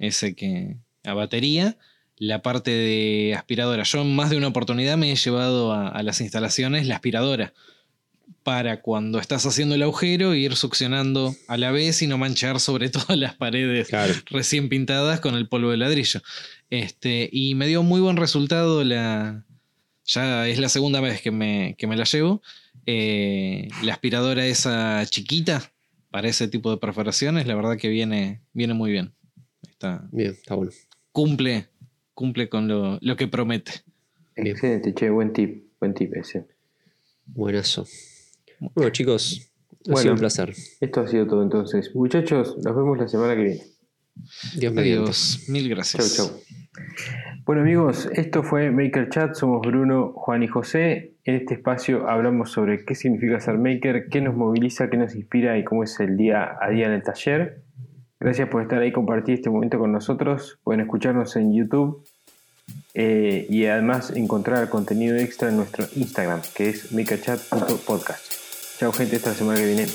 ese 0.00 0.34
que 0.34 0.76
a 1.04 1.14
batería, 1.14 1.76
la 2.16 2.42
parte 2.42 2.70
de 2.70 3.34
aspiradora. 3.36 3.84
Yo 3.84 4.02
en 4.02 4.14
más 4.14 4.30
de 4.30 4.36
una 4.36 4.48
oportunidad 4.48 4.96
me 4.96 5.12
he 5.12 5.16
llevado 5.16 5.72
a, 5.72 6.02
las 6.02 6.20
instalaciones 6.20 6.86
la 6.86 6.96
aspiradora 6.96 7.54
para 8.42 8.80
cuando 8.80 9.18
estás 9.18 9.44
haciendo 9.46 9.74
el 9.74 9.82
agujero 9.82 10.34
ir 10.34 10.56
succionando 10.56 11.34
a 11.48 11.56
la 11.56 11.70
vez 11.70 12.02
y 12.02 12.06
no 12.06 12.18
manchar 12.18 12.60
sobre 12.60 12.88
todas 12.90 13.16
las 13.16 13.34
paredes 13.34 13.90
recién 14.26 14.68
pintadas 14.68 15.20
con 15.20 15.34
el 15.34 15.48
polvo 15.48 15.70
de 15.70 15.76
ladrillo. 15.76 16.20
Este, 16.68 17.28
y 17.32 17.54
me 17.54 17.66
dio 17.66 17.82
muy 17.82 18.00
buen 18.00 18.16
resultado 18.16 18.82
la... 18.84 19.44
Ya 20.06 20.48
es 20.48 20.58
la 20.58 20.68
segunda 20.68 21.00
vez 21.00 21.22
que 21.22 21.30
me, 21.30 21.76
me 21.80 21.96
la 21.96 22.04
llevo. 22.04 22.42
Eh, 22.84 23.68
la 23.84 23.92
aspiradora 23.92 24.44
esa 24.44 25.06
chiquita 25.06 25.72
para 26.10 26.28
ese 26.28 26.48
tipo 26.48 26.70
de 26.72 26.78
perforaciones, 26.78 27.46
la 27.46 27.54
verdad 27.54 27.76
que 27.76 27.88
viene, 27.88 28.40
viene 28.52 28.74
muy 28.74 28.90
bien. 28.90 29.14
Está, 29.80 30.06
bien, 30.12 30.32
está 30.32 30.56
bueno. 30.56 30.72
Cumple, 31.10 31.68
cumple 32.12 32.50
con 32.50 32.68
lo, 32.68 33.16
que 33.16 33.28
promete. 33.28 33.72
Excelente, 34.36 34.92
che, 34.92 35.08
buen 35.08 35.32
tip, 35.32 35.70
buen 35.80 35.94
tip 35.94 36.14
ese. 36.16 36.46
Buenazo. 37.24 37.86
Bueno, 38.74 38.90
chicos, 38.90 39.50
ha 39.90 39.96
sido 39.96 40.12
un 40.12 40.18
placer. 40.18 40.52
Esto 40.82 41.00
ha 41.00 41.08
sido 41.08 41.26
todo 41.26 41.42
entonces. 41.42 41.94
Muchachos, 41.94 42.58
nos 42.62 42.76
vemos 42.76 42.98
la 42.98 43.08
semana 43.08 43.34
que 43.34 43.42
viene. 43.42 43.62
Dios 44.58 44.76
Adiós. 44.76 45.44
Mil 45.48 45.70
gracias. 45.70 46.14
Chau, 46.14 46.28
chau. 46.28 46.40
Bueno 47.46 47.62
amigos, 47.62 48.06
esto 48.12 48.42
fue 48.42 48.70
Maker 48.70 49.08
Chat, 49.08 49.34
somos 49.34 49.62
Bruno, 49.66 50.12
Juan 50.14 50.42
y 50.42 50.46
José. 50.46 51.14
En 51.24 51.36
este 51.36 51.54
espacio 51.54 52.06
hablamos 52.06 52.50
sobre 52.50 52.84
qué 52.84 52.94
significa 52.94 53.40
ser 53.40 53.56
maker, 53.56 54.08
qué 54.10 54.20
nos 54.20 54.36
moviliza, 54.36 54.90
qué 54.90 54.98
nos 54.98 55.14
inspira 55.14 55.56
y 55.56 55.64
cómo 55.64 55.84
es 55.84 55.98
el 56.00 56.18
día 56.18 56.58
a 56.60 56.68
día 56.68 56.84
en 56.84 56.92
el 56.92 57.02
taller. 57.02 57.62
Gracias 58.20 58.50
por 58.50 58.60
estar 58.60 58.80
ahí 58.80 58.92
compartir 58.92 59.36
este 59.36 59.48
momento 59.48 59.78
con 59.78 59.92
nosotros. 59.92 60.58
Pueden 60.62 60.82
escucharnos 60.82 61.36
en 61.36 61.54
YouTube 61.54 62.04
eh, 62.92 63.46
y 63.48 63.64
además 63.64 64.10
encontrar 64.14 64.68
contenido 64.68 65.16
extra 65.16 65.48
en 65.48 65.56
nuestro 65.56 65.86
Instagram, 65.96 66.42
que 66.54 66.68
es 66.68 66.92
makerchat.podcast. 66.92 68.78
Chao 68.78 68.92
gente, 68.92 69.16
esta 69.16 69.32
semana 69.32 69.58
que 69.58 69.66
viene. 69.66 69.86